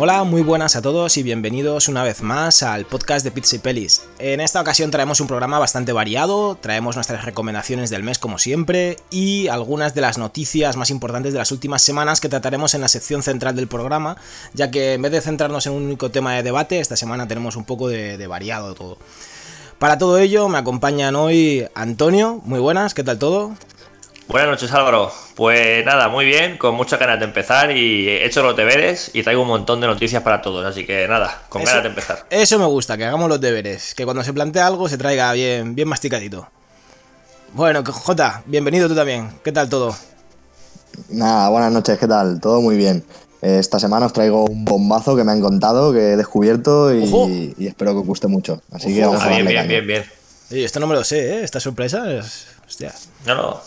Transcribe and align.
Hola, 0.00 0.22
muy 0.22 0.42
buenas 0.42 0.76
a 0.76 0.80
todos 0.80 1.16
y 1.16 1.24
bienvenidos 1.24 1.88
una 1.88 2.04
vez 2.04 2.22
más 2.22 2.62
al 2.62 2.84
podcast 2.84 3.24
de 3.24 3.32
Pizza 3.32 3.60
Pelis. 3.60 4.02
En 4.20 4.38
esta 4.40 4.60
ocasión 4.60 4.92
traemos 4.92 5.20
un 5.20 5.26
programa 5.26 5.58
bastante 5.58 5.92
variado, 5.92 6.54
traemos 6.54 6.94
nuestras 6.94 7.24
recomendaciones 7.24 7.90
del 7.90 8.04
mes 8.04 8.20
como 8.20 8.38
siempre 8.38 8.98
y 9.10 9.48
algunas 9.48 9.96
de 9.96 10.00
las 10.02 10.16
noticias 10.16 10.76
más 10.76 10.90
importantes 10.90 11.32
de 11.32 11.40
las 11.40 11.50
últimas 11.50 11.82
semanas 11.82 12.20
que 12.20 12.28
trataremos 12.28 12.74
en 12.74 12.82
la 12.82 12.86
sección 12.86 13.24
central 13.24 13.56
del 13.56 13.66
programa, 13.66 14.16
ya 14.54 14.70
que 14.70 14.92
en 14.92 15.02
vez 15.02 15.10
de 15.10 15.20
centrarnos 15.20 15.66
en 15.66 15.72
un 15.72 15.82
único 15.82 16.12
tema 16.12 16.32
de 16.34 16.44
debate, 16.44 16.78
esta 16.78 16.94
semana 16.94 17.26
tenemos 17.26 17.56
un 17.56 17.64
poco 17.64 17.88
de, 17.88 18.16
de 18.18 18.26
variado 18.28 18.76
todo. 18.76 18.98
Para 19.80 19.98
todo 19.98 20.18
ello 20.18 20.48
me 20.48 20.58
acompañan 20.58 21.16
hoy 21.16 21.66
Antonio, 21.74 22.40
muy 22.44 22.60
buenas, 22.60 22.94
¿qué 22.94 23.02
tal 23.02 23.18
todo? 23.18 23.56
Buenas 24.28 24.50
noches 24.50 24.70
Álvaro, 24.72 25.10
pues 25.36 25.82
nada, 25.86 26.08
muy 26.10 26.26
bien, 26.26 26.58
con 26.58 26.74
muchas 26.74 27.00
ganas 27.00 27.18
de 27.18 27.24
empezar 27.24 27.70
y 27.74 28.08
he 28.08 28.26
hecho 28.26 28.42
los 28.42 28.54
deberes 28.54 29.10
y 29.14 29.22
traigo 29.22 29.40
un 29.40 29.48
montón 29.48 29.80
de 29.80 29.86
noticias 29.86 30.22
para 30.22 30.42
todos, 30.42 30.66
así 30.66 30.84
que 30.84 31.08
nada, 31.08 31.40
con 31.48 31.62
Eso- 31.62 31.70
ganas 31.70 31.82
de 31.84 31.88
empezar. 31.88 32.26
Eso 32.28 32.58
me 32.58 32.66
gusta, 32.66 32.98
que 32.98 33.06
hagamos 33.06 33.30
los 33.30 33.40
deberes, 33.40 33.94
que 33.94 34.04
cuando 34.04 34.22
se 34.22 34.34
plantea 34.34 34.66
algo 34.66 34.86
se 34.86 34.98
traiga 34.98 35.32
bien, 35.32 35.74
bien 35.74 35.88
masticadito. 35.88 36.46
Bueno, 37.54 37.82
Jota, 37.90 38.42
bienvenido 38.44 38.86
tú 38.86 38.94
también, 38.94 39.30
¿qué 39.42 39.50
tal 39.50 39.70
todo? 39.70 39.96
Nada, 41.08 41.48
buenas 41.48 41.72
noches, 41.72 41.98
¿qué 41.98 42.06
tal? 42.06 42.38
Todo 42.38 42.60
muy 42.60 42.76
bien. 42.76 43.02
Eh, 43.40 43.58
Esta 43.60 43.78
semana 43.80 44.04
os 44.06 44.12
traigo 44.12 44.44
un 44.44 44.62
bombazo 44.66 45.16
que 45.16 45.24
me 45.24 45.32
han 45.32 45.40
contado, 45.40 45.90
que 45.94 46.12
he 46.12 46.16
descubierto 46.18 46.92
y, 46.94 47.54
y 47.56 47.66
espero 47.66 47.92
que 47.92 48.00
os 48.00 48.06
guste 48.06 48.26
mucho. 48.26 48.60
Así 48.72 48.94
que 48.94 49.06
vamos 49.06 49.22
Ah, 49.22 49.26
a 49.26 49.28
bien, 49.28 49.44
darle 49.46 49.50
bien, 49.52 49.62
caña. 49.62 49.68
bien, 49.68 49.86
bien. 49.86 50.04
Oye, 50.50 50.64
esto 50.64 50.80
no 50.80 50.86
me 50.86 50.94
lo 50.94 51.04
sé, 51.04 51.34
¿eh? 51.38 51.44
Esta 51.44 51.60
sorpresa 51.60 52.12
es... 52.12 52.46
Hostia. 52.66 52.92
No, 53.24 53.34
no, 53.34 53.60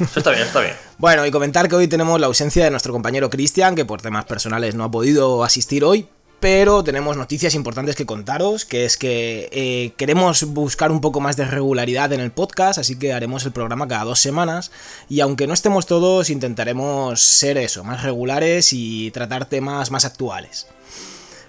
eso 0.00 0.20
está 0.20 0.30
bien, 0.30 0.42
está 0.42 0.60
bien. 0.60 0.74
Bueno, 0.98 1.26
y 1.26 1.30
comentar 1.30 1.68
que 1.68 1.76
hoy 1.76 1.88
tenemos 1.88 2.20
la 2.20 2.26
ausencia 2.26 2.64
de 2.64 2.70
nuestro 2.70 2.92
compañero 2.92 3.30
Cristian, 3.30 3.74
que 3.74 3.84
por 3.84 4.02
temas 4.02 4.24
personales 4.24 4.74
no 4.74 4.84
ha 4.84 4.90
podido 4.90 5.44
asistir 5.44 5.84
hoy, 5.84 6.08
pero 6.40 6.84
tenemos 6.84 7.16
noticias 7.16 7.54
importantes 7.54 7.96
que 7.96 8.06
contaros, 8.06 8.64
que 8.64 8.84
es 8.84 8.96
que 8.96 9.48
eh, 9.52 9.92
queremos 9.96 10.44
buscar 10.44 10.92
un 10.92 11.00
poco 11.00 11.20
más 11.20 11.36
de 11.36 11.46
regularidad 11.46 12.12
en 12.12 12.20
el 12.20 12.30
podcast, 12.30 12.78
así 12.78 12.98
que 12.98 13.12
haremos 13.12 13.44
el 13.44 13.52
programa 13.52 13.88
cada 13.88 14.04
dos 14.04 14.20
semanas, 14.20 14.70
y 15.08 15.20
aunque 15.20 15.46
no 15.46 15.54
estemos 15.54 15.86
todos, 15.86 16.30
intentaremos 16.30 17.22
ser 17.22 17.56
eso, 17.56 17.84
más 17.84 18.02
regulares 18.02 18.72
y 18.72 19.10
tratar 19.12 19.46
temas 19.46 19.90
más 19.90 20.04
actuales. 20.04 20.66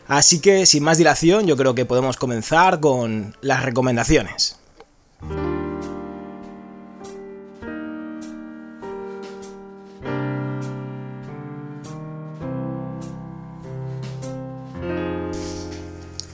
Así 0.07 0.39
que, 0.39 0.65
sin 0.65 0.83
más 0.83 0.97
dilación, 0.97 1.47
yo 1.47 1.57
creo 1.57 1.75
que 1.75 1.85
podemos 1.85 2.15
comenzar 2.15 2.79
con 2.79 3.35
las 3.41 3.63
recomendaciones. 3.63 4.57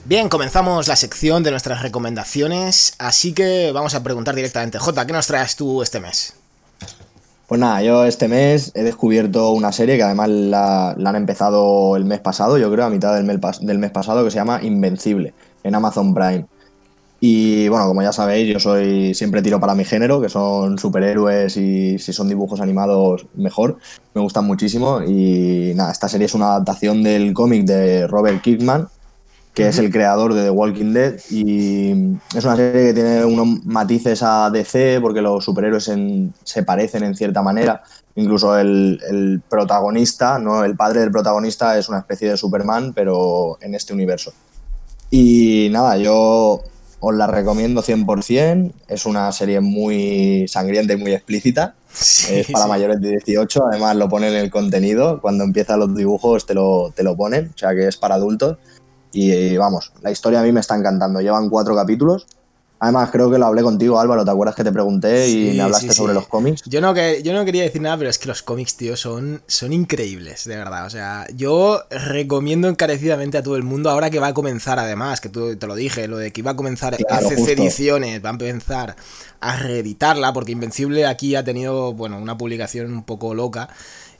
Bien, 0.06 0.28
comenzamos 0.28 0.86
la 0.86 0.96
sección 0.96 1.42
de 1.42 1.50
nuestras 1.50 1.80
recomendaciones, 1.80 2.94
así 2.98 3.32
que 3.32 3.72
vamos 3.72 3.94
a 3.94 4.02
preguntar 4.02 4.34
directamente. 4.34 4.78
Jota, 4.78 5.06
¿qué 5.06 5.14
nos 5.14 5.26
traes 5.26 5.56
tú 5.56 5.80
este 5.82 5.98
mes? 5.98 6.34
Pues 7.46 7.58
nada, 7.58 7.82
yo 7.82 8.04
este 8.04 8.28
mes 8.28 8.70
he 8.74 8.82
descubierto 8.82 9.52
una 9.52 9.72
serie 9.72 9.96
que 9.96 10.02
además 10.02 10.28
la, 10.28 10.90
han 10.90 11.16
empezado 11.16 11.96
el 11.96 12.04
mes 12.04 12.20
pasado, 12.20 12.58
yo 12.58 12.70
creo, 12.70 12.84
a 12.84 12.90
mitad 12.90 13.14
del 13.14 13.24
mes, 13.24 13.38
pas- 13.40 13.60
del 13.60 13.78
mes 13.78 13.92
pasado, 13.92 14.22
que 14.24 14.30
se 14.30 14.36
llama 14.36 14.62
Invencible, 14.62 15.32
en 15.62 15.74
Amazon 15.74 16.12
Prime. 16.12 16.44
Y 17.20 17.68
bueno, 17.68 17.86
como 17.86 18.02
ya 18.02 18.12
sabéis, 18.12 18.52
yo 18.52 18.60
soy 18.60 19.14
siempre 19.14 19.40
tiro 19.40 19.58
para 19.58 19.74
mi 19.74 19.86
género, 19.86 20.20
que 20.20 20.28
son 20.28 20.78
superhéroes 20.78 21.56
y 21.56 21.98
si 21.98 22.12
son 22.12 22.28
dibujos 22.28 22.60
animados, 22.60 23.24
mejor. 23.34 23.78
Me 24.12 24.20
gustan 24.20 24.44
muchísimo. 24.44 25.00
Y 25.02 25.72
nada, 25.74 25.92
esta 25.92 26.10
serie 26.10 26.26
es 26.26 26.34
una 26.34 26.48
adaptación 26.48 27.02
del 27.02 27.32
cómic 27.32 27.64
de 27.64 28.06
Robert 28.06 28.42
Kirkman, 28.42 28.88
que 29.54 29.68
es 29.68 29.78
el 29.78 29.90
creador 29.92 30.34
de 30.34 30.42
The 30.42 30.50
Walking 30.50 30.92
Dead. 30.92 31.14
Y 31.30 31.92
es 32.36 32.44
una 32.44 32.56
serie 32.56 32.86
que 32.88 32.94
tiene 32.94 33.24
unos 33.24 33.64
matices 33.64 34.22
a 34.22 34.50
DC, 34.50 34.98
porque 35.00 35.22
los 35.22 35.44
superhéroes 35.44 35.88
en- 35.88 36.34
se 36.42 36.62
parecen 36.64 37.04
en 37.04 37.14
cierta 37.14 37.40
manera. 37.40 37.82
Incluso 38.16 38.58
el, 38.58 39.00
el 39.08 39.40
protagonista, 39.48 40.38
¿no? 40.38 40.64
el 40.64 40.76
padre 40.76 41.00
del 41.00 41.10
protagonista, 41.10 41.78
es 41.78 41.88
una 41.88 41.98
especie 42.00 42.30
de 42.30 42.36
Superman, 42.36 42.92
pero 42.94 43.56
en 43.60 43.74
este 43.74 43.92
universo. 43.92 44.32
Y 45.10 45.68
nada, 45.70 45.96
yo 45.98 46.62
os 47.00 47.14
la 47.14 47.26
recomiendo 47.26 47.82
100%. 47.82 48.72
Es 48.88 49.06
una 49.06 49.30
serie 49.32 49.60
muy 49.60 50.46
sangrienta 50.48 50.94
y 50.94 50.96
muy 50.96 51.12
explícita. 51.12 51.74
es 51.92 52.46
para 52.50 52.64
sí. 52.64 52.70
mayores 52.70 53.00
de 53.00 53.10
18, 53.10 53.66
además 53.70 53.96
lo 53.96 54.08
ponen 54.08 54.32
en 54.34 54.40
el 54.40 54.50
contenido. 54.50 55.20
Cuando 55.20 55.44
empiezan 55.44 55.80
los 55.80 55.94
dibujos 55.94 56.46
te 56.46 56.54
lo, 56.54 56.92
te 56.96 57.02
lo 57.04 57.16
ponen, 57.16 57.52
o 57.54 57.58
sea 57.58 57.74
que 57.74 57.86
es 57.86 57.96
para 57.96 58.16
adultos. 58.16 58.58
Y 59.14 59.56
vamos, 59.56 59.92
la 60.02 60.10
historia 60.10 60.40
a 60.40 60.42
mí 60.42 60.52
me 60.52 60.60
está 60.60 60.76
encantando. 60.76 61.20
Llevan 61.20 61.48
cuatro 61.48 61.74
capítulos. 61.74 62.26
Además, 62.80 63.08
creo 63.10 63.30
que 63.30 63.38
lo 63.38 63.46
hablé 63.46 63.62
contigo, 63.62 63.98
Álvaro. 63.98 64.24
¿Te 64.24 64.30
acuerdas 64.30 64.56
que 64.56 64.64
te 64.64 64.72
pregunté 64.72 65.26
y 65.30 65.56
me 65.56 65.62
hablaste 65.62 65.88
sí, 65.88 65.94
sobre 65.94 66.12
los 66.12 66.26
cómics? 66.26 66.62
Yo 66.66 66.82
no, 66.82 66.92
que, 66.92 67.22
yo 67.22 67.32
no 67.32 67.44
quería 67.44 67.62
decir 67.62 67.80
nada, 67.80 67.96
pero 67.96 68.10
es 68.10 68.18
que 68.18 68.28
los 68.28 68.42
cómics, 68.42 68.76
tío, 68.76 68.96
son, 68.96 69.40
son 69.46 69.72
increíbles, 69.72 70.44
de 70.44 70.56
verdad. 70.56 70.84
O 70.84 70.90
sea, 70.90 71.26
yo 71.34 71.80
recomiendo 71.90 72.68
encarecidamente 72.68 73.38
a 73.38 73.42
todo 73.42 73.56
el 73.56 73.62
mundo, 73.62 73.88
ahora 73.88 74.10
que 74.10 74.18
va 74.18 74.26
a 74.26 74.34
comenzar, 74.34 74.78
además, 74.78 75.22
que 75.22 75.30
tú 75.30 75.56
te 75.56 75.66
lo 75.66 75.76
dije, 75.76 76.08
lo 76.08 76.18
de 76.18 76.32
que 76.32 76.42
iba 76.42 76.50
a 76.50 76.56
comenzar 76.56 76.94
Claro, 76.96 77.26
FC 77.26 77.36
justo. 77.36 77.52
Ediciones, 77.52 78.22
va 78.22 78.28
a 78.28 78.32
empezar 78.32 78.96
a 79.40 79.56
reeditarla, 79.56 80.34
porque 80.34 80.52
Invencible 80.52 81.06
aquí 81.06 81.36
ha 81.36 81.44
tenido, 81.44 81.94
bueno, 81.94 82.18
una 82.18 82.36
publicación 82.36 82.92
un 82.92 83.04
poco 83.04 83.34
loca. 83.34 83.70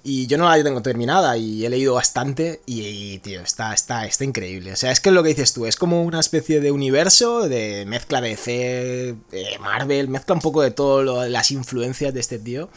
Y 0.06 0.26
yo 0.26 0.36
no 0.36 0.46
la 0.46 0.62
tengo 0.62 0.82
terminada 0.82 1.38
y 1.38 1.64
he 1.64 1.70
leído 1.70 1.94
bastante 1.94 2.60
y, 2.66 2.82
y, 2.82 3.18
tío, 3.20 3.40
está, 3.40 3.72
está, 3.72 4.04
está 4.04 4.22
increíble. 4.22 4.74
O 4.74 4.76
sea, 4.76 4.92
es 4.92 5.00
que 5.00 5.08
es 5.08 5.14
lo 5.14 5.22
que 5.22 5.30
dices 5.30 5.54
tú, 5.54 5.64
es 5.64 5.76
como 5.76 6.02
una 6.02 6.20
especie 6.20 6.60
de 6.60 6.70
universo 6.70 7.48
de 7.48 7.86
mezcla 7.86 8.20
de 8.20 8.36
C, 8.36 9.14
de 9.30 9.58
Marvel, 9.60 10.08
mezcla 10.08 10.34
un 10.34 10.42
poco 10.42 10.60
de 10.60 10.70
todo 10.70 11.26
las 11.26 11.50
influencias 11.50 12.12
de 12.12 12.20
este 12.20 12.38
tío. 12.38 12.68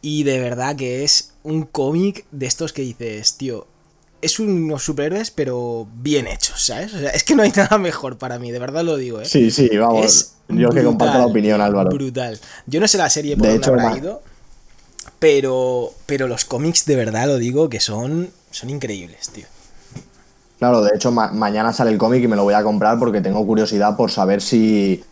Y 0.00 0.22
de 0.22 0.38
verdad 0.38 0.76
que 0.76 1.02
es 1.02 1.32
un 1.42 1.64
cómic 1.64 2.24
de 2.30 2.46
estos 2.46 2.72
que 2.72 2.82
dices, 2.82 3.36
tío, 3.36 3.66
es 4.22 4.38
unos 4.38 4.84
superhéroes 4.84 5.32
pero 5.32 5.88
bien 5.94 6.28
hechos, 6.28 6.66
¿sabes? 6.66 6.94
O 6.94 6.98
sea, 6.98 7.10
es 7.10 7.24
que 7.24 7.34
no 7.34 7.42
hay 7.42 7.50
nada 7.56 7.78
mejor 7.78 8.16
para 8.16 8.38
mí, 8.38 8.52
de 8.52 8.60
verdad 8.60 8.84
lo 8.84 8.96
digo, 8.96 9.20
¿eh? 9.20 9.24
Sí, 9.24 9.50
sí, 9.50 9.76
vamos. 9.76 10.06
Es 10.06 10.36
yo 10.48 10.70
que 10.70 10.84
comparto 10.84 11.18
la 11.18 11.26
opinión, 11.26 11.60
Álvaro. 11.60 11.90
Brutal. 11.90 12.38
Yo 12.66 12.80
no 12.80 12.88
sé 12.88 12.98
la 12.98 13.10
serie 13.10 13.36
por 13.36 13.46
De 13.46 13.54
dónde 13.54 13.62
hecho, 13.64 13.72
habrá 13.72 13.96
ido, 13.96 14.22
pero, 15.20 15.92
pero 16.06 16.26
los 16.26 16.44
cómics 16.44 16.84
de 16.86 16.96
verdad 16.96 17.26
lo 17.28 17.38
digo 17.38 17.68
que 17.68 17.78
son, 17.78 18.30
son 18.50 18.70
increíbles, 18.70 19.28
tío. 19.28 19.46
Claro, 20.58 20.82
de 20.82 20.90
hecho, 20.94 21.10
ma- 21.10 21.30
mañana 21.32 21.72
sale 21.72 21.90
el 21.90 21.98
cómic 21.98 22.22
y 22.24 22.28
me 22.28 22.36
lo 22.36 22.42
voy 22.44 22.54
a 22.54 22.62
comprar 22.62 22.98
porque 22.98 23.20
tengo 23.20 23.46
curiosidad 23.46 23.96
por 23.96 24.10
saber 24.10 24.42
si. 24.42 25.02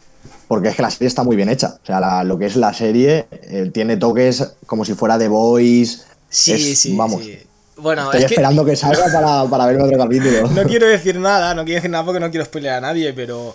Porque 0.47 0.69
es 0.69 0.77
que 0.77 0.83
la 0.83 0.91
serie 0.91 1.09
está 1.09 1.23
muy 1.23 1.37
bien 1.37 1.49
hecha. 1.49 1.79
O 1.83 1.87
sea, 1.87 2.01
la- 2.01 2.25
lo 2.25 2.39
que 2.39 2.47
es 2.47 2.57
la 2.57 2.73
serie 2.75 3.27
eh, 3.31 3.71
tiene 3.73 3.97
toques 3.97 4.55
como 4.67 4.85
si 4.85 4.95
fuera 4.95 5.19
The 5.19 5.29
Voice. 5.29 6.01
Sí, 6.29 6.53
Es- 6.53 6.79
sí, 6.81 6.97
vamos. 6.97 7.23
sí. 7.25 7.39
Bueno, 7.77 8.05
Estoy 8.07 8.21
es 8.23 8.27
que 8.27 8.35
esperando 8.35 8.65
que 8.65 8.75
salga 8.75 9.05
para, 9.13 9.45
para 9.45 9.67
verme 9.67 9.85
otro 9.85 9.99
capítulo. 9.99 10.49
no 10.55 10.63
quiero 10.65 10.87
decir 10.89 11.17
nada, 11.19 11.55
no 11.55 11.65
quiero 11.65 11.77
decir 11.77 11.91
nada 11.91 12.05
porque 12.05 12.19
no 12.21 12.29
quiero 12.31 12.45
spoiler 12.45 12.73
a 12.73 12.81
nadie, 12.81 13.13
pero 13.13 13.55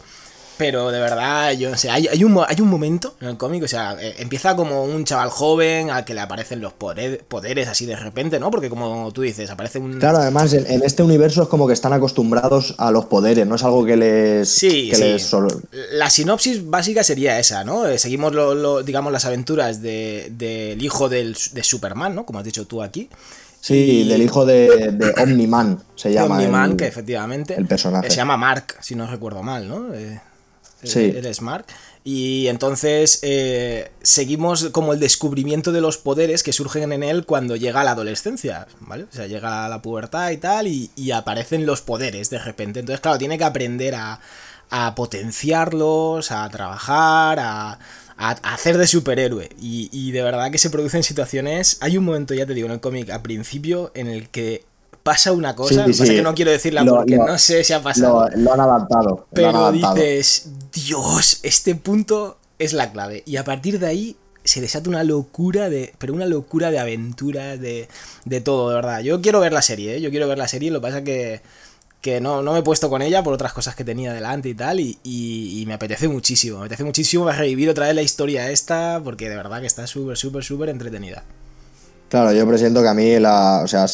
pero 0.63 0.91
de 0.91 1.00
verdad, 1.01 1.51
yo 1.51 1.69
no 1.69 1.78
sé, 1.78 1.90
hay, 1.90 2.07
hay, 2.07 2.24
un, 2.24 2.40
hay 2.47 2.62
un 2.62 2.69
momento 2.69 3.16
en 3.19 3.28
el 3.28 3.38
cómic, 3.38 3.63
o 3.63 3.68
sea, 3.68 3.97
eh, 4.00 4.16
empieza 4.19 4.56
como 4.56 4.85
un 4.85 5.03
chaval 5.03 5.29
joven 5.29 5.90
al 5.91 6.06
que 6.06 6.13
le 6.13 6.22
aparecen 6.22 6.62
los 6.62 6.72
poder- 6.72 7.22
poderes 7.28 7.68
así 7.68 7.85
de 7.85 7.97
repente, 7.97 8.40
¿no? 8.40 8.50
Porque 8.50 8.69
como 8.69 9.12
tú 9.12 9.24
dices, 9.24 9.50
aparece 9.50 9.79
un... 9.79 10.00
Claro, 10.00 10.19
además, 10.19 10.53
en, 10.53 10.66
en 10.72 10.81
este 10.84 11.03
universo 11.03 11.44
es 11.44 11.50
como 11.50 11.68
que 11.68 11.74
están 11.74 11.91
acostumbrados 11.91 12.75
a 12.78 12.91
los 12.91 13.06
poderes, 13.07 13.46
no 13.46 13.56
es 13.56 13.63
algo 13.66 13.84
que 13.84 13.97
les. 13.97 14.47
Sí, 14.47 14.90
que 14.90 14.96
sí. 14.96 15.01
les 15.03 15.24
solo- 15.24 15.50
La 15.91 16.09
sinopsis 16.09 16.66
básica 16.69 17.04
sería 17.04 17.38
esa, 17.39 17.66
¿no? 17.66 17.86
Eh, 17.86 18.00
Seguimos, 18.00 18.31
lo, 18.33 18.56
lo- 18.56 18.83
digamos, 18.83 19.12
las 19.12 19.25
aventuras 19.25 19.81
de- 19.81 20.30
del 20.31 20.81
hijo 20.81 21.09
del, 21.09 21.36
de 21.51 21.63
Superman, 21.63 22.16
¿no? 22.16 22.25
Como 22.25 22.39
has 22.39 22.45
dicho 22.45 22.66
tú 22.66 22.81
aquí. 22.81 23.09
Sí, 23.59 23.74
Y- 24.06 24.07
del 24.07 24.21
hijo 24.21 24.45
de, 24.45 24.92
de 24.94 25.13
Omni-Man 25.21 25.80
se 25.95 26.07
de 26.09 26.16
llama. 26.16 26.36
Omni-Man, 26.36 26.71
el- 26.71 26.77
que 26.77 26.88
efectivamente. 26.88 27.54
el 27.57 27.66
personaje. 27.68 28.09
Se 28.09 28.16
llama 28.16 28.38
Mark, 28.38 28.75
si 28.81 28.95
no 28.95 29.07
recuerdo 29.07 29.44
mal, 29.44 29.68
¿no? 29.68 29.94
Eh, 29.94 30.21
Sí. 30.83 31.13
Él 31.15 31.25
es 31.25 31.41
Mark. 31.41 31.65
Y 32.06 32.47
entonces 32.47 33.19
eh, 33.21 33.91
seguimos 34.01 34.65
como 34.71 34.91
el 34.94 35.00
descubrimiento 35.00 35.71
de 35.71 35.80
los 35.80 35.97
poderes 35.97 36.44
que 36.44 36.51
surgen 36.51 36.91
en 36.91 37.01
él 37.01 37.25
cuando 37.25 37.56
llega 37.56 37.80
a 37.81 37.83
la 37.85 37.91
adolescencia, 37.91 38.68
¿vale? 38.81 39.06
O 39.06 39.15
sea, 39.15 39.25
llega 39.27 39.65
a 39.65 39.69
la 39.69 39.81
pubertad 39.81 40.31
y 40.31 40.38
tal, 40.38 40.68
y, 40.68 40.89
aparecen 41.12 41.65
los 41.65 41.81
poderes 41.81 42.30
de 42.30 42.39
repente. 42.39 42.81
Entonces, 42.81 43.00
claro, 43.00 43.18
tiene 43.18 43.38
que 43.38 43.45
aprender 43.45 43.95
a, 43.95 44.19
a 44.69 44.95
potenciarlos, 44.95 46.31
a 46.31 46.50
trabajar, 46.50 47.39
a, 47.39 47.71
a- 47.71 47.80
a 48.18 48.53
hacer 48.53 48.77
de 48.77 48.88
superhéroe. 48.88 49.50
Y, 49.62 49.89
y 49.94 50.12
de 50.12 50.24
verdad 50.24 50.51
que 50.51 50.57
se 50.57 50.69
producen 50.69 51.03
situaciones. 51.03 51.77
Hay 51.81 51.97
un 51.97 52.03
momento, 52.06 52.33
ya 52.33 52.45
te 52.45 52.53
digo, 52.53 52.68
en 52.68 52.74
el 52.74 52.80
cómic, 52.81 53.09
al 53.12 53.21
principio, 53.21 53.91
en 53.95 54.07
el 54.07 54.30
que 54.30 54.65
pasa 55.04 55.32
una 55.34 55.56
cosa. 55.56 55.70
Sí, 55.70 55.76
lo 55.76 55.86
que 55.86 55.92
pasa 55.92 56.04
es 56.04 56.10
sí. 56.10 56.16
que 56.16 56.22
no 56.22 56.34
quiero 56.34 56.52
decirla 56.52 56.84
Lo- 56.84 56.96
porque 56.96 57.18
lo- 57.18 57.28
no 57.28 57.38
sé 57.38 57.64
si 57.64 57.74
ha 57.74 57.82
pasado. 57.84 58.30
Lo, 58.30 58.38
lo 58.38 58.54
han 58.54 58.60
adaptado. 58.62 59.10
han 59.30 59.34
pero 59.34 59.50
adaptado. 59.50 59.96
dices, 59.96 60.50
Dios, 60.74 61.40
este 61.44 61.76
punto 61.76 62.38
es 62.60 62.74
la 62.74 62.92
clave. 62.92 63.24
Y 63.26 63.36
a 63.38 63.44
partir 63.44 63.80
de 63.80 63.88
ahí 63.88 64.16
se 64.44 64.62
desata 64.62 64.90
una 64.90 65.04
locura 65.04 65.70
de. 65.70 65.94
Pero 65.98 66.14
una 66.14 66.26
locura 66.26 66.72
de 66.72 66.80
aventuras, 66.80 67.60
de, 67.60 67.88
de 68.26 68.42
todo, 68.42 68.70
de 68.70 68.76
verdad. 68.76 69.00
Yo 69.02 69.22
quiero 69.22 69.40
ver 69.40 69.54
la 69.54 69.62
serie, 69.62 69.96
¿eh? 69.98 70.02
Yo 70.02 70.10
quiero 70.10 70.28
ver 70.28 70.38
la 70.38 70.48
serie, 70.48 70.72
lo 70.72 70.80
que 70.80 70.88
pasa 70.88 71.04
que. 71.04 71.42
que 72.02 72.20
no, 72.20 72.42
no 72.42 72.52
me 72.52 72.60
he 72.60 72.64
puesto 72.64 72.90
con 72.90 73.02
ella 73.02 73.24
por 73.24 73.34
otras 73.34 73.54
cosas 73.54 73.76
que 73.76 73.86
tenía 73.86 74.12
delante 74.14 74.50
y 74.50 74.54
tal, 74.54 74.82
y, 74.82 75.00
y- 75.04 75.62
y 75.62 75.66
me 75.66 75.74
apetece 75.74 76.10
muchísimo, 76.10 76.58
me 76.60 76.66
apetece 76.66 76.84
muchísimo 76.84 77.30
revivir 77.32 77.70
otra 77.70 77.86
vez 77.88 77.96
la 77.96 78.02
historia 78.02 78.50
esta, 78.52 79.00
porque 79.02 79.30
de 79.30 79.38
verdad 79.38 79.62
que 79.62 79.68
está 79.68 79.88
súper, 79.88 80.18
súper, 80.18 80.44
súper 80.44 80.68
entretenida. 80.68 81.24
Claro, 82.10 82.34
yo 82.34 82.46
presiento 82.46 82.82
que 82.82 82.90
a 82.90 82.94
mí 82.94 83.18
la, 83.20 83.62
o 83.64 83.68
sea, 83.70 83.86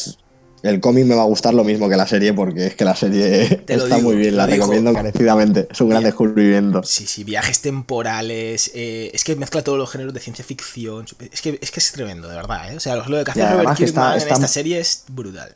el 0.62 0.80
cómic 0.80 1.04
me 1.06 1.14
va 1.14 1.22
a 1.22 1.26
gustar 1.26 1.54
lo 1.54 1.64
mismo 1.64 1.88
que 1.88 1.96
la 1.96 2.06
serie 2.06 2.32
porque 2.34 2.66
es 2.66 2.74
que 2.74 2.84
la 2.84 2.94
serie 2.94 3.42
está 3.66 3.84
digo, 3.96 4.00
muy 4.00 4.16
bien, 4.16 4.36
la 4.36 4.46
digo. 4.46 4.58
recomiendo 4.58 4.90
encarecidamente. 4.90 5.68
Es 5.70 5.80
un 5.80 5.88
gran 5.88 6.02
descubrimiento. 6.02 6.82
Sí, 6.82 7.06
sí, 7.06 7.24
viajes 7.24 7.60
temporales, 7.60 8.70
eh, 8.74 9.10
es 9.14 9.24
que 9.24 9.36
mezcla 9.36 9.62
todos 9.62 9.78
los 9.78 9.90
géneros 9.90 10.12
de 10.14 10.20
ciencia 10.20 10.44
ficción, 10.44 11.06
es 11.32 11.40
que 11.40 11.58
es, 11.60 11.70
que 11.70 11.80
es 11.80 11.92
tremendo, 11.92 12.28
de 12.28 12.36
verdad, 12.36 12.72
¿eh? 12.72 12.76
O 12.76 12.80
sea, 12.80 12.96
lo 12.96 13.04
que 13.24 13.30
hace 13.30 13.40
Robert 13.48 13.76
que 13.76 13.84
está- 13.84 14.12
Kirkman 14.14 14.20
en 14.22 14.28
esta 14.34 14.48
serie 14.48 14.80
es 14.80 15.04
brutal. 15.08 15.54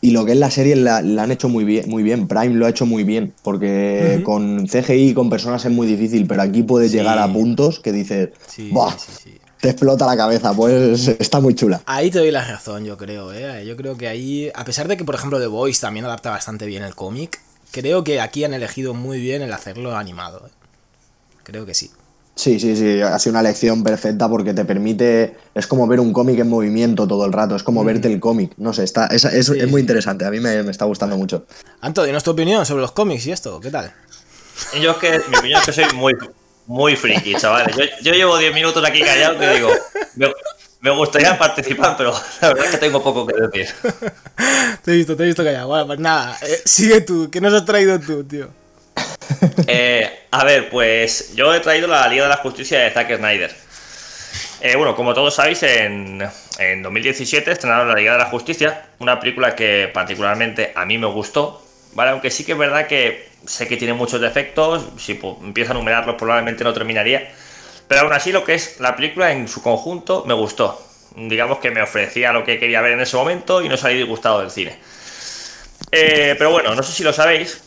Y 0.00 0.10
lo 0.10 0.26
que 0.26 0.32
es 0.32 0.38
la 0.38 0.50
serie 0.50 0.76
la, 0.76 1.00
la 1.00 1.22
han 1.22 1.32
hecho 1.32 1.48
muy 1.48 1.64
bien, 1.64 1.88
muy 1.88 2.02
bien. 2.02 2.28
Prime 2.28 2.54
lo 2.56 2.66
ha 2.66 2.68
hecho 2.68 2.84
muy 2.84 3.04
bien. 3.04 3.32
Porque 3.42 4.20
con 4.22 4.66
CGI 4.68 5.08
y 5.10 5.14
con 5.14 5.30
personas 5.30 5.64
es 5.64 5.70
muy 5.72 5.86
difícil, 5.86 6.26
pero 6.26 6.42
aquí 6.42 6.62
puedes 6.62 6.90
Sí. 6.90 6.98
llegar 6.98 7.18
a 7.18 7.32
puntos 7.32 7.80
que 7.80 7.90
dices, 7.90 8.28
Sí, 8.46 8.68
¡buah! 8.70 8.94
sí. 8.98 9.38
Te 9.64 9.70
explota 9.70 10.04
la 10.04 10.14
cabeza. 10.14 10.52
Pues 10.52 11.08
está 11.08 11.40
muy 11.40 11.54
chula. 11.54 11.80
Ahí 11.86 12.10
te 12.10 12.18
doy 12.18 12.30
la 12.30 12.44
razón, 12.46 12.84
yo 12.84 12.98
creo, 12.98 13.32
¿eh? 13.32 13.64
Yo 13.66 13.76
creo 13.78 13.96
que 13.96 14.08
ahí, 14.08 14.50
a 14.54 14.62
pesar 14.64 14.88
de 14.88 14.98
que, 14.98 15.04
por 15.04 15.14
ejemplo, 15.14 15.40
The 15.40 15.46
Voice 15.46 15.80
también 15.80 16.04
adapta 16.04 16.28
bastante 16.30 16.66
bien 16.66 16.82
el 16.82 16.94
cómic, 16.94 17.40
creo 17.70 18.04
que 18.04 18.20
aquí 18.20 18.44
han 18.44 18.52
elegido 18.52 18.92
muy 18.92 19.20
bien 19.20 19.40
el 19.40 19.50
hacerlo 19.54 19.96
animado. 19.96 20.46
¿eh? 20.46 20.50
Creo 21.44 21.64
que 21.64 21.72
sí. 21.72 21.90
Sí, 22.34 22.60
sí, 22.60 22.76
sí. 22.76 23.00
Ha 23.00 23.18
sido 23.18 23.30
una 23.32 23.42
lección 23.42 23.82
perfecta 23.82 24.28
porque 24.28 24.52
te 24.52 24.66
permite. 24.66 25.34
Es 25.54 25.66
como 25.66 25.86
ver 25.86 25.98
un 26.00 26.12
cómic 26.12 26.38
en 26.40 26.48
movimiento 26.50 27.06
todo 27.08 27.24
el 27.24 27.32
rato. 27.32 27.56
Es 27.56 27.62
como 27.62 27.84
verte 27.84 28.12
el 28.12 28.20
cómic. 28.20 28.52
No 28.58 28.72
sé, 28.74 28.84
está, 28.84 29.06
es, 29.06 29.24
es- 29.24 29.46
Sí. 29.46 29.58
es 29.58 29.70
muy 29.70 29.80
interesante. 29.80 30.26
A 30.26 30.30
mí 30.30 30.40
me, 30.40 30.62
me 30.62 30.70
está 30.72 30.84
gustando 30.84 31.16
mucho. 31.16 31.46
Anto, 31.80 32.04
dinos 32.04 32.22
tu 32.22 32.32
opinión 32.32 32.66
sobre 32.66 32.82
los 32.82 32.92
cómics 32.92 33.26
y 33.28 33.32
esto, 33.32 33.60
¿qué 33.60 33.70
tal? 33.70 33.92
Yo 34.82 34.90
es 34.90 34.96
que, 34.98 35.20
mi 35.30 35.36
opinión 35.38 35.60
es 35.60 35.66
que 35.66 35.72
soy 35.72 35.84
muy, 35.96 36.12
muy 36.66 36.96
friki, 36.96 37.34
chavales. 37.34 37.76
Yo, 37.76 37.84
yo 38.02 38.12
llevo 38.12 38.38
10 38.38 38.54
minutos 38.54 38.84
aquí 38.84 39.00
callado 39.00 39.38
que 39.38 39.48
digo, 39.50 39.70
me, 40.16 40.32
me 40.80 40.90
gustaría 40.90 41.38
participar, 41.38 41.96
pero 41.96 42.12
la 42.40 42.48
verdad 42.48 42.66
es 42.66 42.70
que 42.72 42.78
tengo 42.78 43.02
poco 43.02 43.26
que 43.26 43.34
decir. 43.34 43.74
Te 44.82 44.92
he 44.92 44.96
visto, 44.96 45.16
te 45.16 45.22
he 45.22 45.26
visto 45.26 45.42
callado. 45.42 45.68
Bueno, 45.68 45.86
pues 45.86 45.98
nada, 45.98 46.38
eh, 46.42 46.60
sigue 46.64 47.00
tú, 47.00 47.30
¿qué 47.30 47.40
nos 47.40 47.54
has 47.54 47.64
traído 47.64 47.98
tú, 47.98 48.24
tío? 48.24 48.48
Eh, 49.66 50.26
a 50.30 50.44
ver, 50.44 50.68
pues 50.68 51.34
yo 51.34 51.54
he 51.54 51.60
traído 51.60 51.88
la 51.88 52.06
Liga 52.08 52.24
de 52.24 52.28
la 52.28 52.36
Justicia 52.36 52.80
de 52.80 52.90
Zack 52.90 53.16
Snyder. 53.16 53.54
Eh, 54.60 54.76
bueno, 54.76 54.94
como 54.94 55.14
todos 55.14 55.34
sabéis, 55.34 55.62
en, 55.62 56.22
en 56.58 56.82
2017 56.82 57.50
estrenaron 57.50 57.88
la 57.88 57.94
Liga 57.94 58.12
de 58.12 58.18
la 58.18 58.26
Justicia, 58.26 58.86
una 58.98 59.20
película 59.20 59.54
que 59.54 59.90
particularmente 59.92 60.72
a 60.74 60.84
mí 60.84 60.98
me 60.98 61.06
gustó, 61.06 61.62
¿vale? 61.92 62.10
Aunque 62.10 62.30
sí 62.30 62.44
que 62.44 62.52
es 62.52 62.58
verdad 62.58 62.86
que 62.86 63.28
sé 63.46 63.68
que 63.68 63.76
tiene 63.76 63.94
muchos 63.94 64.20
defectos, 64.20 64.84
si 64.98 65.14
pu- 65.20 65.38
empiezo 65.42 65.72
a 65.72 65.74
enumerarlos 65.76 66.16
probablemente 66.16 66.64
no 66.64 66.72
terminaría, 66.72 67.30
pero 67.88 68.02
aún 68.02 68.12
así 68.12 68.32
lo 68.32 68.44
que 68.44 68.54
es 68.54 68.80
la 68.80 68.96
película 68.96 69.32
en 69.32 69.48
su 69.48 69.62
conjunto 69.62 70.24
me 70.26 70.34
gustó. 70.34 70.80
Digamos 71.16 71.58
que 71.58 71.70
me 71.70 71.82
ofrecía 71.82 72.32
lo 72.32 72.44
que 72.44 72.58
quería 72.58 72.80
ver 72.80 72.92
en 72.92 73.00
ese 73.00 73.16
momento 73.16 73.62
y 73.62 73.68
no 73.68 73.76
salí 73.76 73.96
disgustado 73.96 74.40
del 74.40 74.50
cine. 74.50 74.78
Eh, 75.92 76.34
pero 76.38 76.50
bueno, 76.50 76.74
no 76.74 76.82
sé 76.82 76.92
si 76.92 77.04
lo 77.04 77.12
sabéis, 77.12 77.62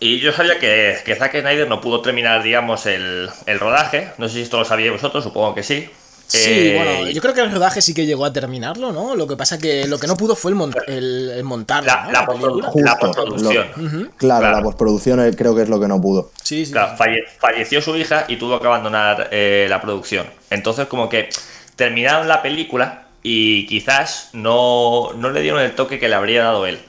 y 0.00 0.20
yo 0.20 0.32
sabía 0.32 0.58
que, 0.58 0.98
que 1.04 1.16
Zack 1.16 1.40
Snyder 1.40 1.68
no 1.68 1.80
pudo 1.80 2.02
terminar, 2.02 2.42
digamos, 2.42 2.86
el, 2.86 3.30
el 3.46 3.60
rodaje. 3.60 4.10
No 4.18 4.28
sé 4.28 4.36
si 4.36 4.42
esto 4.42 4.58
lo 4.58 4.64
sabíais 4.64 4.92
vosotros, 4.92 5.24
supongo 5.24 5.54
que 5.54 5.62
sí. 5.62 5.90
Sí, 6.34 6.50
Eh, 6.70 6.74
bueno, 6.76 7.10
yo 7.10 7.20
creo 7.20 7.34
que 7.34 7.40
el 7.42 7.52
rodaje 7.52 7.82
sí 7.82 7.92
que 7.92 8.06
llegó 8.06 8.24
a 8.24 8.32
terminarlo, 8.32 8.90
¿no? 8.90 9.14
Lo 9.16 9.26
que 9.26 9.36
pasa 9.36 9.58
que 9.58 9.86
lo 9.86 9.98
que 9.98 10.06
no 10.06 10.16
pudo 10.16 10.34
fue 10.34 10.50
el, 10.52 10.56
mont- 10.56 10.82
el, 10.86 11.30
el 11.36 11.44
montarlo, 11.44 11.86
La- 11.88 12.04
¿no? 12.04 12.12
la 12.12 12.20
La 12.20 12.26
película. 12.26 12.68
postprodu- 12.68 12.82
La 12.84 12.90
Justo. 12.92 13.06
postproducción. 13.06 13.66
lo- 13.76 14.10
claro, 14.16 14.40
Claro. 14.40 14.56
la 14.56 14.62
postproducción 14.62 15.20
eh, 15.26 15.36
creo 15.36 15.54
que 15.54 15.62
es 15.62 15.68
lo 15.68 15.78
que 15.78 15.88
no 15.88 16.00
pudo. 16.00 16.30
Sí, 16.42 16.64
sí. 16.64 16.72
Claro, 16.72 16.96
falle- 16.96 17.24
falleció 17.38 17.82
su 17.82 17.94
hija 17.96 18.24
y 18.28 18.36
tuvo 18.36 18.58
que 18.60 18.66
abandonar 18.66 19.28
eh, 19.30 19.66
la 19.68 19.80
producción. 19.82 20.26
Entonces, 20.48 20.86
como 20.86 21.08
que 21.10 21.28
terminaron 21.76 22.26
la 22.28 22.40
película 22.40 23.08
y 23.22 23.66
quizás 23.66 24.30
no, 24.32 25.12
no 25.14 25.28
le 25.30 25.42
dieron 25.42 25.60
el 25.60 25.74
toque 25.74 25.98
que 25.98 26.08
le 26.08 26.14
habría 26.14 26.44
dado 26.44 26.64
él. 26.66 26.80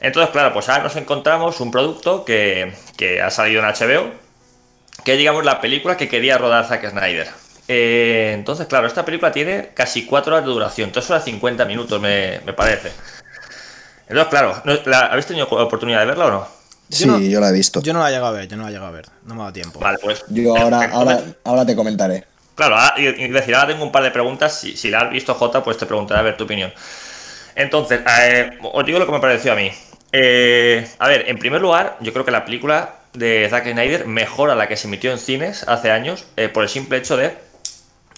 Entonces, 0.00 0.30
claro, 0.32 0.52
pues 0.54 0.68
ahora 0.68 0.84
nos 0.84 0.96
encontramos 0.96 1.60
un 1.60 1.70
producto 1.70 2.24
que, 2.24 2.72
que 2.96 3.20
ha 3.20 3.30
salido 3.30 3.62
en 3.62 3.66
HBO, 3.68 4.10
que 5.04 5.12
es, 5.12 5.18
digamos, 5.18 5.44
la 5.44 5.60
película 5.60 5.96
que 5.96 6.08
quería 6.08 6.38
rodar 6.38 6.66
Zack 6.66 6.90
Snyder. 6.90 7.28
Eh, 7.68 8.32
entonces, 8.34 8.66
claro, 8.66 8.86
esta 8.86 9.04
película 9.04 9.32
tiene 9.32 9.70
casi 9.74 10.04
4 10.04 10.34
horas 10.34 10.46
de 10.46 10.52
duración, 10.52 10.92
3 10.92 11.10
horas 11.10 11.24
50 11.24 11.64
minutos, 11.64 12.00
me, 12.00 12.40
me 12.44 12.52
parece. 12.52 12.92
Entonces, 14.08 14.28
claro, 14.30 14.60
¿no- 14.64 14.78
la- 14.84 15.06
¿habéis 15.06 15.26
tenido 15.26 15.46
oportunidad 15.46 16.00
de 16.00 16.06
verla 16.06 16.26
o 16.26 16.30
no? 16.30 16.48
Yo 16.90 16.96
sí, 16.98 17.06
no- 17.06 17.18
yo 17.18 17.40
la 17.40 17.48
he 17.48 17.52
visto. 17.52 17.80
Yo 17.80 17.94
no 17.94 18.00
la 18.00 18.08
he 18.10 18.12
llegado 18.12 18.26
a 18.28 18.32
ver, 18.38 18.48
yo 18.48 18.56
no 18.56 18.64
la 18.64 18.68
he 18.68 18.72
llegado 18.72 18.90
a 18.90 18.94
ver, 18.94 19.06
no 19.24 19.34
me 19.34 19.40
ha 19.40 19.44
dado 19.44 19.52
tiempo. 19.54 19.78
Vale, 19.80 19.98
pues. 20.02 20.24
Yo 20.28 20.56
ahora, 20.56 20.78
ahora, 20.92 21.22
ahora 21.44 21.64
te 21.64 21.74
comentaré. 21.74 22.24
Claro, 22.54 22.76
ahora, 22.76 22.94
decir, 22.96 23.54
ahora 23.54 23.68
tengo 23.68 23.82
un 23.82 23.90
par 23.90 24.02
de 24.02 24.10
preguntas. 24.10 24.60
Si, 24.60 24.76
si 24.76 24.90
la 24.90 25.00
has 25.00 25.10
visto, 25.10 25.34
Jota, 25.34 25.64
pues 25.64 25.78
te 25.78 25.86
preguntaré 25.86 26.20
a 26.20 26.22
ver 26.22 26.36
tu 26.36 26.44
opinión. 26.44 26.72
Entonces, 27.56 28.00
eh, 28.20 28.58
os 28.62 28.84
digo 28.84 28.98
lo 28.98 29.06
que 29.06 29.12
me 29.12 29.20
pareció 29.20 29.52
a 29.52 29.56
mí. 29.56 29.70
Eh, 30.12 30.86
a 30.98 31.08
ver, 31.08 31.24
en 31.28 31.38
primer 31.38 31.60
lugar, 31.60 31.96
yo 32.00 32.12
creo 32.12 32.24
que 32.24 32.30
la 32.30 32.44
película 32.44 32.96
de 33.14 33.46
Zack 33.48 33.72
Snyder 33.72 34.06
mejora 34.06 34.54
la 34.54 34.68
que 34.68 34.76
se 34.76 34.86
emitió 34.86 35.10
en 35.10 35.18
cines 35.18 35.64
hace 35.66 35.90
años 35.90 36.26
eh, 36.36 36.48
por 36.48 36.62
el 36.64 36.68
simple 36.68 36.98
hecho 36.98 37.16
de 37.16 37.36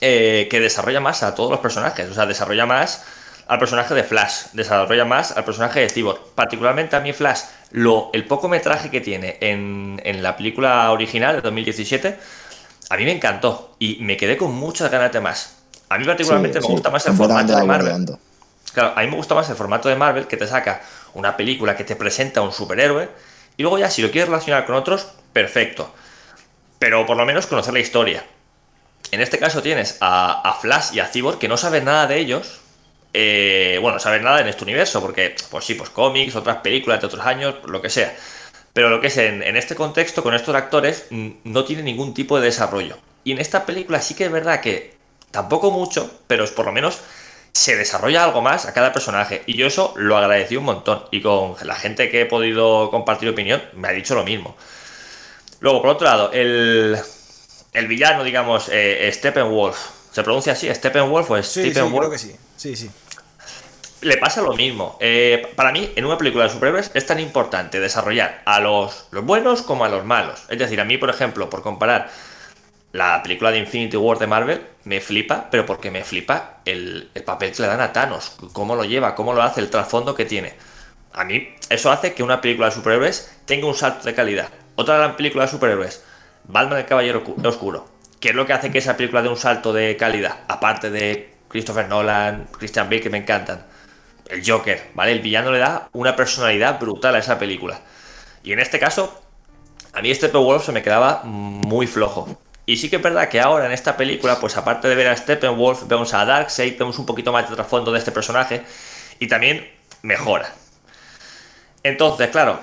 eh, 0.01 0.49
que 0.51 0.61
desarrolla 0.61 1.01
más 1.01 1.23
a 1.23 1.35
todos 1.35 1.51
los 1.51 1.61
personajes. 1.61 2.11
O 2.11 2.15
sea, 2.15 2.27
desarrolla 2.27 2.67
más 2.67 3.05
al 3.47 3.59
personaje 3.59 3.95
de 3.95 4.03
Flash, 4.03 4.47
desarrolla 4.53 5.05
más 5.05 5.37
al 5.37 5.45
personaje 5.45 5.81
de 5.81 5.89
Cyborg. 5.89 6.21
Particularmente 6.35 6.97
a 6.97 7.01
mí 7.01 7.13
Flash, 7.13 7.41
lo, 7.71 8.11
el 8.13 8.25
poco 8.25 8.49
metraje 8.49 8.91
que 8.91 9.01
tiene 9.01 9.39
en, 9.41 10.01
en 10.05 10.23
la 10.23 10.37
película 10.37 10.91
original 10.91 11.37
de 11.37 11.43
2017, 11.43 12.19
a 12.91 12.97
mí 12.97 13.05
me 13.05 13.13
encantó 13.13 13.77
y 13.79 13.99
me 14.01 14.17
quedé 14.17 14.37
con 14.37 14.55
muchas 14.55 14.91
ganas 14.91 15.13
de 15.13 15.21
más. 15.21 15.57
A 15.89 15.99
mí 15.99 16.05
particularmente 16.05 16.61
Sí, 16.61 16.63
me 16.63 16.67
sí, 16.67 16.73
gusta 16.73 16.91
más 16.91 17.07
el 17.07 17.15
formato 17.15 17.57
de 17.57 17.65
Marvel. 17.65 18.07
Claro, 18.73 18.93
a 18.97 19.01
mí 19.03 19.09
me 19.09 19.17
gusta 19.17 19.35
más 19.35 19.49
el 19.49 19.57
formato 19.57 19.89
de 19.89 19.97
Marvel 19.97 20.27
que 20.27 20.37
te 20.37 20.47
saca 20.47 20.83
una 21.15 21.37
película 21.37 21.77
que 21.77 21.85
te 21.85 21.97
presenta 21.97 22.41
a 22.41 22.43
un 22.43 22.53
superhéroe 22.53 23.09
y 23.57 23.63
luego 23.63 23.79
ya 23.79 23.89
si 23.91 24.03
lo 24.03 24.11
quieres 24.11 24.29
relacionar 24.29 24.67
con 24.67 24.75
otros, 24.75 25.09
perfecto. 25.33 25.95
Pero 26.79 27.07
por 27.07 27.17
lo 27.17 27.25
menos 27.25 27.47
conocer 27.47 27.73
la 27.73 27.81
historia. 27.81 28.25
En 29.13 29.21
este 29.21 29.39
caso 29.39 29.63
tienes 29.63 29.99
a, 30.01 30.41
a 30.43 30.55
Flash 30.55 30.95
y 30.95 31.01
a 31.01 31.07
Cyborg 31.07 31.39
que 31.39 31.49
no 31.49 31.57
sabes 31.57 31.83
nada 31.83 32.07
de 32.07 32.19
ellos. 32.19 32.61
eh, 33.15 33.79
bueno, 33.81 33.99
sabes 33.99 34.23
nada 34.23 34.41
en 34.41 34.49
este 34.49 34.65
universo, 34.65 35.01
porque, 35.01 35.35
pues 35.51 35.65
sí, 35.65 35.75
pues 35.75 35.91
cómics, 35.91 36.37
otras 36.37 36.59
películas 36.59 37.01
de 37.01 37.07
otros 37.07 37.25
años, 37.25 37.55
lo 37.67 37.81
que 37.81 37.89
sea. 37.89 38.15
Pero 38.77 38.91
lo 38.91 39.01
que 39.01 39.07
es 39.07 39.17
en, 39.17 39.43
este 39.57 39.75
contexto, 39.75 40.23
con 40.23 40.35
estos 40.35 40.55
actores, 40.55 41.07
no 41.11 41.65
tiene 41.65 41.83
ningún 41.83 42.13
tipo 42.13 42.39
de 42.39 42.45
desarrollo. 42.45 42.99
Y 43.25 43.33
en 43.33 43.39
esta 43.39 43.65
película 43.65 44.03
sí 44.03 44.15
que 44.15 44.27
es 44.27 44.31
verdad 44.31 44.61
que 44.61 44.95
tampoco 45.31 45.71
mucho, 45.71 46.21
pero 46.27 46.45
por 46.55 46.67
lo 46.67 46.73
menos 46.73 47.01
se 47.53 47.75
desarrolla 47.75 48.23
algo 48.23 48.43
más 48.43 48.67
a 48.67 48.75
cada 48.75 48.93
personaje. 48.93 49.43
Y 49.47 49.57
yo 49.57 49.67
eso 49.67 49.95
lo 49.97 50.19
agradecí 50.19 50.57
un 50.57 50.65
montón. 50.65 51.05
Y 51.11 51.23
con 51.23 51.57
la 51.63 51.75
gente 51.75 52.11
que 52.11 52.21
he 52.21 52.27
podido 52.27 52.91
compartir 52.91 53.31
opinión, 53.31 53.63
me 53.73 53.89
ha 53.89 53.93
dicho 53.93 54.15
lo 54.15 54.25
mismo. 54.25 54.55
Luego, 55.61 55.81
por 55.81 55.91
otro 55.93 56.07
lado, 56.07 56.33
el, 56.33 56.99
el 57.76 57.87
villano, 57.88 58.25
digamos, 58.25 58.68
eh, 58.73 59.11
Steppenwolf. 59.12 59.76
¿Se 60.11 60.23
pronuncia 60.23 60.54
así? 60.54 60.73
¿Steppenwolf 60.75 61.30
o 61.30 61.42
Sí, 61.42 61.62
sí, 61.64 61.71
Steppenwolf? 61.71 61.99
creo 61.99 62.11
que 62.11 62.18
sí. 62.18 62.37
Sí, 62.56 62.75
sí. 62.76 62.90
le 64.00 64.16
pasa 64.18 64.40
lo 64.42 64.54
mismo. 64.54 64.97
Eh, 65.00 65.52
para 65.56 65.73
mí, 65.73 65.92
en 65.97 66.04
una 66.04 66.16
película 66.18 66.45
de 66.45 66.50
superhéroes 66.50 66.90
es 66.95 67.06
tan 67.06 67.18
importante 67.21 67.80
desarrollar 67.80 68.42
a 68.45 68.61
los, 68.61 69.06
los 69.11 69.25
buenos 69.25 69.62
como 69.62 69.85
a 69.85 69.88
los 69.88 70.04
malos. 70.04 70.45
Es 70.49 70.59
decir, 70.59 70.80
a 70.80 70.85
mí, 70.85 70.97
por 70.99 71.11
ejemplo, 71.11 71.50
por 71.50 71.62
comparar 71.62 72.11
la 72.92 73.23
película 73.23 73.50
de 73.50 73.59
Infinity 73.59 73.97
War 73.97 74.18
de 74.18 74.26
Marvel, 74.26 74.66
me 74.85 75.00
flipa, 75.00 75.49
pero 75.50 75.66
porque 75.66 75.90
me 75.90 76.02
flipa 76.04 76.61
el, 76.64 77.11
el 77.14 77.25
papel 77.25 77.52
que 77.52 77.62
le 77.62 77.68
dan 77.68 77.80
a 77.80 77.92
Thanos, 77.92 78.37
cómo 78.52 78.75
lo 78.76 78.85
lleva, 78.85 79.14
cómo 79.14 79.35
lo 79.35 79.42
hace, 79.42 79.61
el 79.61 79.68
trasfondo 79.71 80.14
que 80.14 80.25
tiene. 80.25 80.54
A 81.12 81.25
mí, 81.25 81.54
eso 81.68 81.90
hace 81.90 82.14
que 82.14 82.23
una 82.23 82.40
película 82.40 82.68
de 82.68 82.75
superhéroes 82.75 83.30
tenga 83.45 83.66
un 83.66 83.75
salto 83.75 84.04
de 84.04 84.14
calidad. 84.14 84.49
Otra 84.76 84.97
gran 84.97 85.16
película 85.16 85.45
de 85.45 85.50
superhéroes, 85.50 86.02
Batman 86.49 86.79
el 86.79 86.87
Caballero 86.87 87.23
Oscuro. 87.45 87.88
¿Qué 88.21 88.31
es 88.31 88.35
lo 88.35 88.47
que 88.47 88.53
hace 88.53 88.71
que 88.71 88.79
esa 88.79 88.97
película 88.97 89.23
dé 89.23 89.29
un 89.29 89.37
salto 89.37 89.73
de 89.73 89.97
calidad? 89.97 90.38
Aparte 90.49 90.91
de 90.91 91.35
Christopher 91.49 91.88
Nolan, 91.88 92.49
Christian 92.59 92.88
Bale, 92.88 93.00
que 93.00 93.11
me 93.11 93.19
encantan 93.19 93.65
el 94.29 94.43
Joker, 94.45 94.91
¿vale? 94.95 95.12
El 95.12 95.21
villano 95.21 95.53
le 95.53 95.59
da 95.59 95.88
una 95.93 96.17
personalidad 96.17 96.81
brutal 96.81 97.15
a 97.15 97.19
esa 97.19 97.38
película. 97.38 97.81
Y 98.43 98.53
en 98.53 98.59
este 98.59 98.79
caso, 98.79 99.23
a 99.93 100.03
mí 100.03 100.15
Steppenwolf 100.15 100.65
se 100.65 100.73
me 100.73 100.83
quedaba 100.83 101.23
muy 101.25 101.87
flojo. 101.87 102.38
Y 102.65 102.79
sí 102.79 102.91
que 102.91 102.97
es 102.97 103.03
verdad 103.03 103.29
que 103.29 103.41
ahora 103.41 103.67
en 103.67 103.73
esta 103.73 103.97
película, 103.97 104.41
pues 104.41 104.57
aparte 104.57 104.88
de 104.88 104.95
ver 104.95 105.09
a 105.09 105.17
Steppenwolf, 105.17 105.87
vemos 105.87 106.12
a 106.15 106.25
Darkseid, 106.25 106.79
vemos 106.79 106.99
un 106.99 107.07
poquito 107.07 107.33
más 107.33 107.49
de 107.49 107.55
trasfondo 107.55 107.93
de 107.93 107.99
este 107.99 108.11
personaje 108.11 108.62
y 109.21 109.29
también 109.29 109.71
mejora. 110.03 110.53
Entonces, 111.83 112.29
claro, 112.31 112.59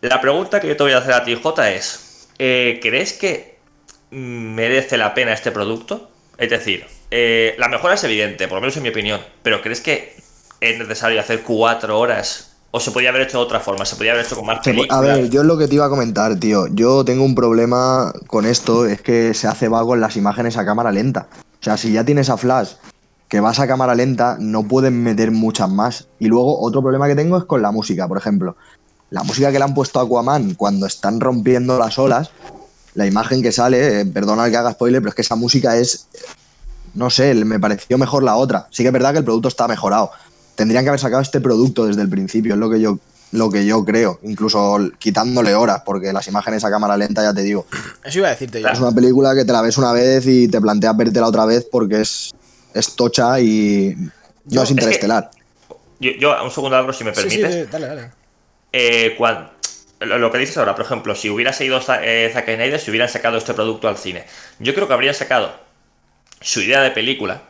la 0.00 0.20
pregunta 0.20 0.60
que 0.60 0.68
yo 0.68 0.76
te 0.76 0.84
voy 0.84 0.92
a 0.92 0.98
hacer 0.98 1.12
a 1.12 1.24
ti, 1.24 1.34
J, 1.34 1.70
es, 1.70 2.07
eh, 2.38 2.78
¿crees 2.82 3.12
que 3.12 3.58
merece 4.10 4.96
la 4.96 5.14
pena 5.14 5.32
este 5.32 5.50
producto? 5.50 6.10
Es 6.36 6.50
decir, 6.50 6.86
eh, 7.10 7.54
la 7.58 7.68
mejora 7.68 7.94
es 7.94 8.04
evidente, 8.04 8.48
por 8.48 8.56
lo 8.56 8.60
menos 8.62 8.76
en 8.76 8.82
mi 8.82 8.88
opinión, 8.90 9.20
pero 9.42 9.60
¿crees 9.60 9.80
que 9.80 10.14
es 10.60 10.78
necesario 10.78 11.20
hacer 11.20 11.42
cuatro 11.42 11.98
horas 11.98 12.48
¿O 12.70 12.80
se 12.80 12.90
podía 12.90 13.08
haber 13.08 13.22
hecho 13.22 13.38
de 13.38 13.44
otra 13.44 13.60
forma? 13.60 13.86
¿Se 13.86 13.96
podía 13.96 14.12
haber 14.12 14.26
hecho 14.26 14.36
con 14.36 14.44
más 14.44 14.58
películas? 14.62 14.96
A 14.96 15.00
ver, 15.00 15.30
yo 15.30 15.40
es 15.40 15.46
lo 15.46 15.56
que 15.56 15.68
te 15.68 15.76
iba 15.76 15.86
a 15.86 15.88
comentar, 15.88 16.38
tío. 16.38 16.66
Yo 16.66 17.02
tengo 17.02 17.24
un 17.24 17.34
problema 17.34 18.12
con 18.26 18.44
esto, 18.44 18.84
es 18.84 19.00
que 19.00 19.32
se 19.32 19.48
hace 19.48 19.68
vago 19.68 19.94
en 19.94 20.02
las 20.02 20.16
imágenes 20.16 20.58
a 20.58 20.66
cámara 20.66 20.92
lenta. 20.92 21.28
O 21.60 21.62
sea, 21.62 21.78
si 21.78 21.92
ya 21.92 22.04
tienes 22.04 22.28
a 22.28 22.36
Flash 22.36 22.72
que 23.28 23.40
vas 23.40 23.58
a 23.58 23.66
cámara 23.66 23.94
lenta, 23.94 24.36
no 24.38 24.64
pueden 24.64 25.02
meter 25.02 25.30
muchas 25.30 25.70
más. 25.70 26.08
Y 26.18 26.28
luego, 26.28 26.60
otro 26.60 26.82
problema 26.82 27.08
que 27.08 27.14
tengo 27.14 27.38
es 27.38 27.44
con 27.44 27.62
la 27.62 27.72
música, 27.72 28.06
por 28.06 28.18
ejemplo. 28.18 28.56
La 29.10 29.22
música 29.22 29.50
que 29.50 29.58
le 29.58 29.64
han 29.64 29.74
puesto 29.74 29.98
a 30.00 30.02
Aquaman 30.02 30.54
cuando 30.54 30.86
están 30.86 31.20
rompiendo 31.20 31.78
las 31.78 31.98
olas, 31.98 32.30
la 32.94 33.06
imagen 33.06 33.42
que 33.42 33.52
sale, 33.52 34.00
eh, 34.00 34.06
perdona 34.06 34.50
que 34.50 34.56
haga 34.56 34.72
spoiler, 34.72 35.00
pero 35.00 35.10
es 35.10 35.14
que 35.14 35.22
esa 35.22 35.36
música 35.36 35.76
es. 35.76 36.06
No 36.94 37.10
sé, 37.10 37.34
me 37.34 37.60
pareció 37.60 37.96
mejor 37.98 38.22
la 38.22 38.36
otra. 38.36 38.66
Sí 38.70 38.82
que 38.82 38.88
es 38.88 38.92
verdad 38.92 39.12
que 39.12 39.18
el 39.18 39.24
producto 39.24 39.48
está 39.48 39.68
mejorado. 39.68 40.10
Tendrían 40.56 40.84
que 40.84 40.88
haber 40.88 41.00
sacado 41.00 41.22
este 41.22 41.40
producto 41.40 41.86
desde 41.86 42.02
el 42.02 42.08
principio, 42.08 42.54
es 42.54 42.58
lo 42.60 42.68
que 42.68 42.80
yo, 42.80 42.98
lo 43.32 43.50
que 43.50 43.64
yo 43.64 43.84
creo. 43.84 44.18
Incluso 44.24 44.78
quitándole 44.98 45.54
horas, 45.54 45.82
porque 45.86 46.12
las 46.12 46.26
imágenes 46.26 46.64
a 46.64 46.70
cámara 46.70 46.96
lenta, 46.96 47.22
ya 47.22 47.32
te 47.32 47.42
digo. 47.42 47.66
Eso 48.04 48.18
iba 48.18 48.26
a 48.28 48.30
decirte 48.30 48.60
yo. 48.60 48.68
Es 48.68 48.80
una 48.80 48.90
película 48.92 49.34
que 49.34 49.44
te 49.44 49.52
la 49.52 49.62
ves 49.62 49.78
una 49.78 49.92
vez 49.92 50.26
y 50.26 50.48
te 50.48 50.60
planteas 50.60 50.96
vértela 50.96 51.28
otra 51.28 51.44
vez 51.44 51.66
porque 51.70 52.00
es, 52.00 52.32
es 52.74 52.96
tocha 52.96 53.38
y 53.40 53.94
no 54.50 54.62
es 54.62 54.68
que- 54.68 54.72
interestelar. 54.74 55.30
Yo, 56.00 56.10
yo, 56.18 56.32
un 56.44 56.50
segundo, 56.50 56.76
Álvaro, 56.76 56.92
si 56.92 57.04
me 57.04 57.14
sí, 57.14 57.22
permites. 57.22 57.54
sí, 57.54 57.68
dale, 57.70 57.86
dale. 57.86 58.10
Eh, 58.72 59.16
lo, 60.00 60.30
que 60.30 60.38
dices 60.38 60.56
ahora, 60.58 60.74
por 60.74 60.84
ejemplo, 60.84 61.14
si 61.14 61.30
hubiera 61.30 61.52
seguido 61.52 61.80
eh, 62.02 62.30
Zack 62.32 62.44
Snyder, 62.44 62.78
si 62.78 62.90
hubieran 62.90 63.08
sacado 63.08 63.36
este 63.36 63.54
producto 63.54 63.88
al 63.88 63.96
cine, 63.96 64.24
yo 64.58 64.74
creo 64.74 64.86
que 64.86 64.94
habrían 64.94 65.14
sacado 65.14 65.52
su 66.40 66.60
idea 66.60 66.80
de 66.82 66.90
película, 66.90 67.42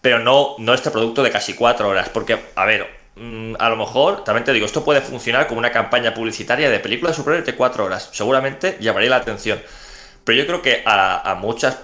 pero 0.00 0.18
no, 0.18 0.56
no 0.58 0.74
este 0.74 0.90
producto 0.90 1.22
de 1.22 1.30
casi 1.30 1.54
cuatro 1.54 1.88
horas. 1.88 2.08
Porque, 2.10 2.38
a 2.54 2.64
ver, 2.64 2.86
mm, 3.16 3.54
a 3.58 3.68
lo 3.70 3.76
mejor, 3.76 4.24
también 4.24 4.44
te 4.44 4.52
digo, 4.52 4.66
esto 4.66 4.84
puede 4.84 5.00
funcionar 5.00 5.46
como 5.46 5.58
una 5.58 5.72
campaña 5.72 6.12
publicitaria 6.14 6.70
de 6.70 6.78
película 6.80 7.12
de 7.12 7.42
de 7.42 7.54
cuatro 7.54 7.84
horas. 7.84 8.10
Seguramente 8.12 8.76
llamaría 8.80 9.10
la 9.10 9.16
atención. 9.16 9.60
Pero 10.24 10.38
yo 10.38 10.46
creo 10.46 10.60
que 10.60 10.82
a, 10.84 11.36
muchas, 11.40 11.78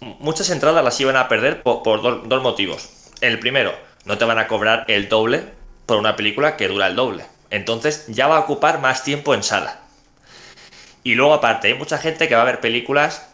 muchas 0.00 0.50
entradas 0.50 0.84
las 0.84 1.00
iban 1.00 1.16
a 1.16 1.26
perder 1.26 1.62
por, 1.62 1.82
dos 2.02 2.42
motivos. 2.42 2.90
El 3.20 3.38
primero, 3.38 3.74
no 4.04 4.18
te 4.18 4.24
van 4.24 4.38
a 4.38 4.46
cobrar 4.46 4.84
el 4.88 5.08
doble 5.08 5.42
por 5.86 5.96
una 5.96 6.14
película 6.14 6.56
que 6.56 6.68
dura 6.68 6.86
el 6.86 6.96
doble. 6.96 7.24
Entonces 7.50 8.04
ya 8.08 8.26
va 8.26 8.36
a 8.36 8.40
ocupar 8.40 8.80
más 8.80 9.02
tiempo 9.04 9.34
en 9.34 9.42
sala. 9.42 9.80
Y 11.02 11.14
luego 11.14 11.34
aparte, 11.34 11.68
hay 11.68 11.74
mucha 11.74 11.98
gente 11.98 12.28
que 12.28 12.34
va 12.34 12.42
a 12.42 12.46
ver 12.46 12.60
películas 12.60 13.26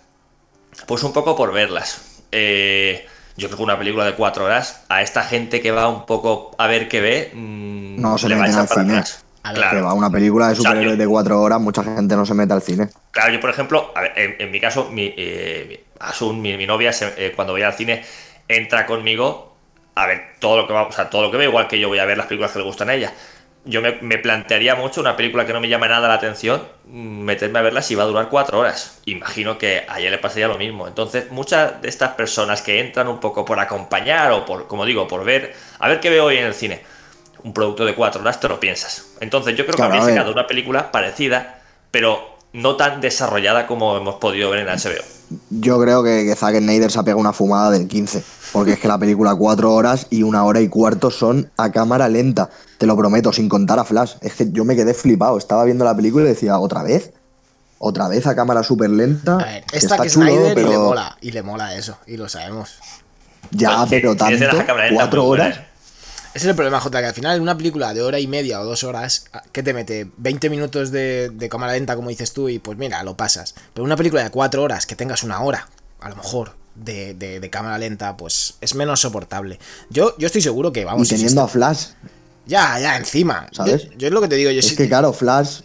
pues 0.87 1.03
un 1.03 1.13
poco 1.13 1.37
por 1.37 1.53
verlas. 1.53 2.23
Eh, 2.33 3.07
yo 3.37 3.49
creo 3.49 3.57
que 3.59 3.63
una 3.65 3.79
película 3.79 4.05
de 4.05 4.15
cuatro 4.15 4.45
horas, 4.45 4.83
a 4.89 5.03
esta 5.03 5.23
gente 5.25 5.61
que 5.61 5.71
va 5.73 5.89
un 5.89 6.07
poco 6.07 6.55
a 6.59 6.67
ver 6.67 6.89
qué 6.89 7.01
ve, 7.01 7.31
mm, 7.35 8.01
No 8.01 8.19
se 8.19 8.29
le 8.29 8.37
va 8.37 8.43
a 8.45 8.47
meten 8.47 8.61
echar 8.61 8.69
para 8.69 8.81
cine. 8.83 8.95
atrás. 8.95 9.25
A 9.43 9.53
ver, 9.53 9.59
Claro. 9.61 9.77
Que 9.77 9.83
va 9.83 9.95
una 9.95 10.11
película 10.11 10.47
de 10.47 10.53
O 10.53 10.57
sea, 10.57 10.71
superhéroes 10.71 10.97
yo- 10.97 11.03
de 11.05 11.09
cuatro 11.09 11.41
horas, 11.43 11.61
mucha 11.61 11.83
gente 11.85 12.17
no 12.17 12.25
se 12.25 12.35
mete 12.35 12.53
al 12.53 12.63
cine. 12.63 12.89
Claro, 13.11 13.33
yo 13.33 13.41
por 13.41 13.51
ejemplo, 13.51 13.93
a 13.95 14.01
ver, 14.03 14.13
en, 14.17 14.37
en 14.39 14.51
mi 14.51 14.61
caso, 14.61 14.89
mi, 14.91 15.13
eh, 15.17 15.85
Asun, 16.01 16.41
mi, 16.41 16.57
mi 16.57 16.67
novia, 16.67 16.93
se- 16.93 17.13
eh, 17.17 17.33
cuando 17.35 17.53
voy 17.53 17.63
al 17.63 17.75
cine, 17.75 18.05
entra 18.49 18.87
conmigo 18.87 19.57
a 19.97 20.07
ver 20.07 20.23
todo 20.41 20.57
lo 20.57 20.67
que 20.67 20.73
va, 20.73 20.83
o 20.85 20.93
sea, 20.93 21.09
todo 21.11 21.23
lo 21.23 21.31
que 21.31 21.37
ve, 21.37 21.45
igual 21.45 21.69
que 21.69 21.79
yo 21.79 21.89
voy 21.89 21.99
a 21.99 22.05
ver 22.05 22.17
las 22.19 22.27
películas 22.27 22.53
que 22.53 22.59
le 22.59 22.65
gustan 22.65 22.89
a 22.89 22.95
ella. 22.95 23.13
Yo 23.67 23.81
me, 23.81 23.93
me 24.03 24.19
plantearía 24.19 24.75
mucho 24.75 25.01
una 25.01 25.17
película 25.17 25.47
que 25.47 25.55
no 25.55 25.61
me 25.61 25.69
llama 25.69 25.89
nada 25.89 26.07
la 26.07 26.15
atención, 26.15 26.63
mm, 26.85 27.21
meterme 27.23 27.59
a 27.61 27.63
verla 27.63 27.81
si 27.83 27.95
va 27.95 28.03
a 28.03 28.07
durar 28.07 28.29
cuatro 28.29 28.59
horas. 28.59 29.01
Imagino 29.07 29.57
que 29.57 29.85
a 29.89 30.01
ella 30.01 30.11
le 30.11 30.19
pasaría 30.19 30.49
lo 30.49 30.59
mismo. 30.59 30.87
Entonces, 30.87 31.31
muchas 31.31 31.81
de 31.81 31.89
estas 31.89 32.11
personas 32.13 32.61
que 32.61 32.79
entran 32.81 33.09
un 33.09 33.21
poco 33.21 33.45
por 33.45 33.59
acompañar 33.59 34.33
o 34.33 34.45
por, 34.45 34.67
como 34.69 34.85
digo, 34.85 35.09
por 35.09 35.25
ver, 35.25 35.55
a 35.79 35.89
ver 35.89 36.01
qué 36.01 36.11
veo 36.11 36.27
hoy 36.27 36.37
en 36.37 36.45
el 36.45 36.55
cine, 36.55 36.83
un 37.43 37.55
producto 37.55 37.85
de 37.87 37.95
cuatro 37.95 38.21
horas 38.23 38.41
te 38.41 38.49
lo 38.49 38.61
piensas. 38.61 39.15
Entonces, 39.21 39.57
yo 39.57 39.65
creo 39.67 39.77
Claro, 39.77 39.91
que 39.91 39.99
habría 39.99 40.03
sacado 40.03 40.33
una 40.33 40.47
película 40.47 40.93
parecida, 40.93 41.63
pero 41.91 42.34
no 42.55 42.77
tan 42.77 43.03
desarrollada 43.03 43.67
como 43.67 43.97
hemos 43.99 44.15
podido 44.15 44.49
ver 44.51 44.61
en 44.61 44.69
HBO. 44.69 45.05
Yo 45.51 45.81
creo 45.81 46.03
que, 46.03 46.25
que 46.25 46.35
Zack 46.37 46.57
Snyder 46.59 46.91
se 46.91 46.99
ha 46.99 47.03
pegado 47.03 47.21
una 47.21 47.33
fumada 47.33 47.71
del 47.71 47.87
15. 47.87 48.25
Porque 48.53 48.73
es 48.75 48.79
que 48.79 48.87
la 48.89 48.99
película 48.99 49.35
cuatro 49.35 49.75
horas 49.75 50.07
y 50.11 50.23
una 50.23 50.45
hora 50.45 50.61
y 50.61 50.69
cuarto 50.69 51.11
son 51.11 51.51
a 51.57 51.73
cámara 51.73 52.09
lenta. 52.09 52.49
Te 52.79 52.87
lo 52.87 52.97
prometo, 52.97 53.33
sin 53.33 53.49
contar 53.49 53.79
a 53.81 53.85
Flash. 53.85 54.15
Es 54.21 54.35
que 54.35 54.51
yo 54.53 54.65
me 54.65 54.77
quedé 54.77 54.95
flipado. 54.95 55.37
Estaba 55.39 55.65
viendo 55.65 55.85
la 55.85 55.95
película 55.97 56.25
y 56.25 56.29
decía, 56.29 56.59
¿otra 56.59 56.83
vez? 56.85 57.13
¿Otra 57.79 58.07
vez 58.07 58.27
a 58.29 58.37
cámara 58.37 58.63
súper 58.63 58.91
lenta? 58.91 59.35
A 59.41 59.45
ver, 59.45 59.65
Que 59.65 59.79
esta 59.79 59.95
está 59.97 60.05
que 60.05 60.11
chulo, 60.11 60.27
Snyder 60.27 60.47
y 60.47 60.49
le 60.49 60.55
pero 60.55 60.85
mola. 60.85 61.17
Y 61.21 61.31
le 61.33 61.43
mola 61.43 61.75
eso, 61.75 61.99
y 62.07 62.17
lo 62.17 62.29
sabemos. 62.29 62.79
Ya, 63.51 63.85
pero 63.91 64.15
tienes 64.15 64.41
tanto. 64.41 64.57
la 64.57 64.67
cámara 64.67 64.87
lenta 64.87 65.03
Cuatro 65.03 65.25
buena, 65.25 65.45
horas. 65.47 65.59
¿eh? 65.59 65.65
Ese 66.35 66.47
es 66.47 66.51
el 66.51 66.57
problema, 66.57 66.81
J, 66.81 67.01
que 67.01 67.07
al 67.07 67.15
final 67.15 67.37
en 67.37 67.43
una 67.43 67.57
película 67.57 67.95
de 67.95 68.03
hora 68.03 68.19
y 68.19 68.27
media 68.27 68.61
o 68.61 68.65
dos 68.65 68.83
horas, 68.83 69.27
¿qué 69.53 69.63
te 69.63 69.73
mete? 69.73 70.11
20 70.17 70.51
minutos 70.51 70.91
de, 70.91 71.31
de 71.31 71.49
cámara 71.49 71.75
lenta, 71.75 71.95
como 71.95 72.09
dices 72.09 72.33
tú, 72.33 72.49
y 72.49 72.59
pues 72.59 72.77
mira, 72.77 73.03
lo 73.05 73.17
pasas. 73.17 73.55
Pero 73.73 73.85
una 73.85 73.97
película 73.97 74.25
de 74.25 74.31
cuatro 74.31 74.63
horas, 74.65 74.85
que 74.85 74.97
tengas 74.97 75.23
una 75.23 75.41
hora, 75.41 75.69
a 76.01 76.09
lo 76.09 76.17
mejor, 76.17 76.57
de, 76.75 77.15
de- 77.15 77.39
de 77.39 77.51
cámara 77.51 77.79
lenta, 77.79 78.17
pues 78.17 78.55
es 78.61 78.75
menos 78.75 78.99
soportable. 79.01 79.61
Yo, 79.91 80.19
yo 80.19 80.27
estoy 80.27 80.43
seguro 80.43 80.73
que, 80.73 80.85
vamos, 80.85 81.07
Y 81.07 81.11
teniendo 81.15 81.41
a 81.43 81.47
Flash. 81.49 81.87
Ya, 82.47 82.81
ya, 82.81 82.97
encima. 82.97 83.47
¿Sabes? 83.53 83.85
Yo, 83.85 83.91
yo 83.99 84.07
es 84.09 84.13
lo 84.13 84.21
que 84.21 84.27
te 84.29 84.35
digo, 84.35 84.51
yo 84.51 84.59
Es 84.59 84.67
sí- 84.67 84.77
que 84.77 84.89
claro, 84.89 85.13
Flash. 85.13 85.61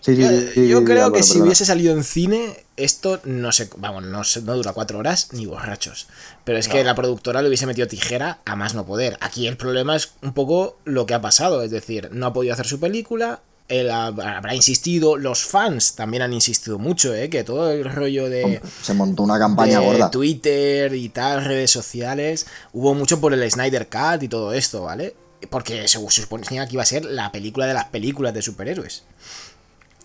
Sí, 0.00 0.16
sí, 0.16 0.22
Yo, 0.22 0.62
yo 0.62 0.84
creo 0.84 1.12
que 1.12 1.22
si 1.22 1.32
perdona. 1.32 1.44
hubiese 1.44 1.66
salido 1.66 1.92
en 1.94 2.02
cine, 2.04 2.64
esto 2.78 3.20
no 3.24 3.52
sé, 3.52 3.68
vamos, 3.76 4.04
no, 4.04 4.24
se- 4.24 4.42
no 4.42 4.54
dura 4.56 4.72
cuatro 4.72 4.98
horas 4.98 5.28
ni 5.32 5.46
borrachos. 5.46 6.06
Pero 6.44 6.58
es 6.58 6.68
que 6.68 6.82
la 6.84 6.94
productora 6.94 7.42
le 7.42 7.48
hubiese 7.48 7.66
metido 7.66 7.86
tijera 7.88 8.38
a 8.44 8.56
más 8.56 8.74
no 8.74 8.86
poder. 8.86 9.16
Aquí 9.20 9.46
el 9.46 9.56
problema 9.56 9.96
es 9.96 10.12
un 10.22 10.32
poco 10.32 10.78
lo 10.84 11.04
que 11.06 11.14
ha 11.14 11.20
pasado, 11.20 11.62
es 11.62 11.70
decir, 11.70 12.08
no 12.12 12.26
ha 12.26 12.32
podido 12.32 12.54
hacer 12.54 12.66
su 12.66 12.80
película. 12.80 13.40
Él 13.68 13.90
ha- 13.90 14.06
habrá 14.06 14.54
insistido, 14.54 15.18
los 15.18 15.44
fans 15.44 15.94
también 15.94 16.22
han 16.22 16.32
insistido 16.32 16.78
mucho, 16.78 17.14
¿eh? 17.14 17.28
que 17.28 17.44
todo 17.44 17.70
el 17.70 17.84
rollo 17.84 18.30
de, 18.30 18.62
Se 18.82 18.94
montó 18.94 19.22
una 19.24 19.38
campaña 19.38 19.80
de 19.80 19.84
gorda. 19.86 20.10
Twitter 20.10 20.94
y 20.94 21.10
tal, 21.10 21.44
redes 21.44 21.70
sociales, 21.70 22.46
hubo 22.72 22.94
mucho 22.94 23.20
por 23.20 23.34
el 23.34 23.50
Snyder 23.50 23.88
Cut 23.88 24.22
y 24.22 24.28
todo 24.28 24.54
esto, 24.54 24.84
¿vale? 24.84 25.14
Porque 25.50 25.86
se, 25.86 25.98
se 26.10 26.22
suponía 26.22 26.66
que 26.66 26.72
iba 26.72 26.82
a 26.82 26.86
ser 26.86 27.04
la 27.04 27.30
película 27.30 27.66
de 27.66 27.74
las 27.74 27.84
películas 27.88 28.32
de 28.32 28.40
superhéroes. 28.40 29.02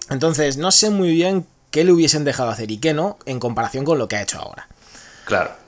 Entonces, 0.09 0.57
no 0.57 0.71
sé 0.71 0.89
muy 0.89 1.11
bien 1.13 1.45
qué 1.73 1.83
le 1.83 1.91
hubiesen 1.91 2.23
dejado 2.23 2.51
hacer 2.51 2.69
y 2.69 2.77
qué 2.77 2.93
no 2.93 3.17
en 3.25 3.39
comparación 3.39 3.83
con 3.83 3.97
lo 3.97 4.07
que 4.07 4.15
ha 4.15 4.21
hecho 4.21 4.37
ahora. 4.37 4.67
Claro. 5.25 5.62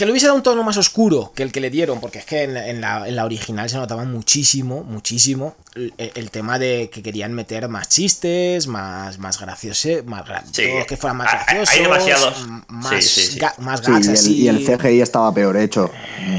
Que 0.00 0.06
le 0.06 0.12
hubiese 0.12 0.28
dado 0.28 0.36
un 0.38 0.42
tono 0.42 0.62
más 0.62 0.78
oscuro 0.78 1.30
que 1.36 1.42
el 1.42 1.52
que 1.52 1.60
le 1.60 1.68
dieron, 1.68 2.00
porque 2.00 2.20
es 2.20 2.24
que 2.24 2.44
en, 2.44 2.56
en 2.56 2.80
la, 2.80 3.06
en 3.06 3.14
la 3.16 3.26
original 3.26 3.68
se 3.68 3.76
notaba 3.76 4.02
muchísimo, 4.04 4.82
muchísimo 4.82 5.56
el, 5.74 5.92
el 5.98 6.30
tema 6.30 6.58
de 6.58 6.88
que 6.90 7.02
querían 7.02 7.34
meter 7.34 7.68
más 7.68 7.90
chistes, 7.90 8.66
más, 8.66 9.18
más 9.18 9.38
graciosos, 9.38 10.02
más 10.06 10.24
gra- 10.24 10.42
Sí. 10.50 10.62
que 10.88 10.96
fueran 10.96 11.18
más 11.18 11.28
Hay- 11.46 11.58
hay 11.58 11.82
graciosos, 11.82 11.82
demasiados. 11.82 12.64
más, 12.68 13.04
Sí, 13.04 13.20
sí, 13.26 13.32
sí. 13.32 13.38
ga- 13.40 13.58
más 13.58 13.82
gags 13.82 14.06
y 14.06 14.08
el, 14.08 14.14
así. 14.16 14.34
y 14.44 14.48
el 14.48 14.64
CGI 14.64 15.02
estaba 15.02 15.34
peor 15.34 15.58
hecho. 15.58 15.90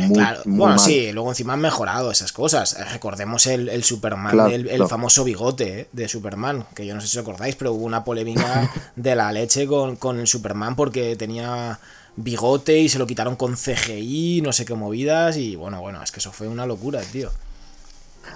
Muy, 0.08 0.18
Claro, 0.18 0.42
muy 0.46 0.58
bueno, 0.58 0.76
mal. 0.78 0.84
sí, 0.84 1.12
luego 1.12 1.30
encima 1.30 1.54
han 1.54 1.62
mejorado 1.62 2.10
esas 2.10 2.32
cosas. 2.34 2.74
Eh, 2.80 2.84
Recordemos 2.94 3.46
el, 3.46 3.70
el 3.70 3.84
Superman, 3.84 4.32
Claro, 4.32 4.50
el, 4.50 4.62
el 4.62 4.68
claro. 4.70 4.88
famoso 4.88 5.24
bigote 5.24 5.82
eh, 5.82 5.88
de 5.92 6.08
Superman, 6.08 6.66
que 6.74 6.88
yo 6.88 6.96
no 6.96 7.02
sé 7.02 7.06
si 7.08 7.20
os 7.20 7.22
acordáis, 7.22 7.56
pero 7.56 7.74
hubo 7.74 7.86
una 7.86 8.04
polémica 8.04 8.72
de 8.96 9.16
la 9.16 9.32
leche 9.32 9.68
con, 9.68 9.98
con 9.98 10.20
el 10.20 10.26
Superman 10.26 10.76
porque 10.76 11.16
tenía 11.16 11.80
bigote 12.16 12.78
y 12.80 12.90
se 12.90 13.00
lo 13.00 13.08
quitaron 13.08 13.36
con 13.36 13.56
CGI, 13.56 14.42
no 14.44 14.52
sé 14.54 14.66
qué 14.66 14.74
movidas, 14.76 15.38
y 15.38 15.56
bueno, 15.56 15.82
bueno, 15.82 16.02
es 16.04 16.12
que 16.12 16.20
eso 16.20 16.32
fue 16.32 16.48
una 16.48 16.66
locura, 16.66 17.02
tío. 17.02 17.30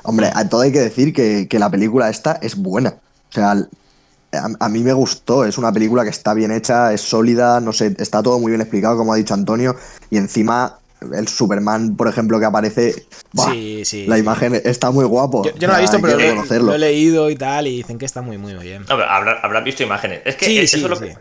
Hombre, 0.03 0.31
a 0.33 0.47
todo 0.47 0.61
hay 0.61 0.71
que 0.71 0.79
decir 0.81 1.13
que, 1.13 1.47
que 1.47 1.59
la 1.59 1.69
película 1.69 2.09
esta 2.09 2.39
es 2.41 2.55
buena. 2.55 2.95
O 3.29 3.33
sea, 3.33 3.51
a, 3.51 4.49
a 4.59 4.69
mí 4.69 4.79
me 4.83 4.93
gustó. 4.93 5.45
Es 5.45 5.57
una 5.57 5.71
película 5.71 6.03
que 6.03 6.09
está 6.09 6.33
bien 6.33 6.51
hecha, 6.51 6.93
es 6.93 7.01
sólida, 7.01 7.59
no 7.59 7.71
sé, 7.73 7.95
está 7.99 8.21
todo 8.23 8.39
muy 8.39 8.51
bien 8.51 8.61
explicado, 8.61 8.97
como 8.97 9.13
ha 9.13 9.17
dicho 9.17 9.33
Antonio. 9.33 9.75
Y 10.09 10.17
encima, 10.17 10.79
el 11.13 11.27
Superman, 11.27 11.95
por 11.95 12.07
ejemplo, 12.07 12.39
que 12.39 12.45
aparece. 12.45 13.05
¡buah! 13.33 13.51
Sí, 13.51 13.83
sí, 13.85 14.05
La 14.07 14.17
imagen 14.17 14.59
está 14.63 14.89
muy 14.91 15.05
guapo. 15.05 15.43
Yo, 15.45 15.55
yo 15.55 15.67
no 15.67 15.73
la 15.73 15.79
he 15.79 15.81
visto, 15.83 15.99
pero 16.01 16.13
lo, 16.13 16.19
he- 16.19 16.29
reconocerlo. 16.29 16.67
lo 16.67 16.73
he 16.75 16.79
leído 16.79 17.29
y 17.29 17.35
tal, 17.35 17.67
y 17.67 17.77
dicen 17.77 17.97
que 17.97 18.05
está 18.05 18.21
muy, 18.21 18.37
muy 18.37 18.53
bien. 18.55 18.81
No, 18.83 18.95
pero 18.97 19.05
habrá- 19.05 19.39
habrás 19.41 19.63
visto 19.63 19.83
imágenes. 19.83 20.21
Es 20.25 20.35
que 20.35 20.45
Sí, 20.45 20.57
eso, 20.59 20.77
sí, 20.77 20.83
es 20.83 20.89
lo 20.89 20.95
sí. 20.95 21.05
que 21.05 21.11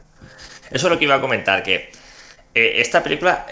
eso 0.70 0.87
es 0.87 0.92
lo 0.92 0.99
que 0.99 1.04
iba 1.04 1.14
a 1.16 1.20
comentar, 1.20 1.62
que 1.62 1.90
eh, 2.54 2.75
esta 2.80 3.02
película 3.02 3.46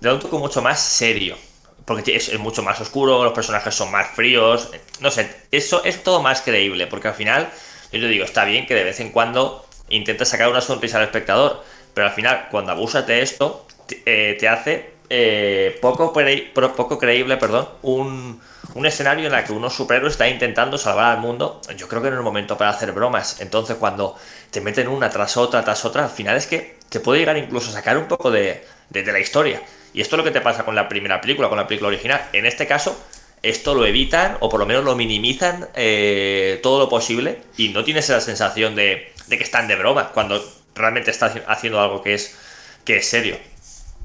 da 0.00 0.14
un 0.14 0.20
toque 0.20 0.36
mucho 0.36 0.62
más 0.62 0.80
serio. 0.80 1.36
Porque 1.84 2.16
es, 2.16 2.38
mucho 2.38 2.62
más 2.62 2.80
oscuro, 2.80 3.22
los 3.24 3.32
personajes 3.34 3.74
son 3.74 3.90
más 3.90 4.08
fríos. 4.08 4.70
eh, 4.72 4.80
No 5.00 5.10
sé, 5.10 5.30
eso 5.50 5.84
es 5.84 6.02
todo 6.02 6.22
más 6.22 6.40
creíble. 6.40 6.86
Porque 6.86 7.08
al 7.08 7.14
final, 7.14 7.50
yo 7.92 8.00
te 8.00 8.08
digo, 8.08 8.24
está 8.24 8.44
bien 8.44 8.66
que 8.66 8.74
de 8.74 8.84
vez 8.84 9.00
en 9.00 9.10
cuando 9.10 9.66
intentes 9.90 10.28
sacar 10.28 10.48
una 10.48 10.60
sonrisa 10.60 10.98
al 10.98 11.04
espectador. 11.04 11.62
Pero 11.92 12.06
al 12.06 12.12
final, 12.12 12.48
cuando 12.50 12.72
abusas 12.72 13.06
de 13.06 13.22
esto, 13.22 13.66
te, 13.86 14.02
eh, 14.06 14.34
te 14.34 14.48
hace 14.48 14.94
eh, 15.10 15.78
poco, 15.80 16.12
poco 16.12 16.98
creíble 16.98 17.36
perdón, 17.36 17.68
un, 17.82 18.40
un 18.74 18.86
escenario 18.86 19.28
en 19.28 19.34
el 19.34 19.44
que 19.44 19.52
unos 19.52 19.74
superhéroes 19.74 20.14
están 20.14 20.28
intentando 20.30 20.76
salvar 20.78 21.12
al 21.12 21.18
mundo. 21.18 21.60
Yo 21.76 21.88
creo 21.88 22.02
que 22.02 22.08
no 22.08 22.16
es 22.16 22.18
el 22.18 22.24
momento 22.24 22.58
para 22.58 22.70
hacer 22.70 22.92
bromas. 22.92 23.40
Entonces, 23.40 23.76
cuando 23.76 24.16
te 24.50 24.60
meten 24.60 24.88
una 24.88 25.10
tras 25.10 25.36
otra, 25.36 25.64
tras 25.64 25.84
otra, 25.84 26.04
al 26.04 26.10
final 26.10 26.36
es 26.36 26.46
que 26.46 26.76
te 26.88 27.00
puede 27.00 27.20
llegar 27.20 27.36
incluso 27.36 27.70
a 27.70 27.72
sacar 27.72 27.96
un 27.98 28.06
poco 28.08 28.30
de, 28.30 28.64
de- 28.90 29.04
la 29.12 29.20
historia. 29.20 29.62
Y 29.92 30.00
esto 30.00 30.16
es 30.16 30.18
lo 30.18 30.24
que 30.24 30.30
te 30.32 30.40
pasa 30.40 30.64
con 30.64 30.74
la 30.74 30.88
primera 30.88 31.20
película, 31.20 31.48
con 31.48 31.58
la 31.58 31.66
película 31.68 31.88
original. 31.88 32.28
En 32.32 32.46
este 32.46 32.66
caso, 32.66 32.98
esto 33.42 33.74
lo 33.74 33.86
evitan 33.86 34.36
o 34.40 34.48
por 34.48 34.58
lo 34.58 34.66
menos 34.66 34.84
lo 34.84 34.96
minimizan 34.96 35.68
eh, 35.74 36.58
todo 36.62 36.78
lo 36.80 36.88
posible 36.88 37.42
y 37.56 37.68
no 37.68 37.84
tienes 37.84 38.08
la 38.08 38.20
sensación 38.20 38.74
de, 38.74 39.12
de, 39.28 39.38
que 39.38 39.44
están 39.44 39.68
de 39.68 39.76
broma 39.76 40.10
cuando 40.12 40.42
realmente 40.74 41.10
está 41.10 41.32
haciendo 41.46 41.80
algo 41.80 42.02
que 42.02 42.14
es, 42.14 42.36
que 42.84 42.96
es 42.96 43.08
serio. 43.08 43.36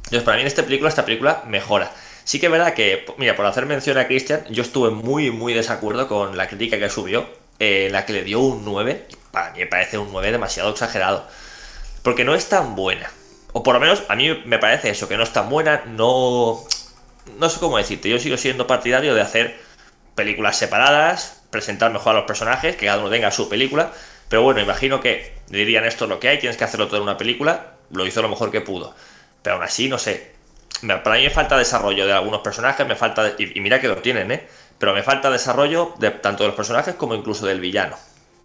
Entonces, 0.06 0.24
para 0.24 0.38
mí 0.38 0.42
en 0.42 0.48
esta 0.48 0.64
película, 0.64 0.90
esta 0.90 1.06
película 1.06 1.44
mejora. 1.48 1.92
Sí 2.30 2.40
que 2.40 2.46
es 2.46 2.52
verdad 2.52 2.76
que, 2.76 3.08
mira, 3.18 3.36
por 3.36 3.48
hacer 3.48 3.66
mención 3.66 3.98
a 3.98 4.06
Christian, 4.06 4.46
yo 4.52 4.62
estuve 4.62 4.92
muy, 4.92 5.32
muy 5.32 5.56
desacuerdo 5.56 6.08
con 6.08 6.38
la 6.38 6.48
crítica 6.48 6.78
que 6.78 6.88
subió, 6.88 7.28
eh, 7.58 7.90
la 7.92 8.06
que 8.06 8.14
le 8.14 8.24
dio 8.24 8.40
un 8.40 8.64
9. 8.64 9.08
Para 9.32 9.50
mí 9.50 9.62
me 9.62 9.66
parece 9.66 9.98
un 9.98 10.12
9 10.12 10.32
demasiado 10.32 10.70
exagerado. 10.70 11.26
Porque 12.04 12.26
no 12.26 12.36
es 12.36 12.48
tan 12.48 12.76
buena. 12.76 13.10
O 13.52 13.64
por 13.64 13.74
lo 13.74 13.80
menos 13.80 14.04
a 14.10 14.16
mí 14.16 14.44
me 14.46 14.60
parece 14.60 14.92
eso, 14.92 15.08
que 15.08 15.18
no 15.18 15.24
es 15.24 15.34
tan 15.34 15.50
buena, 15.50 15.86
no... 15.88 16.60
No 17.40 17.50
sé 17.50 17.60
cómo 17.60 17.80
decirte, 17.80 18.10
yo 18.10 18.20
sigo 18.20 18.38
siendo 18.38 18.68
partidario 18.68 19.16
de 19.16 19.22
hacer 19.22 19.60
películas 20.14 20.56
separadas, 20.56 21.42
presentar 21.50 21.92
mejor 21.92 22.12
a 22.12 22.20
los 22.20 22.28
personajes, 22.28 22.76
que 22.76 22.86
cada 22.86 23.00
uno 23.00 23.10
tenga 23.10 23.32
su 23.32 23.50
película, 23.50 23.92
pero 24.28 24.44
bueno, 24.44 24.62
imagino 24.62 25.02
que 25.02 25.34
dirían 25.48 25.84
esto 25.84 26.06
es 26.06 26.10
lo 26.10 26.20
que 26.20 26.30
hay, 26.30 26.38
tienes 26.38 26.58
que 26.58 26.64
hacerlo 26.64 26.86
todo 26.86 26.98
en 26.98 27.04
una 27.04 27.18
película, 27.18 27.72
lo 27.90 28.06
hizo 28.06 28.22
lo 28.22 28.30
mejor 28.30 28.52
que 28.52 28.62
pudo. 28.62 28.94
Pero 29.42 29.56
aún 29.56 29.64
así, 29.64 29.90
no 29.90 29.98
sé, 29.98 30.38
para 31.04 31.16
mí 31.18 31.24
me 31.24 31.30
falta 31.30 31.58
desarrollo 31.58 32.06
de 32.06 32.14
algunos 32.14 32.42
personajes, 32.42 32.88
me 32.88 32.96
falta, 32.96 33.34
y, 33.38 33.60
mira 33.60 33.80
que 33.80 33.88
lo 33.88 33.98
tienen, 33.98 34.32
¿eh? 34.32 34.48
Pero 34.78 34.94
me 34.94 35.04
falta 35.04 35.30
desarrollo 35.30 35.94
de 36.00 36.12
tanto 36.12 36.44
de 36.44 36.48
los 36.50 36.56
personajes 36.56 36.96
como 36.96 37.16
incluso 37.16 37.46
del 37.46 37.60
villano. 37.60 37.98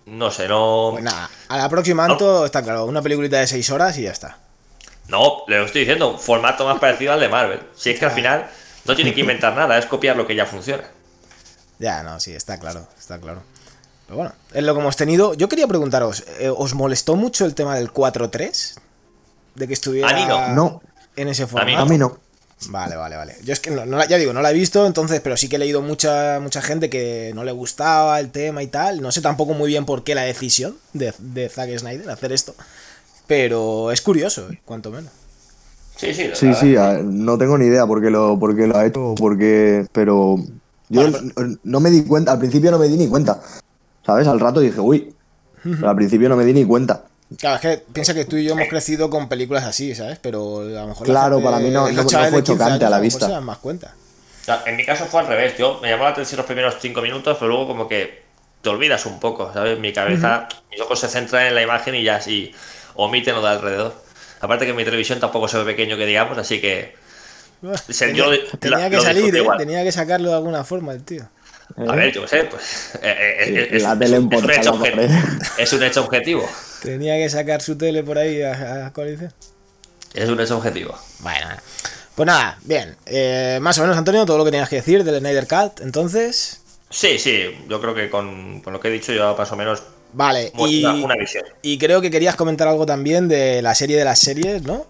No 0.07 0.31
sé, 0.31 0.49
no. 0.49 0.91
Pues 0.93 1.05
nada, 1.05 1.31
a 1.49 1.57
la 1.57 1.69
próxima 1.69 2.05
Anto 2.05 2.45
está 2.45 2.63
claro, 2.63 2.85
una 2.85 3.01
peliculita 3.01 3.39
de 3.39 3.47
6 3.47 3.71
horas 3.71 3.97
y 3.99 4.03
ya 4.03 4.11
está. 4.11 4.39
No, 5.09 5.45
le 5.47 5.63
estoy 5.63 5.83
diciendo, 5.83 6.11
un 6.13 6.19
formato 6.19 6.67
más 6.67 6.79
parecido 6.79 7.13
al 7.13 7.21
de 7.21 7.29
Marvel. 7.29 7.61
Si 7.75 7.91
es 7.91 7.99
que 7.99 8.07
al 8.07 8.11
final 8.11 8.47
no 8.85 8.97
tiene 8.97 9.15
que 9.15 9.21
inventar 9.21 9.55
nada, 9.57 9.79
es 9.79 9.87
copiar 9.87 10.17
lo 10.17 10.27
que 10.27 10.35
ya 10.35 10.47
funciona. 10.47 10.85
Ya, 11.79 12.03
no, 12.03 12.21
sí, 12.21 12.33
está 12.33 12.59
claro, 12.59 12.87
está 12.99 13.19
claro. 13.19 13.43
Pero 14.07 14.17
bueno, 14.17 14.33
es 14.53 14.63
lo 14.63 14.75
que 14.75 14.81
hemos 14.81 14.97
tenido. 14.97 15.35
Yo 15.35 15.49
quería 15.49 15.67
preguntaros, 15.67 16.25
eh, 16.39 16.51
¿os 16.55 16.75
molestó 16.75 17.17
mucho 17.17 17.45
el 17.47 17.55
tema 17.55 17.77
del 17.77 17.93
4-3? 17.93 18.75
De 19.55 19.67
que 19.67 19.73
estuviera 19.73 20.49
no. 20.51 20.83
En 21.17 21.29
ese 21.29 21.47
formato. 21.47 21.79
A 21.79 21.85
mí 21.87 21.99
no. 21.99 22.19
Vale, 22.69 22.97
vale, 22.97 23.17
vale. 23.17 23.35
Yo 23.45 23.53
es 23.53 23.61
que 23.61 23.71
no, 23.71 24.07
ya 24.07 24.17
digo, 24.17 24.33
no 24.33 24.41
la 24.41 24.51
he 24.51 24.55
visto, 24.55 24.87
entonces, 24.87 25.21
pero 25.21 25.37
sí 25.37 25.49
que 25.49 25.57
he 25.57 25.59
leído 25.59 25.83
mucha, 25.83 26.39
mucha 26.41 26.63
gente 26.63 26.89
que 26.89 27.33
no 27.35 27.45
le 27.45 27.53
gustaba 27.53 28.19
el 28.21 28.31
tema 28.31 28.63
y 28.63 28.69
tal. 28.69 29.03
No 29.03 29.13
sé 29.13 29.21
tampoco 29.21 29.55
muy 29.55 29.69
bien 29.69 29.85
por 29.85 30.05
qué 30.05 30.15
la 30.15 30.23
decisión 30.23 30.77
de, 30.93 31.13
de 31.19 31.49
Zack 31.49 31.77
Snyder 31.77 32.09
hacer 32.11 32.33
esto. 32.33 32.55
Pero 33.27 33.91
es 33.91 34.01
curioso, 34.01 34.51
¿eh? 34.51 34.61
cuanto 34.65 34.91
menos. 34.91 35.13
Sí, 35.97 36.13
sí, 36.13 36.31
sí, 36.35 36.53
sí 36.55 36.75
no 37.05 37.39
tengo 37.39 37.57
ni 37.57 37.67
idea 37.67 37.87
por 37.87 38.03
qué 38.03 38.11
lo, 38.11 38.39
por 38.39 38.55
lo 38.55 38.77
ha 38.77 38.85
hecho, 38.85 39.15
porque, 39.17 39.87
pero 39.93 40.37
yo 40.89 41.09
no 41.63 41.81
me 41.81 41.91
di 41.91 42.03
cuenta, 42.03 42.33
al 42.33 42.39
principio 42.41 42.73
no 42.73 42.79
me 42.79 42.89
di 42.89 42.97
ni 42.97 43.07
cuenta, 43.07 43.41
¿sabes? 44.05 44.27
Al 44.27 44.41
rato 44.41 44.59
dije, 44.59 44.81
uy, 44.81 45.15
pero 45.63 45.89
al 45.89 45.97
principio 45.97 46.29
no 46.29 46.37
me 46.37 46.45
di 46.45 46.53
ni 46.53 46.65
cuenta. 46.65 47.05
Claro, 47.39 47.57
es 47.57 47.61
que 47.61 47.85
piensa 47.93 48.15
que 48.15 48.25
tú 48.25 48.37
y 48.37 48.45
yo 48.45 48.53
hemos 48.53 48.69
crecido 48.69 49.11
con 49.11 49.29
películas 49.29 49.65
así, 49.65 49.95
¿sabes? 49.95 50.19
Pero 50.21 50.61
a 50.61 50.65
lo 50.65 50.87
mejor. 50.87 51.07
Claro, 51.07 51.43
para 51.43 51.59
mí 51.59 51.71
no, 51.71 51.87
fue 51.87 52.43
chocante 52.43 52.85
a 52.85 52.91
la 52.91 53.01
vista. 53.01 53.27
Se 53.27 53.41
más 53.41 53.59
cuenta. 53.59 53.95
En 54.67 54.77
mi 54.77 54.85
caso 54.85 55.07
fue 55.07 55.21
al 55.21 55.27
revés. 55.27 55.57
Yo 55.57 55.81
me 55.81 55.89
llamó 55.89 56.05
la 56.05 56.11
atención 56.11 56.37
los 56.39 56.47
primeros 56.47 56.77
cinco 56.81 57.01
minutos, 57.01 57.37
pero 57.39 57.49
luego 57.49 57.67
como 57.67 57.89
que 57.89 58.25
te 58.61 58.71
olvidas 58.71 59.07
un 59.07 59.21
poco, 59.21 59.53
¿sabes? 59.53 59.79
Mi 59.79 59.93
cabeza, 59.93 60.49
mis 60.71 60.81
ojos 60.81 61.01
se 61.01 61.09
centran 61.09 61.47
en 61.47 61.55
la 61.55 61.63
imagen 61.63 61.95
y 61.95 62.03
ya 62.03 62.17
así 62.17 62.53
omiten 62.95 63.35
lo 63.35 63.43
de 63.43 63.49
alrededor. 63.49 63.95
Aparte 64.41 64.67
que 64.67 64.75
mi 64.75 64.85
televisión 64.85 65.21
tampoco 65.21 65.49
se 65.49 65.59
ve 65.59 65.65
pequeño 65.65 65.97
que 65.97 66.07
digamos, 66.07 66.37
así 66.39 66.61
que. 66.61 66.95
tenía, 68.59 68.91
que 68.91 69.01
salir, 69.01 69.35
¿eh? 69.35 69.45
tenía 69.57 69.83
que 69.83 69.93
sacarlo 69.93 70.31
de 70.31 70.37
alguna 70.37 70.65
forma 70.65 70.93
el 70.93 71.03
tío. 71.03 71.29
A 71.77 71.97
ver, 71.97 72.13
yo 72.13 72.23
qué 72.23 72.29
sé, 72.29 72.45
pues. 72.45 72.93
es, 75.59 75.73
un 75.73 75.83
hecho 75.83 76.03
objetivo. 76.05 76.49
Tenía 76.83 77.17
que 77.17 77.29
sacar 77.29 77.61
su 77.63 77.77
tele 77.77 78.05
por 78.05 78.17
ahí 78.19 78.43
a, 78.43 78.87
a 78.87 78.93
coalición. 78.93 79.33
Es 80.13 80.29
un 80.29 80.41
hecho 80.41 80.57
objetivo. 80.57 80.97
Bueno, 81.21 81.49
pues 82.15 82.27
nada, 82.27 82.59
bien. 82.63 82.97
Eh, 83.07 83.59
más 83.61 83.77
o 83.79 83.83
menos, 83.83 83.97
Antonio, 83.97 84.25
todo 84.25 84.39
lo 84.39 84.45
que 84.45 84.53
tenías 84.53 84.69
que 84.69 84.77
decir 84.77 85.03
del 85.03 85.19
Snyder 85.19 85.49
Cut, 85.49 85.81
entonces. 85.81 86.61
Sí, 86.91 87.19
sí, 87.19 87.51
yo 87.69 87.81
creo 87.81 87.95
que 87.95 88.09
con, 88.09 88.63
lo 88.65 88.79
que 88.79 88.89
he 88.89 88.91
dicho 88.93 89.13
yo 89.13 89.35
más 89.37 89.51
o 89.51 89.57
menos 89.57 89.83
Vale, 90.13 90.53
y, 90.69 90.85
una 90.85 91.17
visión. 91.17 91.45
y 91.61 91.77
creo 91.77 92.01
que 92.01 92.13
querías 92.13 92.37
comentar 92.37 92.69
algo 92.69 92.87
también 92.87 93.27
de 93.27 93.63
la 93.63 93.75
serie 93.75 93.97
de 93.97 94.05
las 94.05 94.21
series, 94.21 94.63
¿no? 94.63 94.87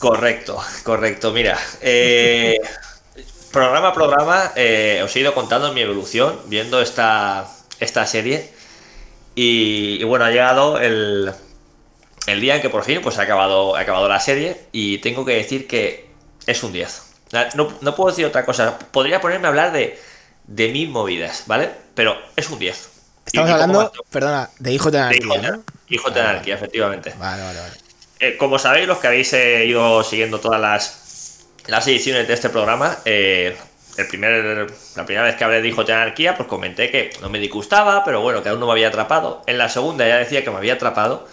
Correcto, 0.00 0.60
correcto. 0.82 1.32
Mira, 1.32 1.56
eh, 1.80 2.60
programa 3.52 3.88
a 3.88 3.92
programa 3.92 4.52
eh, 4.56 5.00
os 5.04 5.14
he 5.16 5.20
ido 5.20 5.34
contando 5.34 5.72
mi 5.72 5.80
evolución 5.80 6.38
viendo 6.46 6.80
esta, 6.80 7.48
esta 7.80 8.06
serie. 8.06 8.50
Y, 9.34 10.02
bueno, 10.04 10.24
ha 10.24 10.30
llegado 10.30 10.80
el, 10.80 11.32
el, 12.26 12.40
día 12.40 12.56
en 12.56 12.62
que 12.62 12.70
por 12.70 12.82
fin 12.82 13.00
pues, 13.02 13.18
ha, 13.18 13.22
acabado, 13.22 13.76
ha 13.76 13.80
acabado 13.80 14.08
la 14.08 14.18
serie 14.18 14.62
y 14.72 14.98
tengo 14.98 15.24
que 15.24 15.34
decir 15.34 15.68
que 15.68 16.10
es 16.46 16.62
un 16.62 16.72
10. 16.72 17.02
No, 17.54 17.72
no 17.80 17.94
puedo 17.94 18.10
decir 18.10 18.26
otra 18.26 18.44
cosa. 18.44 18.78
Podría 18.90 19.20
ponerme 19.20 19.46
a 19.46 19.50
hablar 19.50 19.72
de, 19.72 19.98
de 20.48 20.68
mil 20.72 20.88
movidas, 20.88 21.44
¿vale? 21.46 21.70
Pero 21.94 22.16
es 22.34 22.50
un 22.50 22.58
10. 22.58 22.90
Estamos 23.26 23.50
hablando, 23.50 23.92
perdona, 24.10 24.50
de 24.58 24.72
Hijo 24.72 24.90
de 24.90 24.98
Anarquía, 24.98 25.50
¿no? 25.50 25.62
Hijo 25.88 26.10
de 26.10 26.20
Anarquía, 26.20 26.54
efectivamente. 26.54 27.14
Vale, 27.18 27.42
vale, 27.42 27.60
vale. 27.60 27.74
Eh, 28.20 28.36
como 28.36 28.58
sabéis, 28.58 28.88
los 28.88 28.98
que 28.98 29.06
habéis 29.06 29.32
eh, 29.34 29.66
ido 29.66 30.02
siguiendo 30.02 30.40
todas 30.40 30.60
las, 30.60 31.07
las 31.68 31.86
ediciones 31.86 32.26
de 32.26 32.34
este 32.34 32.48
programa, 32.48 32.98
eh, 33.04 33.56
el 33.96 34.06
primer, 34.08 34.70
la 34.96 35.06
primera 35.06 35.24
vez 35.24 35.36
que 35.36 35.44
hablé 35.44 35.62
de 35.62 35.68
Hijo 35.68 35.84
de 35.84 35.92
Anarquía, 35.92 36.36
pues 36.36 36.48
comenté 36.48 36.90
que 36.90 37.10
no 37.20 37.28
me 37.28 37.38
disgustaba, 37.38 38.04
pero 38.04 38.20
bueno, 38.20 38.42
que 38.42 38.48
aún 38.48 38.60
no 38.60 38.66
me 38.66 38.72
había 38.72 38.88
atrapado. 38.88 39.42
En 39.46 39.58
la 39.58 39.68
segunda 39.68 40.06
ya 40.06 40.16
decía 40.16 40.42
que 40.42 40.50
me 40.50 40.56
había 40.56 40.74
atrapado, 40.74 41.28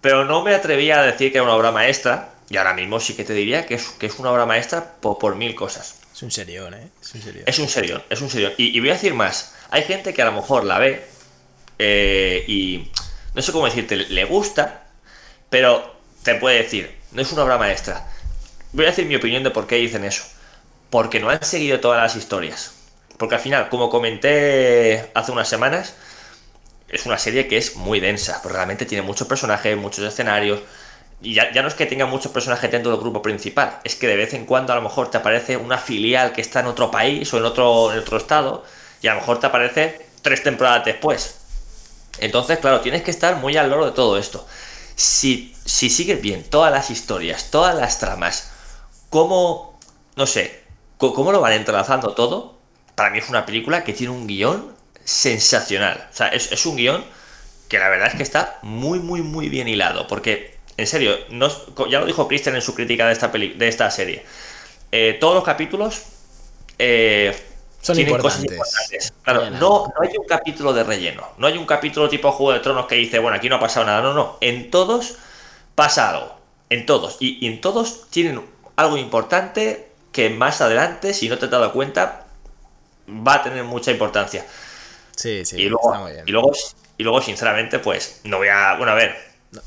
pero 0.00 0.24
no 0.24 0.42
me 0.42 0.54
atrevía 0.54 1.00
a 1.00 1.02
decir 1.02 1.32
que 1.32 1.38
era 1.38 1.44
una 1.44 1.54
obra 1.54 1.72
maestra, 1.72 2.30
y 2.48 2.56
ahora 2.56 2.74
mismo 2.74 3.00
sí 3.00 3.14
que 3.14 3.24
te 3.24 3.32
diría 3.32 3.66
que 3.66 3.74
es, 3.74 3.88
que 3.88 4.06
es 4.06 4.18
una 4.18 4.30
obra 4.30 4.46
maestra 4.46 4.94
por, 5.00 5.36
mil 5.36 5.54
cosas. 5.54 6.00
Es 6.14 6.22
un 6.22 6.30
serión, 6.30 6.74
¿eh? 6.74 6.88
Es 7.00 7.14
un 7.14 7.22
serión. 7.22 7.44
Es 7.46 7.58
un 7.58 7.68
serión, 7.68 8.02
es 8.10 8.20
un 8.20 8.30
serión. 8.30 8.52
y 8.56 8.78
voy 8.78 8.90
a 8.90 8.94
decir 8.94 9.14
más, 9.14 9.54
hay 9.70 9.82
gente 9.84 10.12
que 10.12 10.20
a 10.22 10.26
lo 10.26 10.32
mejor 10.32 10.64
la 10.64 10.78
ve 10.78 11.02
eh, 11.78 12.44
y 12.46 12.90
no 13.34 13.42
sé 13.42 13.52
cómo 13.52 13.64
decirte, 13.64 13.96
le 13.96 14.24
gusta, 14.24 14.84
pero 15.48 15.96
te 16.22 16.34
puede 16.34 16.62
decir, 16.62 16.94
no 17.12 17.22
es 17.22 17.32
una 17.32 17.44
obra 17.44 17.58
maestra. 17.58 18.06
Voy 18.72 18.86
a 18.86 18.88
decir 18.88 19.06
mi 19.06 19.16
opinión 19.16 19.42
de 19.42 19.50
por 19.50 19.66
qué 19.66 19.76
dicen 19.76 20.04
eso. 20.04 20.24
Porque 20.90 21.20
no 21.20 21.30
han 21.30 21.42
seguido 21.42 21.80
todas 21.80 22.02
las 22.02 22.16
historias. 22.16 22.72
Porque 23.18 23.34
al 23.34 23.40
final, 23.40 23.68
como 23.68 23.90
comenté 23.90 25.10
hace 25.14 25.32
unas 25.32 25.48
semanas, 25.48 25.94
es 26.88 27.06
una 27.06 27.18
serie 27.18 27.48
que 27.48 27.56
es 27.56 27.76
muy 27.76 28.00
densa, 28.00 28.40
porque 28.42 28.56
realmente 28.56 28.84
tiene 28.84 29.02
muchos 29.02 29.26
personajes, 29.26 29.76
muchos 29.76 30.04
escenarios. 30.04 30.60
Y 31.22 31.34
ya, 31.34 31.50
no 31.50 31.68
es 31.68 31.74
que 31.74 31.86
tenga 31.86 32.06
muchos 32.06 32.32
personajes 32.32 32.70
dentro 32.70 32.90
del 32.90 33.00
grupo 33.00 33.22
principal, 33.22 33.78
es 33.84 33.94
que 33.94 34.08
de 34.08 34.16
vez 34.16 34.34
en 34.34 34.44
cuando 34.44 34.72
a 34.72 34.76
lo 34.76 34.82
mejor 34.82 35.10
te 35.10 35.18
aparece 35.18 35.56
una 35.56 35.78
filial 35.78 36.32
que 36.32 36.40
está 36.40 36.60
en 36.60 36.66
otro 36.66 36.90
país 36.90 37.32
o 37.32 37.38
en 37.38 37.44
otro, 37.44 37.92
en 37.92 38.00
otro 38.00 38.16
estado, 38.18 38.64
y 39.00 39.06
a 39.06 39.14
lo 39.14 39.20
mejor 39.20 39.38
te 39.40 39.46
aparece 39.46 40.06
tres 40.20 40.42
temporadas 40.42 40.84
después. 40.84 41.36
Entonces, 42.18 42.58
claro, 42.58 42.80
tienes 42.80 43.02
que 43.02 43.10
estar 43.10 43.36
muy 43.36 43.56
al 43.56 43.70
loro 43.70 43.86
de 43.86 43.92
todo 43.92 44.18
esto. 44.18 44.46
Si, 44.96 45.56
si 45.64 45.90
sigues 45.90 46.20
bien 46.20 46.42
todas 46.42 46.72
las 46.72 46.90
historias, 46.90 47.50
todas 47.50 47.74
las 47.74 48.00
tramas, 48.00 48.51
cómo, 49.12 49.78
no 50.16 50.26
sé, 50.26 50.62
cómo 50.96 51.32
lo 51.32 51.40
van 51.42 51.52
entrelazando 51.52 52.14
todo, 52.14 52.56
para 52.94 53.10
mí 53.10 53.18
es 53.18 53.28
una 53.28 53.44
película 53.44 53.84
que 53.84 53.92
tiene 53.92 54.10
un 54.10 54.26
guion 54.26 54.74
sensacional. 55.04 56.08
O 56.10 56.16
sea, 56.16 56.28
es, 56.28 56.64
un 56.64 56.76
guion 56.76 57.04
que 57.68 57.78
la 57.78 57.90
verdad 57.90 58.08
es 58.08 58.14
que 58.14 58.22
está 58.22 58.58
muy, 58.62 59.00
muy, 59.00 59.20
muy 59.20 59.50
bien 59.50 59.68
hilado. 59.68 60.06
Porque, 60.06 60.56
en 60.78 60.86
serio, 60.86 61.14
no, 61.28 61.50
ya 61.90 62.00
lo 62.00 62.06
dijo 62.06 62.26
Christian 62.26 62.54
en 62.54 62.62
su 62.62 62.74
crítica 62.74 63.06
de 63.06 63.12
esta, 63.12 63.28
de 63.28 63.68
esta 63.68 63.90
serie. 63.90 64.24
Eh, 64.90 65.18
todos 65.20 65.34
los 65.34 65.44
capítulos 65.44 66.04
eh, 66.78 67.36
son 67.82 68.00
importantes. 68.00 69.12
Claro, 69.22 69.50
no, 69.50 69.92
hay 70.00 70.16
un 70.16 70.26
capítulo 70.26 70.72
de 70.72 70.84
relleno. 70.84 71.28
No 71.36 71.48
hay 71.48 71.58
un 71.58 71.66
capítulo 71.66 72.08
tipo 72.08 72.32
Juego 72.32 72.54
de 72.54 72.60
Tronos 72.60 72.86
que 72.86 72.94
dice, 72.94 73.18
bueno, 73.18 73.36
aquí 73.36 73.50
no 73.50 73.56
ha 73.56 73.60
pasado 73.60 73.84
nada. 73.84 74.00
No, 74.00 74.14
no. 74.14 74.38
En 74.40 74.70
todos 74.70 75.16
pasa 75.74 76.08
algo. 76.08 76.34
En 76.70 76.86
todos. 76.86 77.18
Y, 77.20 77.46
en 77.46 77.60
todos 77.60 78.08
tienen 78.08 78.40
algo 78.76 78.96
importante 78.96 79.90
que 80.12 80.30
más 80.30 80.60
adelante, 80.60 81.14
si 81.14 81.28
no 81.28 81.38
te 81.38 81.46
has 81.46 81.50
dado 81.50 81.72
cuenta, 81.72 82.26
va 83.08 83.34
a 83.34 83.42
tener 83.42 83.64
mucha 83.64 83.90
importancia. 83.90 84.44
Sí, 85.16 85.44
sí. 85.44 85.56
Y 85.56 85.68
luego, 85.68 86.08
Y 86.26 86.30
luego, 86.30 86.52
y 86.98 87.02
luego 87.02 87.20
sinceramente, 87.20 87.78
pues, 87.78 88.20
no 88.24 88.38
voy 88.38 88.48
a. 88.48 88.76
Bueno, 88.76 88.92
a 88.92 88.96
ver. 88.96 89.16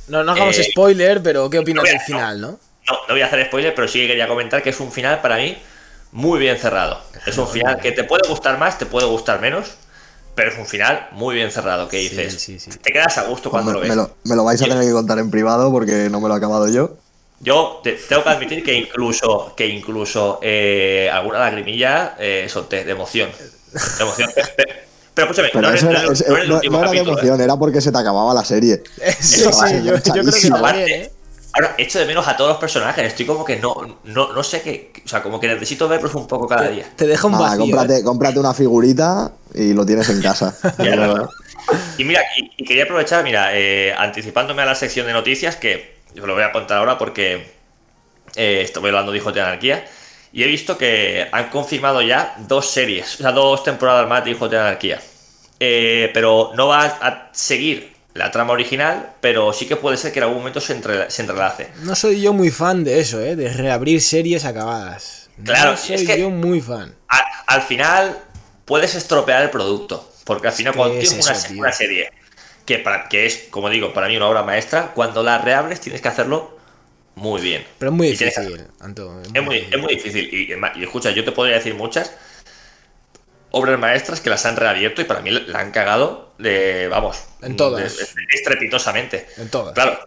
No, 0.08 0.24
no 0.24 0.32
hagamos 0.32 0.58
eh, 0.58 0.64
spoiler, 0.72 1.22
pero 1.22 1.50
¿qué 1.50 1.60
opinas 1.60 1.84
del 1.84 2.00
final, 2.00 2.42
no? 2.42 2.48
No, 2.48 2.98
no 3.08 3.14
voy 3.14 3.22
a 3.22 3.28
hacer 3.28 3.46
spoiler, 3.46 3.74
pero 3.76 3.88
sí 3.88 4.08
quería 4.08 4.28
comentar 4.28 4.62
que 4.62 4.70
es 4.70 4.80
un 4.80 4.92
final 4.92 5.22
para 5.22 5.38
mí 5.38 5.58
muy 6.12 6.40
bien 6.40 6.58
cerrado. 6.58 7.00
Es 7.26 7.38
un 7.38 7.48
final 7.48 7.80
que 7.80 7.92
te 7.92 8.04
puede 8.04 8.28
gustar 8.28 8.58
más, 8.58 8.78
te 8.78 8.86
puede 8.86 9.06
gustar 9.06 9.42
menos, 9.42 9.76
pero 10.34 10.50
es 10.50 10.58
un 10.58 10.66
final 10.66 11.10
muy 11.12 11.36
bien 11.36 11.52
cerrado 11.52 11.90
que 11.90 11.98
dices. 11.98 12.50
Te 12.82 12.92
quedas 12.94 13.18
a 13.18 13.24
gusto 13.24 13.50
cuando 13.50 13.74
lo 13.74 13.82
ves. 13.82 13.90
Me 14.24 14.36
lo, 14.36 14.44
vais 14.44 14.62
a 14.62 14.66
tener 14.66 14.86
que 14.86 14.92
contar 14.92 15.20
en 15.20 15.30
privado 15.30 15.72
porque 15.72 16.10
no 16.10 16.22
me 16.22 16.30
lo 16.30 16.36
he 16.36 16.38
acabado 16.38 16.70
yo. 16.70 16.98
Yo 17.40 17.82
tengo 17.84 18.24
que 18.24 18.30
admitir 18.30 18.64
que 18.64 18.74
incluso, 18.74 19.54
que 19.56 19.68
incluso 19.68 20.40
eh, 20.42 21.10
alguna 21.12 21.40
lagrimilla 21.40 22.16
eh, 22.18 22.48
solté 22.50 22.84
de 22.86 22.92
emoción. 22.92 23.30
De 23.72 24.04
emoción. 24.04 24.30
Pero 25.14 25.28
escúchame, 25.32 25.50
Pero 25.54 25.62
no, 25.62 25.74
era, 25.74 25.90
era, 25.92 26.04
no, 26.04 26.12
es- 26.12 26.28
no 26.28 26.34
era 26.36 26.44
el 26.44 26.50
no- 26.50 26.56
último 26.56 26.78
no 26.78 26.84
era 26.84 26.92
de 26.92 26.98
capítulo, 26.98 27.18
¿eh? 27.18 27.20
emoción, 27.22 27.42
era 27.42 27.56
porque 27.58 27.80
se 27.82 27.92
te 27.92 27.98
acababa 27.98 28.34
la 28.34 28.44
serie. 28.44 28.84
Sí, 29.20 29.42
Eso 29.42 29.52
sí, 29.52 29.60
va, 29.62 29.70
yo, 29.72 29.76
yo 29.78 29.84
creo 29.84 30.02
que 30.04 30.10
enganchadísimo. 30.10 30.62
también, 30.62 30.90
¿eh? 30.90 31.12
Ahora, 31.54 31.76
echo 31.78 32.00
de 32.00 32.06
menos 32.06 32.28
a 32.28 32.36
todos 32.36 32.50
los 32.50 32.58
personajes. 32.60 33.06
Estoy 33.08 33.26
como 33.26 33.46
que 33.46 33.56
no, 33.58 34.00
no, 34.04 34.34
no 34.34 34.44
sé 34.44 34.62
qué. 34.62 34.92
O 35.06 35.08
sea, 35.08 35.24
como 35.24 35.40
que 35.40 35.48
necesito 35.48 35.88
verlos 35.88 36.14
un 36.16 36.28
poco 36.28 36.48
cada 36.50 36.68
día. 36.68 36.86
Te 36.98 37.08
deja 37.08 37.28
un 37.28 37.32
Nada, 37.32 37.46
vacío. 37.46 37.62
cómprate, 37.62 37.98
¿eh? 38.00 38.04
cómprate 38.04 38.40
una 38.40 38.54
figurita 38.54 39.32
y 39.54 39.72
lo 39.74 39.86
tienes 39.86 40.10
en 40.10 40.22
casa. 40.22 40.54
Y 41.98 42.04
mira, 42.04 42.22
y, 42.38 42.52
y 42.58 42.66
quería 42.66 42.84
aprovechar, 42.84 43.24
mira, 43.24 43.50
eh, 43.58 43.94
anticipándome 43.98 44.62
a 44.62 44.66
la 44.66 44.76
sección 44.76 45.08
de 45.08 45.14
noticias, 45.14 45.56
que 45.56 45.95
os 46.20 46.28
lo 46.28 46.34
voy 46.34 46.44
a 46.44 46.52
contar 46.52 46.78
ahora 46.80 46.98
porque 46.98 47.54
eh, 48.36 48.62
estoy 48.64 48.86
hablando 48.88 49.12
de 49.12 49.18
Hijos 49.18 49.34
de 49.34 49.42
Anarquía, 49.42 49.86
y 50.34 50.44
he 50.44 50.48
visto 50.48 50.78
que 50.78 51.28
han 51.32 51.50
confirmado 51.50 52.02
ya 52.02 52.36
dos 52.40 52.70
series, 52.70 53.16
o 53.16 53.18
sea, 53.24 53.32
dos 53.32 53.64
temporadas 53.64 54.08
más 54.10 54.24
de 54.26 54.32
Hijos 54.32 54.50
de 54.52 54.58
Anarquía. 54.60 55.02
Eh, 55.60 56.12
pero 56.14 56.52
no 56.56 56.68
va 56.68 56.84
a 56.86 57.30
seguir 57.32 57.94
la 58.14 58.30
trama 58.32 58.52
original, 58.54 59.12
pero 59.22 59.54
sí 59.54 59.66
que 59.66 59.78
puede 59.78 59.96
ser 59.98 60.12
que 60.12 60.20
en 60.20 60.24
algún 60.24 60.40
momento 60.40 60.60
se, 60.60 60.74
entre- 60.74 61.10
se 61.10 61.22
entrelace. 61.22 61.70
No 61.84 61.96
soy 61.96 62.20
yo 62.22 62.34
muy 62.34 62.50
fan 62.52 62.84
de 62.84 63.00
eso, 63.00 63.22
¿eh? 63.22 63.36
De 63.38 63.52
reabrir 63.54 64.02
series 64.02 64.44
acabadas. 64.44 65.30
Claro, 65.44 65.72
no 65.72 65.78
soy 65.78 65.96
es 65.96 66.04
que- 66.06 66.20
yo 66.20 66.30
muy 66.30 66.60
fan. 66.62 66.94
A- 67.08 67.44
al 67.48 67.62
final 67.62 68.18
puedes 68.66 68.96
estropear 68.96 69.44
el 69.44 69.50
producto. 69.50 70.12
Porque 70.26 70.48
al 70.48 70.54
final, 70.54 70.74
cuando 70.76 70.96
es 70.96 71.08
tienes 71.10 71.50
una 71.52 71.72
serie 71.72 72.12
que, 72.66 72.80
para, 72.80 73.08
que 73.10 73.26
es, 73.26 73.48
como 73.50 73.70
digo, 73.70 73.94
para 73.94 74.08
mí 74.08 74.18
una 74.18 74.28
obra 74.28 74.44
maestra, 74.44 74.92
cuando 74.94 75.22
la 75.24 75.38
reabres 75.38 75.80
tienes 75.82 76.02
que 76.02 76.08
hacerlo 76.08 76.58
muy 77.16 77.42
bien. 77.42 77.66
Pero 77.80 77.92
es 77.92 77.98
muy 77.98 78.16
tienes 78.16 78.36
que- 78.36 78.42
difícil, 78.42 78.68
Anto. 78.80 79.22
Es 79.34 79.44
muy, 79.44 79.58
es 79.72 79.78
muy 79.80 79.96
difícil. 79.96 80.30
Y, 80.34 80.54
y 80.80 80.84
escucha, 80.84 81.12
yo 81.12 81.24
te 81.24 81.32
podría 81.32 81.56
decir 81.56 81.74
muchas 81.76 82.12
obras 83.52 83.80
maestras 83.80 84.20
que 84.20 84.30
las 84.30 84.46
han 84.46 84.58
reabierto 84.58 85.02
y 85.02 85.06
para 85.06 85.22
mí 85.22 85.30
la 85.32 85.60
han 85.60 85.72
cagado 85.72 86.34
de, 86.38 86.88
vamos, 86.90 87.24
En 87.42 87.56
todas. 87.56 87.96
de- 87.98 88.04
de- 88.04 88.10
estrepitosamente. 88.34 89.28
En 89.38 89.50
todas. 89.50 89.74
Claro. 89.74 90.00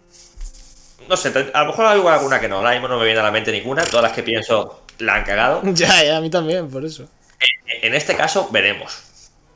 No 1.08 1.16
sé, 1.16 1.32
a 1.54 1.60
lo 1.62 1.66
mejor 1.68 1.86
hay 1.86 1.98
alguna 1.98 2.38
que 2.40 2.48
no, 2.48 2.56
ahora 2.56 2.72
mismo 2.72 2.88
no 2.88 2.98
me 2.98 3.06
viene 3.06 3.20
a 3.20 3.22
la 3.22 3.30
mente 3.30 3.50
ninguna, 3.50 3.82
todas 3.84 4.02
las 4.02 4.12
que 4.12 4.22
pienso 4.22 4.82
la 4.98 5.14
han 5.14 5.24
cagado. 5.24 5.62
Ya, 5.72 6.04
ya, 6.04 6.18
a 6.18 6.20
mí 6.20 6.28
también, 6.28 6.68
por 6.68 6.84
eso. 6.84 7.08
En 7.80 7.94
este 7.94 8.14
caso, 8.16 8.48
veremos. 8.52 9.04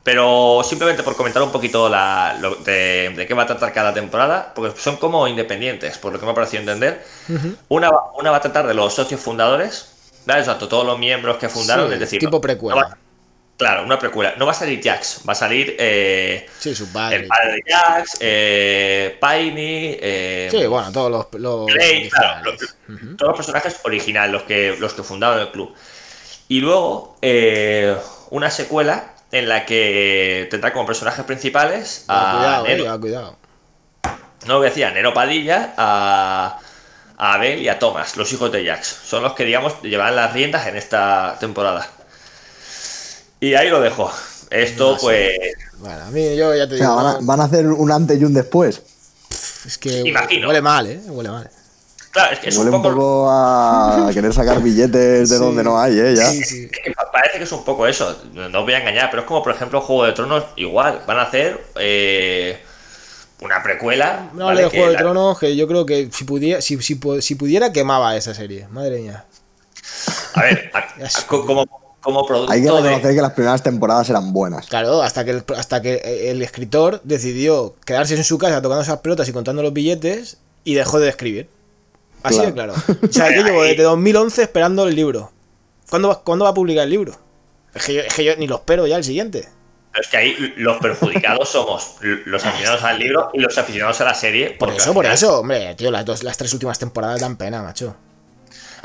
Pero 0.03 0.61
simplemente 0.65 1.01
por 1.01 1.15
comentar 1.15 1.41
un 1.41 1.51
poquito 1.51 1.87
la, 1.87 2.35
lo- 2.41 2.55
de, 2.55 3.13
de 3.15 3.25
qué 3.25 3.33
va 3.33 3.43
a 3.43 3.47
tratar 3.47 3.71
cada 3.71 3.93
temporada, 3.93 4.51
porque 4.53 4.77
son 4.79 4.97
como 4.97 5.27
independientes, 5.29 5.97
por 5.97 6.11
lo 6.11 6.19
que 6.19 6.25
me 6.25 6.31
ha 6.33 6.35
parecido 6.35 6.59
entender. 6.61 7.05
una, 7.69 7.89
va- 7.89 8.11
una 8.19 8.29
va 8.31 8.37
a 8.37 8.41
tratar 8.41 8.67
de 8.67 8.73
los 8.73 8.93
socios 8.93 9.21
fundadores, 9.21 9.93
¿vale? 10.25 10.41
O 10.41 10.45
sea, 10.45 10.57
to- 10.57 10.67
todos 10.67 10.85
los 10.85 10.99
miembros 10.99 11.37
que 11.37 11.47
fundaron, 11.47 11.87
Sí, 11.87 11.93
es 11.93 11.99
decir, 12.01 12.19
tipo 12.19 12.41
precuela. 12.41 12.81
no 12.81 12.87
va- 12.89 12.97
claro, 13.55 13.83
una 13.85 13.97
precuela. 13.97 14.33
No 14.37 14.45
va 14.45 14.51
a 14.51 14.55
salir 14.55 14.81
Jax, 14.83 15.21
va 15.25 15.31
a 15.31 15.35
salir 15.35 15.73
eh, 15.79 16.47
Sí, 16.59 16.75
su 16.75 16.91
padre. 16.91 17.15
el 17.17 17.27
padre 17.27 17.53
de 17.53 17.63
Jax, 17.73 18.17
eh, 18.19 19.17
Piney, 19.21 19.97
eh, 20.01 20.47
Sí, 20.51 20.65
bueno, 20.65 20.91
todos 20.91 21.09
los. 21.11 21.27
los 21.41 21.71
Clay, 21.71 22.09
claro, 22.09 22.51
todos 23.17 23.29
los 23.29 23.37
personajes 23.37 23.79
originales, 23.85 24.33
los 24.33 24.43
que, 24.43 24.75
los 24.77 24.93
que 24.93 25.01
fundaron 25.03 25.39
el 25.39 25.49
club. 25.51 25.73
Y 26.49 26.59
luego 26.59 27.15
eh, 27.21 27.95
una 28.31 28.51
secuela 28.51 29.12
en 29.33 29.49
la 29.49 29.65
que 29.65 30.47
tendrá 30.49 30.71
como 30.71 30.85
personajes 30.85 31.25
principales 31.25 32.05
a 32.07 32.33
cuidado, 32.37 32.65
eh, 32.65 32.69
Nero, 32.69 32.83
cuidado, 32.83 32.99
cuidado. 33.01 33.37
no 34.45 34.53
lo 34.55 34.61
que 34.61 34.67
decía, 34.69 34.91
Nero 34.91 35.13
Padilla, 35.13 35.73
a, 35.75 36.59
a 37.17 37.33
Abel 37.33 37.61
y 37.61 37.67
a 37.67 37.79
Thomas, 37.79 38.15
los 38.15 38.31
hijos 38.31 38.51
de 38.51 38.65
Jax. 38.65 38.87
Son 39.05 39.23
los 39.23 39.33
que, 39.33 39.43
digamos, 39.45 39.81
llevarán 39.81 40.15
las 40.15 40.33
riendas 40.33 40.67
en 40.67 40.77
esta 40.77 41.35
temporada. 41.39 41.89
Y 43.39 43.55
ahí 43.55 43.69
lo 43.69 43.81
dejo. 43.81 44.11
Esto, 44.49 44.91
No 44.93 44.97
pues, 44.97 45.37
Bueno, 45.79 46.03
a 46.05 46.11
mí 46.11 46.35
yo 46.37 46.53
ya 46.55 46.67
te 46.67 46.75
O 46.75 46.77
sea, 46.77 46.87
digo. 46.89 46.95
van 46.95 47.05
a, 47.07 47.17
van 47.21 47.39
a 47.41 47.43
hacer 47.45 47.65
un 47.67 47.91
antes 47.91 48.19
y 48.21 48.23
un 48.23 48.33
después. 48.33 48.81
Es 49.65 49.77
que 49.79 50.01
Imagino. 50.01 50.47
huele 50.47 50.61
mal, 50.61 50.85
¿eh? 50.87 51.01
Huele 51.07 51.29
mal. 51.29 51.49
Claro, 52.13 52.33
es 52.33 52.39
que 52.39 52.49
es 52.49 52.57
Huele 52.57 52.69
un 52.69 52.75
un 52.77 52.81
poco... 52.83 53.27
a 53.29 54.09
querer 54.13 54.33
sacar 54.33 54.61
billetes 54.61 55.29
de 55.29 55.35
Sí. 55.37 55.43
donde 55.43 55.63
no 55.63 55.77
hay, 55.79 55.99
¿eh? 55.99 56.15
Ya. 56.15 56.25
Sí, 56.27 56.43
sí. 56.43 56.69
Es 56.71 56.79
que 56.83 56.91
pa- 56.91 57.11
Parece 57.11 57.37
que 57.39 57.43
es 57.43 57.51
un 57.51 57.63
poco 57.65 57.85
eso, 57.87 58.15
no 58.33 58.59
os 58.59 58.65
voy 58.65 58.73
a 58.73 58.79
engañar, 58.79 59.09
pero 59.11 59.21
es 59.23 59.27
como 59.27 59.43
por 59.43 59.53
ejemplo 59.53 59.81
Juego 59.81 60.05
de 60.05 60.13
Tronos, 60.13 60.45
igual, 60.55 61.01
van 61.05 61.19
a 61.19 61.23
hacer 61.23 61.63
eh, 61.79 62.59
una 63.41 63.61
precuela. 63.61 64.29
No 64.33 64.45
¿vale? 64.45 64.63
de 64.63 64.69
Juego 64.69 64.87
de 64.87 64.93
la- 64.93 64.99
Tronos, 64.99 65.37
que 65.39 65.55
yo 65.55 65.67
creo 65.67 65.85
que 65.85 66.09
si 66.11 66.23
pudiera, 66.23 66.61
si, 66.61 66.81
si, 66.81 66.99
pu- 66.99 67.21
si 67.21 67.35
pudiera 67.35 67.71
quemaba 67.71 68.15
esa 68.15 68.33
serie. 68.33 68.67
Madre 68.69 68.99
mía. 69.01 69.25
A 70.35 70.41
ver, 70.41 70.71
a- 70.73 70.77
a- 71.05 71.27
como, 71.27 71.65
como 72.01 72.25
producto 72.25 72.51
Hay 72.51 72.61
que 72.61 72.67
de- 72.69 72.73
reconocer 72.81 73.15
que 73.15 73.21
las 73.21 73.33
primeras 73.33 73.61
temporadas 73.63 74.09
eran 74.09 74.33
buenas. 74.33 74.65
Claro, 74.67 75.01
hasta 75.03 75.23
que 75.23 75.31
el, 75.31 75.43
hasta 75.55 75.81
que 75.81 76.29
el 76.31 76.41
escritor 76.41 76.99
decidió 77.03 77.75
quedarse 77.85 78.15
en 78.15 78.23
su 78.23 78.37
casa 78.37 78.61
tocando 78.61 78.81
esas 78.81 78.99
pelotas 78.99 79.27
y 79.29 79.33
contando 79.33 79.61
los 79.61 79.71
billetes 79.73 80.37
y 80.63 80.73
dejó 80.73 80.99
de 80.99 81.09
escribir. 81.09 81.47
Así 82.23 82.39
de 82.41 82.53
claro. 82.53 82.73
O 82.73 83.11
sea, 83.11 83.33
yo 83.35 83.43
llevo 83.43 83.63
desde 83.63 83.83
2011 83.83 84.41
esperando 84.43 84.87
el 84.87 84.95
libro. 84.95 85.31
¿Cuándo 85.89 86.07
va, 86.09 86.23
¿cuándo 86.23 86.45
va 86.45 86.51
a 86.51 86.53
publicar 86.53 86.85
el 86.85 86.89
libro? 86.89 87.17
Es 87.73 87.85
que, 87.85 87.93
yo, 87.95 88.01
es 88.01 88.13
que 88.13 88.23
yo 88.23 88.35
ni 88.37 88.47
lo 88.47 88.55
espero 88.57 88.87
ya 88.87 88.97
el 88.97 89.03
siguiente. 89.03 89.47
Es 89.99 90.07
que 90.07 90.17
ahí 90.17 90.53
los 90.57 90.77
perjudicados 90.77 91.49
somos 91.51 91.95
los 92.01 92.43
aficionados 92.45 92.83
al 92.83 92.97
libro 92.99 93.29
y 93.33 93.39
los 93.39 93.57
aficionados 93.57 93.99
a 94.01 94.05
la 94.05 94.13
serie. 94.15 94.51
Por 94.51 94.69
eso, 94.71 94.93
por 94.93 95.05
eso, 95.05 95.39
hombre, 95.39 95.75
tío, 95.75 95.91
las, 95.91 96.05
dos, 96.05 96.23
las 96.23 96.37
tres 96.37 96.51
últimas 96.53 96.79
temporadas 96.79 97.21
dan 97.21 97.35
pena, 97.37 97.61
macho. 97.61 97.95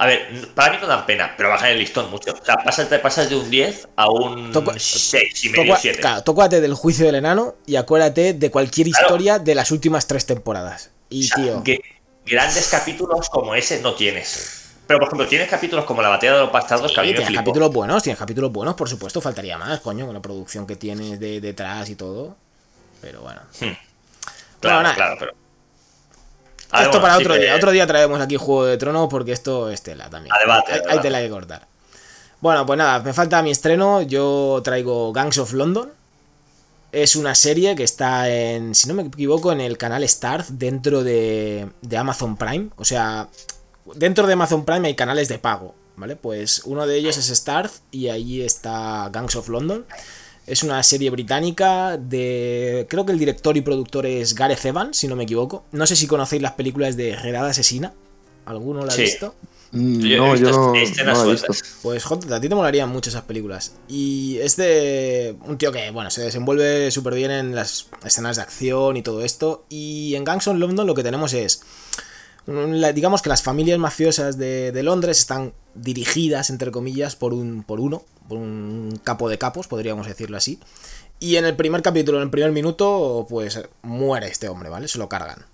A 0.00 0.06
ver, 0.06 0.28
para 0.54 0.72
mí 0.72 0.78
no 0.80 0.86
dan 0.86 1.06
pena, 1.06 1.34
pero 1.36 1.48
bajan 1.48 1.70
el 1.70 1.78
listón 1.78 2.08
mucho. 2.10 2.32
O 2.32 2.44
sea, 2.44 2.56
pasas, 2.56 2.88
te 2.88 2.98
pasas 3.00 3.28
de 3.28 3.34
un 3.36 3.50
10 3.50 3.88
a 3.96 4.08
un 4.10 4.52
Toco- 4.52 4.72
6 4.78 5.44
y 5.44 5.48
medio, 5.48 5.72
Tocua- 5.74 5.78
7. 5.80 6.00
claro, 6.00 6.22
tócate 6.22 6.60
del 6.60 6.74
juicio 6.74 7.04
del 7.06 7.16
enano 7.16 7.56
y 7.66 7.74
acuérdate 7.76 8.32
de 8.34 8.50
cualquier 8.50 8.88
Claro. 8.88 9.06
historia 9.06 9.38
de 9.40 9.54
las 9.56 9.70
últimas 9.72 10.06
tres 10.06 10.24
temporadas. 10.24 10.90
Y, 11.10 11.24
O 11.24 11.26
sea, 11.28 11.36
tío, 11.44 11.62
que 11.64 11.80
grandes 12.28 12.68
capítulos 12.68 13.28
como 13.30 13.54
ese 13.54 13.80
no 13.80 13.94
tienes. 13.94 14.64
Pero, 14.86 15.00
por 15.00 15.08
ejemplo, 15.08 15.26
tienes 15.28 15.48
capítulos 15.48 15.84
como 15.84 16.00
La 16.00 16.08
batalla 16.08 16.34
de 16.34 16.40
los 16.40 16.52
bastardos 16.52 16.92
que 16.92 17.00
a 17.00 17.02
mí 17.02 17.10
me 17.10 17.16
tienes 17.16 17.34
capítulos 17.34 17.70
buenos, 17.72 18.02
tienes 18.02 18.18
capítulos 18.18 18.50
buenos, 18.50 18.74
por 18.74 18.88
supuesto, 18.88 19.20
faltaría 19.20 19.58
más, 19.58 19.80
coño, 19.80 20.06
con 20.06 20.14
la 20.14 20.22
producción 20.22 20.66
que 20.66 20.76
tienes 20.76 21.20
de, 21.20 21.40
detrás 21.40 21.90
y 21.90 21.94
todo. 21.96 22.36
Pero 23.02 23.20
bueno. 23.20 23.40
Claro, 23.58 23.76
Bueno, 24.62 24.82
nada. 24.82 24.94
claro, 24.94 25.16
pero. 25.18 25.32
Esto 25.32 26.90
bueno, 26.90 27.00
para 27.00 27.16
sí 27.16 27.22
otro 27.22 27.34
que- 27.34 27.40
día. 27.40 27.54
Otro 27.56 27.70
día 27.70 27.86
traemos 27.86 28.20
aquí 28.20 28.36
Juego 28.36 28.64
de 28.66 28.76
Tronos 28.76 29.08
porque 29.08 29.32
esto 29.32 29.70
es 29.70 29.82
tela 29.82 30.10
también. 30.10 30.34
A 30.34 30.38
debate, 30.38 30.72
a 30.72 30.92
hay, 30.92 30.98
tela 31.00 31.20
que 31.20 31.30
cortar. 31.30 31.66
Bueno, 32.40 32.64
pues 32.66 32.76
nada, 32.78 33.00
me 33.00 33.12
falta 33.12 33.42
mi 33.42 33.50
estreno. 33.50 34.02
Yo 34.02 34.60
traigo 34.64 35.12
Gangs 35.12 35.38
of 35.38 35.52
London. 35.52 35.92
Es 37.02 37.14
una 37.16 37.34
serie 37.34 37.76
que 37.76 37.84
está 37.84 38.28
en, 38.28 38.74
si 38.74 38.88
no 38.88 38.94
me 38.94 39.02
equivoco, 39.02 39.52
en 39.52 39.60
el 39.60 39.78
canal 39.78 40.02
Starz 40.08 40.58
dentro 40.58 41.04
de, 41.04 41.68
de 41.82 41.96
Amazon 41.96 42.36
Prime. 42.36 42.70
O 42.76 42.84
sea, 42.84 43.28
dentro 43.94 44.26
de 44.26 44.32
Amazon 44.32 44.64
Prime 44.64 44.88
hay 44.88 44.94
canales 44.96 45.28
de 45.28 45.38
pago, 45.38 45.74
¿vale? 45.96 46.16
Pues 46.16 46.62
uno 46.64 46.86
de 46.86 46.96
ellos 46.96 47.16
es 47.16 47.26
Starz 47.28 47.82
y 47.92 48.08
ahí 48.08 48.42
está 48.42 49.08
Gangs 49.12 49.36
of 49.36 49.48
London. 49.48 49.86
Es 50.46 50.62
una 50.62 50.82
serie 50.82 51.10
británica 51.10 51.98
de... 51.98 52.86
Creo 52.88 53.04
que 53.06 53.12
el 53.12 53.18
director 53.18 53.56
y 53.56 53.60
productor 53.60 54.06
es 54.06 54.34
Gareth 54.34 54.64
Evans, 54.64 54.96
si 54.96 55.06
no 55.06 55.14
me 55.14 55.24
equivoco. 55.24 55.64
No 55.72 55.86
sé 55.86 55.94
si 55.94 56.06
conocéis 56.06 56.42
las 56.42 56.52
películas 56.52 56.96
de 56.96 57.14
Redada 57.14 57.50
Asesina. 57.50 57.92
¿Alguno 58.46 58.84
la 58.84 58.92
ha 58.92 58.96
Sí. 58.96 59.02
visto? 59.02 59.34
Mm, 59.70 60.00
Yo 60.00 60.16
no, 60.18 60.24
yo 60.40 60.50
no, 60.50 60.72
no 61.04 61.12
he 61.24 61.30
visto. 61.32 61.52
Pues 61.82 62.04
joder, 62.04 62.32
a 62.32 62.40
ti 62.40 62.48
te 62.48 62.54
molarían 62.54 62.88
mucho 62.88 63.10
esas 63.10 63.22
películas. 63.22 63.74
Y 63.88 64.38
es 64.38 64.56
de 64.56 65.36
un 65.44 65.58
tío 65.58 65.70
que, 65.72 65.90
bueno, 65.90 66.10
se 66.10 66.22
desenvuelve 66.22 66.90
súper 66.90 67.14
bien 67.14 67.30
en 67.30 67.54
las 67.54 67.88
escenas 68.04 68.36
de 68.36 68.42
acción 68.42 68.96
y 68.96 69.02
todo 69.02 69.22
esto. 69.24 69.64
Y 69.68 70.14
en 70.14 70.24
Gangs 70.24 70.48
of 70.48 70.56
London 70.56 70.86
lo 70.86 70.94
que 70.94 71.02
tenemos 71.02 71.34
es, 71.34 71.62
la- 72.46 72.92
digamos 72.92 73.20
que 73.20 73.28
las 73.28 73.42
familias 73.42 73.78
mafiosas 73.78 74.38
de, 74.38 74.72
de 74.72 74.82
Londres 74.82 75.18
están 75.18 75.52
dirigidas, 75.74 76.48
entre 76.50 76.70
comillas, 76.70 77.14
por 77.14 77.34
un, 77.34 77.62
por 77.62 77.78
uno, 77.80 78.02
por 78.28 78.38
un 78.38 78.98
capo 79.04 79.28
de 79.28 79.38
capos, 79.38 79.68
podríamos 79.68 80.06
decirlo 80.06 80.36
así. 80.38 80.58
Y 81.20 81.36
en 81.36 81.44
el 81.44 81.56
primer 81.56 81.82
capítulo, 81.82 82.18
en 82.18 82.24
el 82.24 82.30
primer 82.30 82.52
minuto, 82.52 83.26
pues 83.28 83.60
muere 83.82 84.28
este 84.28 84.48
hombre, 84.48 84.70
¿vale? 84.70 84.88
Se 84.88 84.98
lo 84.98 85.08
cargan. 85.08 85.44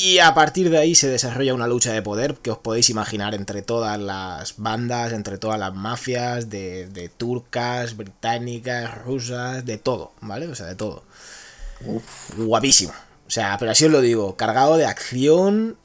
Y 0.00 0.20
a 0.20 0.32
partir 0.32 0.70
de 0.70 0.78
ahí 0.78 0.94
se 0.94 1.08
desarrolla 1.08 1.54
una 1.54 1.66
lucha 1.66 1.92
de 1.92 2.02
poder 2.02 2.36
que 2.36 2.52
os 2.52 2.58
podéis 2.58 2.88
imaginar 2.88 3.34
entre 3.34 3.62
todas 3.62 3.98
las 3.98 4.54
bandas, 4.56 5.12
entre 5.12 5.38
todas 5.38 5.58
las 5.58 5.74
mafias, 5.74 6.48
de, 6.48 6.86
de 6.86 7.08
turcas, 7.08 7.96
británicas, 7.96 8.96
rusas, 9.02 9.66
de 9.66 9.76
todo, 9.76 10.12
¿vale? 10.20 10.46
O 10.46 10.54
sea, 10.54 10.66
de 10.66 10.76
todo. 10.76 11.02
Guapísimo. 12.36 12.92
O 13.26 13.30
sea, 13.30 13.56
pero 13.58 13.72
así 13.72 13.86
os 13.86 13.90
lo 13.90 14.00
digo, 14.00 14.36
cargado 14.36 14.76
de 14.76 14.86
acción, 14.86 15.76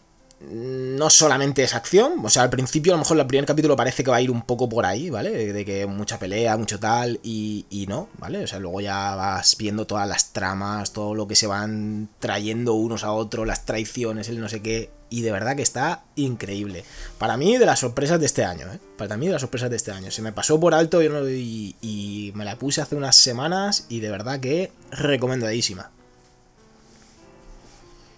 no 0.52 1.10
solamente 1.10 1.64
es 1.64 1.74
acción, 1.74 2.14
o 2.24 2.30
sea, 2.30 2.44
al 2.44 2.50
principio 2.50 2.94
a 2.94 2.96
lo 2.96 3.00
mejor 3.00 3.20
el 3.20 3.28
primer 3.28 3.46
capítulo 3.46 3.76
parece 3.76 4.04
que 4.04 4.12
va 4.12 4.18
a 4.18 4.22
ir 4.22 4.32
un 4.32 4.44
poco 4.44 4.70
por 4.70 4.86
ahí, 4.86 5.10
¿vale? 5.10 5.54
De 5.54 5.66
que 5.66 5.86
mucha 5.86 6.20
pelea, 6.20 6.58
mucho 6.58 6.80
tal, 6.80 7.20
y, 7.24 7.66
y 7.70 7.88
no, 7.88 8.10
¿vale? 8.18 8.44
O 8.44 8.48
sea, 8.48 8.60
luego 8.60 8.82
ya 8.82 9.16
vas 9.16 9.56
viendo 9.58 9.88
todas 9.88 10.08
las 10.08 10.34
tramas, 10.34 10.94
todo 10.94 11.16
lo 11.16 11.28
que 11.28 11.36
se 11.36 11.48
van 11.48 12.10
trayendo 12.20 12.74
unos 12.74 13.04
a 13.04 13.12
otros, 13.12 13.48
las 13.48 13.66
traiciones, 13.66 14.30
el 14.30 14.40
no 14.40 14.50
sé 14.50 14.62
qué, 14.62 14.92
y 15.10 15.22
de 15.22 15.32
verdad 15.32 15.56
que 15.56 15.62
está 15.62 16.04
increíble. 16.16 16.84
Para 17.18 17.38
mí, 17.38 17.58
de 17.58 17.66
las 17.66 17.80
sorpresas 17.80 18.20
de 18.20 18.26
este 18.26 18.44
año, 18.44 18.68
¿eh? 18.74 18.80
Para 18.98 19.16
mí, 19.18 19.28
de 19.28 19.34
las 19.34 19.42
sorpresas 19.42 19.70
de 19.70 19.76
este 19.76 19.92
año. 19.92 20.10
Se 20.12 20.22
me 20.22 20.32
pasó 20.32 20.60
por 20.60 20.74
alto 20.74 21.02
y, 21.04 21.76
y 21.82 22.32
me 22.36 22.46
la 22.46 22.58
puse 22.58 22.82
hace 22.82 22.96
unas 22.96 23.16
semanas, 23.16 23.86
y 23.90 24.00
de 24.00 24.10
verdad 24.10 24.40
que 24.40 24.72
recomendadísima. 24.92 25.92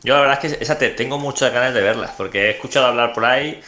Yo 0.05 0.13
la 0.13 0.21
verdad 0.21 0.39
es 0.43 0.53
que 0.57 0.63
esa 0.63 0.77
te, 0.77 0.89
tengo 0.89 1.17
muchas 1.17 1.51
ganas 1.51 1.73
de 1.73 1.81
verla, 1.81 2.13
porque 2.15 2.47
he 2.47 2.49
escuchado 2.51 2.85
hablar 2.85 3.11
por 3.11 3.25
ahí. 3.25 3.59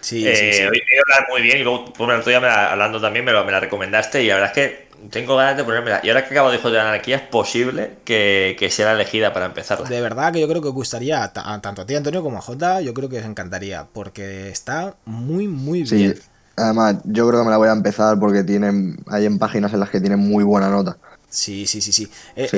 Sí, 0.00 0.22
sí, 0.22 0.52
sí. 0.52 0.62
Eh, 0.62 0.66
hablar 0.66 1.28
muy 1.30 1.42
bien 1.42 1.58
y 1.58 1.62
luego 1.62 1.92
por 1.92 2.10
el 2.10 2.20
otro 2.20 2.30
día 2.30 2.70
hablando 2.70 3.00
también 3.00 3.24
me, 3.24 3.32
lo, 3.32 3.44
me 3.44 3.52
la 3.52 3.60
recomendaste 3.60 4.22
y 4.22 4.28
la 4.28 4.34
verdad 4.34 4.50
es 4.50 4.54
que 4.54 4.88
tengo 5.10 5.36
ganas 5.36 5.56
de 5.56 5.64
ponérmela. 5.64 6.00
Y 6.02 6.08
ahora 6.08 6.26
que 6.26 6.34
acabo 6.34 6.50
de 6.50 6.56
Hijo 6.56 6.68
de 6.70 6.76
la 6.76 6.88
Anarquía 6.88 7.16
es 7.16 7.22
posible 7.22 7.98
que, 8.04 8.56
que, 8.58 8.70
sea 8.70 8.86
la 8.86 8.92
elegida 8.92 9.32
para 9.32 9.46
empezarla. 9.46 9.88
De 9.88 10.00
verdad 10.00 10.32
que 10.32 10.40
yo 10.40 10.48
creo 10.48 10.60
que 10.60 10.68
gustaría 10.70 11.22
a, 11.22 11.32
tanto 11.32 11.82
a 11.82 11.86
ti 11.86 11.94
Antonio 11.94 12.22
como 12.22 12.38
a 12.38 12.40
Jota, 12.40 12.80
yo 12.80 12.92
creo 12.92 13.08
que 13.08 13.18
os 13.18 13.24
encantaría, 13.24 13.86
porque 13.92 14.48
está 14.50 14.96
muy, 15.04 15.46
muy 15.46 15.84
bien. 15.84 16.18
Además, 16.56 16.96
yo 17.04 17.28
creo 17.28 17.40
que 17.40 17.44
me 17.44 17.52
la 17.52 17.56
voy 17.56 17.68
a 17.68 17.72
empezar 17.72 18.18
porque 18.18 18.42
tienen, 18.42 18.96
hay 19.06 19.26
en 19.26 19.38
páginas 19.38 19.72
en 19.72 19.80
las 19.80 19.90
que 19.90 20.00
tienen 20.00 20.18
muy 20.18 20.42
buena 20.42 20.68
nota. 20.68 20.96
Sí, 21.30 21.66
sí, 21.66 21.80
sí, 21.80 21.92
sí. 21.92 22.08
Eh, 22.36 22.48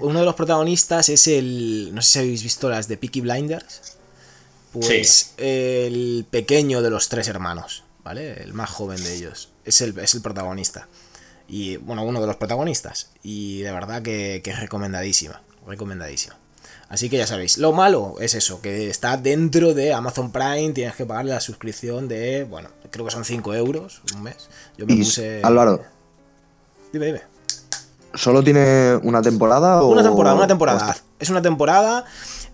uno 0.00 0.20
de 0.20 0.24
los 0.24 0.34
protagonistas 0.34 1.08
es 1.08 1.26
el. 1.26 1.90
No 1.92 2.02
sé 2.02 2.12
si 2.12 2.18
habéis 2.20 2.42
visto 2.42 2.68
las 2.68 2.88
de 2.88 2.96
Peaky 2.96 3.20
Blinders. 3.20 3.96
Pues 4.72 5.34
el 5.36 6.26
pequeño 6.30 6.80
de 6.80 6.90
los 6.90 7.08
tres 7.08 7.28
hermanos, 7.28 7.84
¿vale? 8.04 8.42
El 8.42 8.54
más 8.54 8.70
joven 8.70 9.02
de 9.02 9.14
ellos. 9.14 9.50
Es 9.64 9.80
el, 9.80 9.98
es 9.98 10.14
el 10.14 10.22
protagonista. 10.22 10.88
Y 11.46 11.76
bueno, 11.76 12.04
uno 12.04 12.20
de 12.20 12.26
los 12.26 12.36
protagonistas. 12.36 13.10
Y 13.22 13.60
de 13.60 13.72
verdad 13.72 14.02
que, 14.02 14.40
que 14.42 14.50
es 14.50 14.60
recomendadísima. 14.60 15.42
Recomendadísima. 15.66 16.38
Así 16.88 17.08
que 17.08 17.16
ya 17.16 17.26
sabéis, 17.26 17.56
lo 17.56 17.72
malo 17.72 18.16
es 18.20 18.34
eso, 18.34 18.60
que 18.60 18.90
está 18.90 19.16
dentro 19.16 19.72
de 19.72 19.94
Amazon 19.94 20.30
Prime, 20.30 20.72
tienes 20.74 20.94
que 20.94 21.06
pagar 21.06 21.24
la 21.24 21.40
suscripción 21.40 22.06
de, 22.06 22.44
bueno, 22.44 22.68
creo 22.90 23.06
que 23.06 23.10
son 23.10 23.24
5 23.24 23.54
euros 23.54 24.02
un 24.14 24.22
mes. 24.24 24.50
Yo 24.76 24.84
me 24.84 24.96
puse... 24.96 25.40
Álvaro. 25.42 25.82
Dime, 26.92 27.06
dime. 27.06 27.31
¿Solo 28.14 28.42
tiene 28.42 28.96
una 29.02 29.22
temporada? 29.22 29.82
Una 29.82 30.02
temporada, 30.02 30.36
una 30.36 30.46
temporada. 30.46 30.96
Es 31.18 31.30
una 31.30 31.42
temporada. 31.42 32.04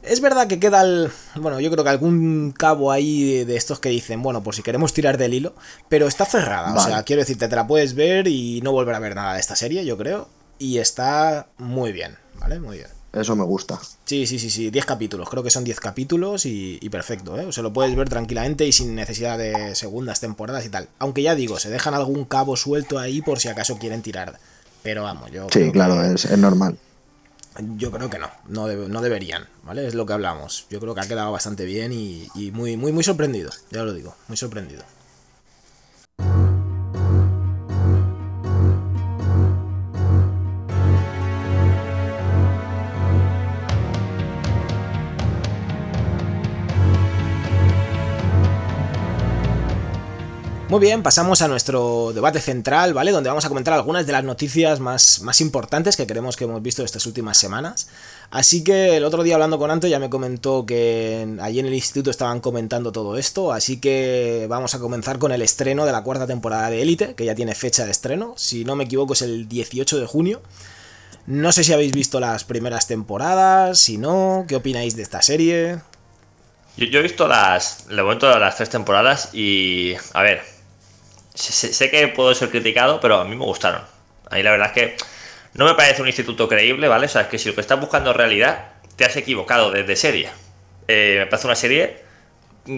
Es 0.02 0.20
verdad 0.20 0.46
que 0.46 0.60
queda 0.60 0.82
el. 0.82 1.10
Bueno, 1.34 1.60
yo 1.60 1.70
creo 1.70 1.84
que 1.84 1.90
algún 1.90 2.52
cabo 2.56 2.92
ahí 2.92 3.44
de 3.44 3.56
estos 3.56 3.80
que 3.80 3.88
dicen, 3.88 4.22
bueno, 4.22 4.42
por 4.42 4.54
si 4.54 4.62
queremos 4.62 4.92
tirar 4.92 5.18
del 5.18 5.34
hilo, 5.34 5.54
pero 5.88 6.06
está 6.06 6.24
cerrada. 6.24 6.74
O 6.74 6.80
sea, 6.80 7.02
quiero 7.02 7.20
decirte, 7.20 7.48
te 7.48 7.56
la 7.56 7.66
puedes 7.66 7.94
ver 7.94 8.28
y 8.28 8.60
no 8.62 8.72
volver 8.72 8.94
a 8.94 9.00
ver 9.00 9.14
nada 9.14 9.34
de 9.34 9.40
esta 9.40 9.56
serie, 9.56 9.84
yo 9.84 9.98
creo. 9.98 10.28
Y 10.58 10.78
está 10.78 11.48
muy 11.58 11.92
bien, 11.92 12.16
¿vale? 12.40 12.60
Muy 12.60 12.78
bien. 12.78 12.88
Eso 13.12 13.34
me 13.34 13.44
gusta. 13.44 13.80
Sí, 14.04 14.26
sí, 14.26 14.38
sí, 14.38 14.50
sí. 14.50 14.70
10 14.70 14.84
capítulos. 14.84 15.28
Creo 15.30 15.42
que 15.42 15.50
son 15.50 15.64
10 15.64 15.80
capítulos 15.80 16.46
y, 16.46 16.78
y, 16.80 16.88
perfecto, 16.90 17.38
¿eh? 17.38 17.46
O 17.46 17.52
sea, 17.52 17.62
lo 17.62 17.72
puedes 17.72 17.94
ver 17.96 18.08
tranquilamente 18.08 18.66
y 18.66 18.72
sin 18.72 18.94
necesidad 18.94 19.38
de 19.38 19.74
segundas 19.74 20.20
temporadas 20.20 20.64
y 20.66 20.68
tal. 20.68 20.88
Aunque 20.98 21.22
ya 21.22 21.34
digo, 21.34 21.58
se 21.58 21.70
dejan 21.70 21.94
algún 21.94 22.24
cabo 22.24 22.56
suelto 22.56 22.98
ahí 22.98 23.22
por 23.22 23.40
si 23.40 23.48
acaso 23.48 23.78
quieren 23.78 24.02
tirar 24.02 24.38
pero 24.88 25.02
vamos, 25.02 25.30
yo. 25.30 25.48
Sí, 25.52 25.70
claro, 25.70 26.02
es, 26.02 26.30
normal. 26.38 26.78
Yo 27.76 27.90
creo 27.90 28.08
que 28.08 28.18
no, 28.18 28.30
no, 28.48 28.66
no, 28.66 29.02
deberían, 29.02 29.46
¿vale? 29.62 29.86
Es 29.86 29.94
lo 29.94 30.06
que 30.06 30.14
hablamos. 30.14 30.64
Yo 30.70 30.80
creo 30.80 30.94
que 30.94 31.02
ha 31.02 31.06
quedado 31.06 31.30
bastante 31.30 31.66
bien 31.66 31.92
y, 31.92 32.26
y 32.34 32.52
muy, 32.52 32.78
muy, 32.78 32.90
muy 32.90 33.04
sorprendido, 33.04 33.50
ya 33.70 33.82
lo 33.82 33.92
digo, 33.92 34.14
muy 34.28 34.38
sorprendido. 34.38 34.82
Muy 50.68 50.80
bien, 50.80 51.02
pasamos 51.02 51.40
a 51.40 51.48
nuestro 51.48 52.12
debate 52.12 52.42
central, 52.42 52.92
¿vale? 52.92 53.10
Donde 53.10 53.30
vamos 53.30 53.46
a 53.46 53.48
comentar 53.48 53.72
algunas 53.72 54.06
de 54.06 54.12
las 54.12 54.22
noticias 54.22 54.80
más, 54.80 55.22
más 55.22 55.40
importantes 55.40 55.96
que 55.96 56.06
creemos 56.06 56.36
que 56.36 56.44
hemos 56.44 56.60
visto 56.60 56.84
estas 56.84 57.06
últimas 57.06 57.38
semanas. 57.38 57.88
Así 58.30 58.62
que 58.62 58.98
el 58.98 59.04
otro 59.04 59.22
día 59.22 59.36
hablando 59.36 59.58
con 59.58 59.70
Anto 59.70 59.86
ya 59.86 59.98
me 59.98 60.10
comentó 60.10 60.66
que 60.66 61.38
allí 61.40 61.60
en 61.60 61.64
el 61.64 61.72
instituto 61.72 62.10
estaban 62.10 62.40
comentando 62.40 62.92
todo 62.92 63.16
esto, 63.16 63.50
así 63.50 63.80
que 63.80 64.44
vamos 64.50 64.74
a 64.74 64.78
comenzar 64.78 65.18
con 65.18 65.32
el 65.32 65.40
estreno 65.40 65.86
de 65.86 65.92
la 65.92 66.02
cuarta 66.02 66.26
temporada 66.26 66.68
de 66.68 66.82
Élite, 66.82 67.14
que 67.14 67.24
ya 67.24 67.34
tiene 67.34 67.54
fecha 67.54 67.86
de 67.86 67.90
estreno, 67.90 68.34
si 68.36 68.66
no 68.66 68.76
me 68.76 68.84
equivoco 68.84 69.14
es 69.14 69.22
el 69.22 69.48
18 69.48 69.98
de 69.98 70.04
junio. 70.04 70.42
No 71.26 71.50
sé 71.50 71.64
si 71.64 71.72
habéis 71.72 71.94
visto 71.94 72.20
las 72.20 72.44
primeras 72.44 72.86
temporadas, 72.86 73.78
si 73.78 73.96
no, 73.96 74.44
¿qué 74.46 74.56
opináis 74.56 74.96
de 74.96 75.02
esta 75.02 75.22
serie? 75.22 75.78
Yo, 76.76 77.00
he 77.00 77.02
visto 77.02 77.26
las, 77.26 77.86
le 77.88 78.02
he 78.02 78.38
las 78.38 78.56
tres 78.56 78.68
temporadas 78.68 79.30
y, 79.32 79.94
a 80.12 80.22
ver, 80.22 80.57
sé, 81.38 81.90
que 81.90 82.08
puedo 82.08 82.34
ser 82.34 82.50
criticado, 82.50 83.00
pero 83.00 83.20
a 83.20 83.24
mí 83.24 83.36
me 83.36 83.44
gustaron. 83.44 83.82
Ahí 84.30 84.42
la 84.42 84.50
verdad 84.50 84.68
es 84.68 84.72
que 84.72 84.96
no 85.54 85.64
me 85.64 85.74
parece 85.74 86.02
un 86.02 86.08
instituto 86.08 86.48
creíble, 86.48 86.88
¿vale? 86.88 87.06
O 87.06 87.08
sea, 87.08 87.22
es 87.22 87.28
que 87.28 87.38
si 87.38 87.48
lo 87.48 87.54
que 87.54 87.60
estás 87.60 87.80
buscando 87.80 88.10
es 88.10 88.16
realidad, 88.16 88.72
te 88.96 89.04
has 89.04 89.16
equivocado 89.16 89.70
desde 89.70 89.96
serie. 89.96 90.28
Eh, 90.88 91.16
me 91.20 91.26
parece 91.26 91.46
una 91.46 91.56
serie 91.56 92.08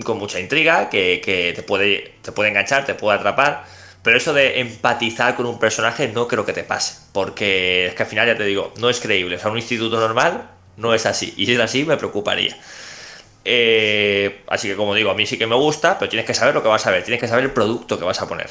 con 0.05 0.19
mucha 0.19 0.39
intriga, 0.39 0.89
que, 0.89 1.53
te, 1.55 1.63
puede, 1.63 2.15
te 2.23 2.33
puede 2.33 2.51
enganchar, 2.51 2.85
te 2.85 2.95
puede 2.95 3.19
atrapar. 3.19 3.65
Pero 4.03 4.17
eso 4.17 4.33
de 4.33 4.61
empatizar 4.61 5.37
con 5.37 5.47
un 5.47 5.59
personaje 5.59 6.09
no 6.09 6.27
creo 6.29 6.47
que 6.47 6.53
te 6.53 6.65
pase. 6.65 6.97
Porque 7.13 7.87
es 7.87 7.95
que 7.95 8.03
al 8.03 8.09
final 8.09 8.27
ya 8.27 8.37
te 8.37 8.45
digo, 8.45 8.73
no 8.79 8.89
es 8.89 9.01
creíble. 9.01 9.37
O 9.37 9.39
sea, 9.39 9.51
un 9.51 9.59
instituto 9.59 9.99
normal 9.99 10.51
no 10.77 10.95
es 10.95 11.07
así. 11.07 11.35
Y 11.37 11.47
si 11.47 11.55
es 11.55 11.61
así, 11.61 11.85
me 11.85 11.97
preocuparía. 11.97 12.57
Eh, 13.45 14.43
así 14.49 14.69
que 14.69 14.77
como 14.77 14.95
digo, 14.95 15.11
a 15.11 15.15
mí 15.15 15.27
sí 15.27 15.39
que 15.39 15.47
me 15.47 15.57
gusta, 15.57 15.99
pero 15.99 16.09
tienes 16.09 16.27
que 16.27 16.35
saber 16.35 16.55
lo 16.55 16.63
que 16.63 16.69
vas 16.69 16.87
a 16.87 16.91
ver, 16.91 17.03
tienes 17.03 17.21
que 17.21 17.29
saber 17.29 17.45
el 17.45 17.53
producto 17.53 17.99
que 17.99 18.05
vas 18.05 18.21
a 18.21 18.29
poner. 18.29 18.51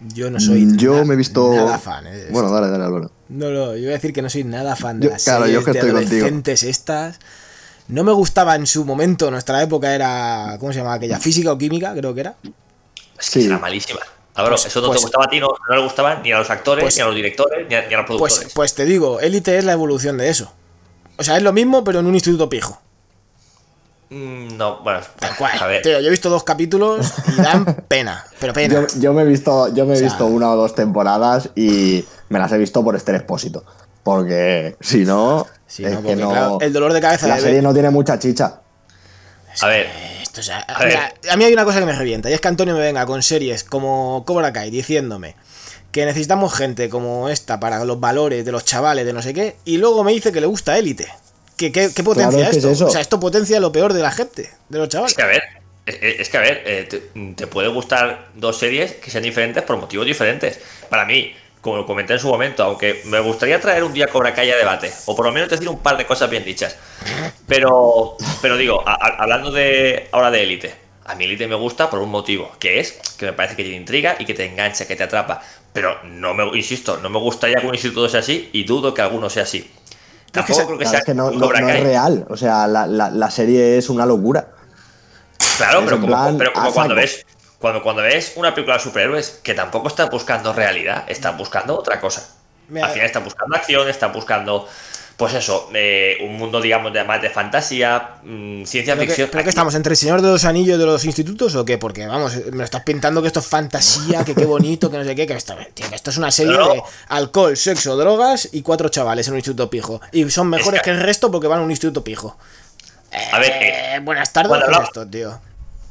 Yo 0.00 0.30
no 0.30 0.38
soy 0.38 0.66
yo 0.76 1.04
me 1.04 1.14
he 1.14 1.16
visto... 1.16 1.54
nada 1.54 1.78
fan. 1.78 2.06
Eh, 2.06 2.28
bueno, 2.30 2.50
dale, 2.50 2.68
dale, 2.68 2.84
Álvaro. 2.84 3.10
No, 3.28 3.50
no, 3.50 3.74
yo 3.74 3.82
voy 3.82 3.88
a 3.88 3.92
decir 3.92 4.12
que 4.12 4.22
no 4.22 4.28
soy 4.28 4.44
nada 4.44 4.76
fan 4.76 5.00
de 5.00 5.08
las 5.08 5.22
series 5.22 5.64
de 5.64 5.80
adolescentes 5.80 6.62
estas. 6.62 7.18
No 7.88 8.04
me 8.04 8.12
gustaba 8.12 8.54
en 8.54 8.66
su 8.66 8.84
momento, 8.84 9.30
nuestra 9.30 9.62
época 9.62 9.94
era, 9.94 10.56
¿cómo 10.58 10.72
se 10.72 10.78
llamaba 10.78 10.96
aquella? 10.96 11.18
Física 11.18 11.52
o 11.52 11.58
química, 11.58 11.94
creo 11.94 12.14
que 12.14 12.20
era. 12.20 12.34
Es 13.18 13.30
que 13.30 13.44
era 13.44 13.58
malísima. 13.58 14.00
Álvaro, 14.34 14.56
pues, 14.56 14.66
eso 14.66 14.80
no 14.80 14.88
te 14.88 14.92
pues 14.92 15.02
gustaba 15.02 15.24
a 15.26 15.28
ti, 15.28 15.38
no, 15.38 15.48
le 15.70 15.80
gustaba 15.80 16.16
ni 16.16 16.32
a 16.32 16.38
los 16.38 16.50
actores, 16.50 16.82
pues 16.82 16.96
ni 16.96 17.02
a 17.02 17.06
los 17.06 17.14
directores, 17.14 17.68
ni 17.68 17.74
a, 17.74 17.82
los 17.82 18.06
productores. 18.06 18.38
Pues, 18.38 18.52
pues 18.54 18.74
te 18.74 18.84
digo, 18.84 19.20
Élite 19.20 19.56
es 19.58 19.64
la 19.64 19.72
evolución 19.72 20.18
de 20.18 20.28
eso. 20.28 20.52
O 21.16 21.22
sea, 21.22 21.36
es 21.36 21.42
lo 21.42 21.52
mismo, 21.52 21.84
pero 21.84 22.00
en 22.00 22.06
un 22.06 22.14
instituto 22.14 22.48
pijo. 22.48 22.80
Mm, 24.10 24.56
no, 24.56 24.82
bueno, 24.82 25.00
a 25.60 25.66
ver. 25.66 25.82
yo 25.82 25.98
he 25.98 26.10
visto 26.10 26.28
dos 26.28 26.44
capítulos 26.44 27.12
y 27.26 27.40
dan 27.40 27.64
pena, 27.88 28.24
pero 28.38 28.52
pena. 28.52 28.86
Yo, 28.98 29.12
me 29.12 29.22
he 29.22 29.24
visto, 29.24 29.72
yo 29.74 29.86
me 29.86 29.96
he 29.96 30.02
visto 30.02 30.26
una 30.26 30.50
o 30.50 30.56
dos 30.56 30.74
temporadas 30.74 31.50
y 31.56 32.04
me 32.28 32.38
las 32.38 32.52
he 32.52 32.58
visto 32.58 32.84
por 32.84 32.96
este 32.96 33.16
expósito. 33.16 33.64
Porque 34.02 34.76
si 34.80 35.04
no, 35.04 35.46
es 35.66 35.76
que 35.76 36.16
no 36.16 36.60
el 36.60 36.72
dolor 36.72 36.92
de 36.92 37.00
cabeza. 37.00 37.26
La 37.26 37.40
serie 37.40 37.62
no 37.62 37.72
tiene 37.72 37.90
mucha 37.90 38.18
chicha. 38.18 38.60
a 39.60 39.66
ver. 39.66 39.88
a, 41.30 41.36
mí 41.36 41.44
hay 41.44 41.52
una 41.52 41.64
cosa 41.64 41.80
que 41.80 41.86
me 41.86 41.94
revienta 41.94 42.28
y 42.28 42.34
es 42.34 42.40
que 42.40 42.48
Antonio 42.48 42.74
me 42.74 42.80
venga 42.80 43.06
con 43.06 43.22
series 43.22 43.64
como 43.64 44.24
Cobra 44.26 44.52
Kai 44.52 44.70
diciéndome 44.70 45.36
que 45.90 46.04
necesitamos 46.04 46.52
gente 46.52 46.88
como 46.88 47.28
esta 47.28 47.60
para 47.60 47.84
los 47.84 48.00
valores 48.00 48.44
de 48.44 48.52
los 48.52 48.64
chavales 48.64 49.06
de 49.06 49.12
no 49.12 49.22
sé 49.22 49.32
qué 49.32 49.56
y 49.64 49.78
luego 49.78 50.04
me 50.04 50.12
dice 50.12 50.32
que 50.32 50.40
le 50.40 50.46
gusta 50.46 50.76
Élite. 50.76 51.08
¿Qué, 51.56 51.70
potencia 52.04 52.48
esto? 52.48 52.86
O 52.86 52.90
sea, 52.90 53.00
esto 53.00 53.20
potencia 53.20 53.60
lo 53.60 53.72
peor 53.72 53.92
de 53.92 54.02
la 54.02 54.10
gente, 54.10 54.50
de 54.68 54.78
los 54.78 54.88
chavales. 54.88 55.12
Es 55.12 55.16
que 55.16 55.22
a 55.22 55.26
ver, 55.26 55.42
es 55.86 56.28
que 56.28 56.36
a 56.36 56.40
ver, 56.40 56.62
eh, 56.66 56.88
te, 57.36 57.46
puede 57.46 57.68
gustar 57.68 58.28
dos 58.34 58.58
series 58.58 58.92
que 58.94 59.10
sean 59.10 59.22
diferentes 59.22 59.62
por 59.62 59.76
motivos 59.76 60.06
diferentes. 60.06 60.58
Para 60.88 61.04
mí, 61.04 61.34
como 61.60 61.76
lo 61.76 61.86
comenté 61.86 62.14
en 62.14 62.18
su 62.18 62.28
momento, 62.28 62.64
aunque 62.64 63.02
me 63.06 63.20
gustaría 63.20 63.60
traer 63.60 63.84
un 63.84 63.92
día 63.92 64.08
Cobra 64.08 64.34
Kai 64.34 64.50
a 64.50 64.56
debate, 64.56 64.90
o 65.06 65.14
por 65.14 65.26
lo 65.26 65.32
menos 65.32 65.48
decir 65.48 65.68
un 65.68 65.78
par 65.78 65.96
de 65.96 66.06
cosas 66.06 66.28
bien 66.28 66.44
dichas. 66.44 66.76
Pero, 67.46 68.16
pero 68.42 68.56
digo, 68.56 68.82
hablando 68.86 69.50
de 69.50 70.08
ahora 70.12 70.30
de 70.30 70.42
Élite, 70.42 70.74
a 71.04 71.14
mí 71.14 71.24
Élite 71.24 71.46
me 71.46 71.54
gusta 71.54 71.90
por 71.90 72.00
un 72.00 72.10
motivo, 72.10 72.50
que 72.58 72.80
es 72.80 72.92
que 73.18 73.26
me 73.26 73.32
parece 73.32 73.56
que 73.56 73.62
tiene 73.62 73.78
intriga 73.78 74.16
y 74.18 74.24
que 74.24 74.34
te 74.34 74.46
engancha, 74.46 74.86
que 74.86 74.96
te 74.96 75.04
atrapa. 75.04 75.42
Pero 75.72 75.98
no 76.04 76.34
me, 76.34 76.56
insisto, 76.56 76.98
no 76.98 77.10
me 77.10 77.18
gustaría 77.18 77.60
que 77.60 77.66
un 77.66 77.74
instituto 77.74 78.08
sea 78.08 78.20
así 78.20 78.48
y 78.52 78.64
dudo 78.64 78.94
que 78.94 79.02
alguno 79.02 79.28
sea 79.28 79.42
así. 79.42 79.70
Tampoco 80.34 80.66
creo 80.66 80.78
que 80.78 80.86
sea. 80.86 81.00
que 81.02 81.14
no, 81.14 81.30
es 81.30 81.80
real. 81.82 82.26
O 82.28 82.36
sea, 82.36 82.66
la, 82.66 83.30
serie 83.30 83.78
es 83.78 83.88
una 83.88 84.04
locura. 84.04 84.48
Claro, 85.56 85.82
pero 85.84 86.00
como, 86.00 86.38
pero 86.38 86.52
como 86.52 86.72
cuando 86.72 86.94
ves. 86.94 87.24
Cuando, 87.58 87.82
cuando 87.82 88.02
ves 88.02 88.32
una 88.36 88.54
película 88.54 88.76
de 88.76 88.82
superhéroes 88.82 89.40
que 89.42 89.54
tampoco 89.54 89.88
está 89.88 90.06
buscando 90.06 90.52
realidad, 90.52 91.04
están 91.08 91.38
buscando 91.38 91.78
otra 91.78 92.00
cosa. 92.00 92.28
Al 92.68 92.90
final 92.90 93.06
están 93.06 93.24
buscando 93.24 93.56
acción, 93.56 93.88
están 93.88 94.12
buscando 94.12 94.68
pues 95.16 95.32
eso, 95.34 95.70
eh, 95.74 96.16
un 96.22 96.36
mundo, 96.36 96.60
digamos, 96.60 96.92
de 96.92 97.04
más 97.04 97.22
de 97.22 97.30
fantasía, 97.30 98.16
mm, 98.24 98.64
ciencia 98.64 98.94
¿Pero, 98.94 99.06
ficción. 99.06 99.28
que, 99.28 99.32
¿Pero 99.32 99.44
que 99.44 99.50
estamos 99.50 99.74
entre 99.76 99.92
el 99.92 99.96
Señor 99.96 100.20
de 100.22 100.28
los 100.28 100.44
Anillos 100.44 100.78
de 100.78 100.86
los 100.86 101.04
institutos 101.04 101.54
o 101.54 101.64
qué? 101.64 101.78
Porque 101.78 102.06
vamos, 102.06 102.34
me 102.50 102.58
lo 102.58 102.64
estás 102.64 102.82
pintando 102.82 103.20
que 103.22 103.28
esto 103.28 103.38
es 103.40 103.46
fantasía, 103.46 104.24
que 104.24 104.34
qué 104.34 104.44
bonito, 104.44 104.90
que 104.90 104.98
no 104.98 105.04
sé 105.04 105.14
qué, 105.14 105.26
que 105.26 105.34
esto, 105.34 105.54
tío, 105.72 105.88
que 105.88 105.94
esto 105.94 106.10
es 106.10 106.16
una 106.18 106.30
serie 106.32 106.56
No. 106.56 106.68
de 106.72 106.82
alcohol, 107.08 107.56
sexo, 107.56 107.96
drogas 107.96 108.48
y 108.52 108.62
cuatro 108.62 108.88
chavales 108.88 109.28
en 109.28 109.34
un 109.34 109.38
instituto 109.38 109.70
pijo. 109.70 110.00
Y 110.10 110.28
son 110.30 110.48
mejores 110.50 110.80
que- 110.82 110.90
que 110.90 110.96
el 110.96 111.00
resto 111.02 111.30
porque 111.30 111.46
van 111.46 111.60
a 111.60 111.62
un 111.62 111.70
instituto 111.70 112.02
pijo. 112.02 112.36
A 113.32 113.38
ver, 113.38 113.50
Eh, 113.52 113.94
eh, 113.96 114.00
buenas 114.00 114.32
tardes 114.32 114.48
cuando 114.48 114.66
con 114.66 114.74
hablaba- 114.74 114.84
esto, 114.88 115.06
tío. 115.08 115.40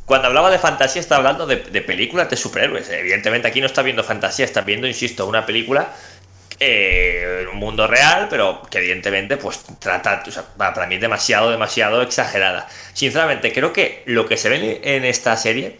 Cuando 0.06 0.28
hablaba 0.28 0.52
de 0.52 0.60
fantasía, 0.60 1.00
está 1.00 1.16
hablando 1.16 1.46
de, 1.48 1.56
de 1.58 1.82
películas 1.82 2.30
de 2.30 2.36
superhéroes. 2.36 2.90
Evidentemente, 2.90 3.48
aquí 3.48 3.62
no 3.62 3.68
está 3.68 3.82
viendo 3.84 4.04
fantasía, 4.04 4.44
está 4.44 4.60
viendo, 4.60 4.86
insisto, 4.86 5.26
una 5.26 5.46
película 5.46 5.94
eh, 6.60 7.40
en 7.42 7.48
un 7.48 7.58
mundo 7.58 7.88
real, 7.88 8.28
pero 8.30 8.62
que 8.70 8.80
evidentemente, 8.80 9.38
pues 9.38 9.62
trata, 9.80 10.24
o 10.28 10.32
sea, 10.32 10.44
para 10.58 10.74
para 10.74 10.88
mí 10.88 10.96
es 10.96 11.02
demasiado, 11.02 11.50
demasiado 11.52 12.02
exagerada. 12.02 12.68
Sinceramente, 12.94 13.52
creo 13.54 13.74
que 13.74 14.04
lo 14.06 14.28
que 14.28 14.38
se 14.38 14.50
ve 14.50 14.82
en 14.84 15.06
esta 15.06 15.36
serie, 15.38 15.80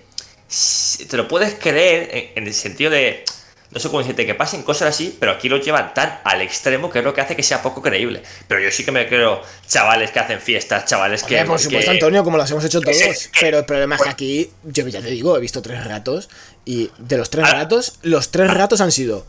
te 1.10 1.18
lo 1.18 1.28
puedes 1.28 1.56
creer 1.56 2.10
en, 2.14 2.32
en 2.36 2.48
el 2.48 2.54
sentido 2.54 2.92
de. 2.92 3.24
No 3.72 3.80
sé 3.80 3.88
cómo 3.88 4.02
decirte, 4.02 4.28
que 4.28 4.36
pasen 4.36 4.62
cosas 4.62 4.90
así, 4.90 5.18
pero 5.20 5.32
aquí 5.32 5.50
lo 5.50 5.58
llevan 5.58 5.96
tan 5.96 6.20
al 6.26 6.44
extremo 6.44 6.92
que 6.92 7.00
es 7.00 7.04
lo 7.06 7.12
que 7.12 7.22
hace 7.22 7.36
que 7.36 7.42
sea 7.42 7.64
poco 7.64 7.82
creíble. 7.82 8.22
Pero 8.48 8.62
yo 8.62 8.70
sí 8.70 8.86
que 8.86 8.92
me 8.92 9.08
creo 9.08 9.42
chavales 9.68 10.12
que 10.12 10.20
hacen 10.20 10.40
fiestas, 10.40 10.86
chavales 10.86 11.24
que. 11.24 11.44
Por 11.44 11.58
supuesto, 11.60 11.90
que- 11.90 11.98
Antonio, 11.98 12.24
como 12.24 12.38
lo 12.38 12.46
hemos 12.46 12.64
hecho 12.64 12.82
todos. 12.82 12.96
que- 12.96 13.16
Pero 13.40 13.58
el 13.58 13.66
problema 13.66 13.96
es 13.96 14.04
que 14.04 14.10
aquí, 14.10 14.52
yo 14.64 14.88
ya 14.88 15.02
te 15.02 15.08
digo, 15.08 15.36
he 15.36 15.40
visto 15.40 15.64
tres 15.64 15.84
ratos. 15.86 16.30
Y 16.66 16.92
de 17.00 17.18
los 17.18 17.32
tres 17.32 17.50
ratos, 17.50 17.98
los 18.04 18.30
tres 18.30 18.54
ratos 18.54 18.80
han 18.80 18.92
sido 18.92 19.26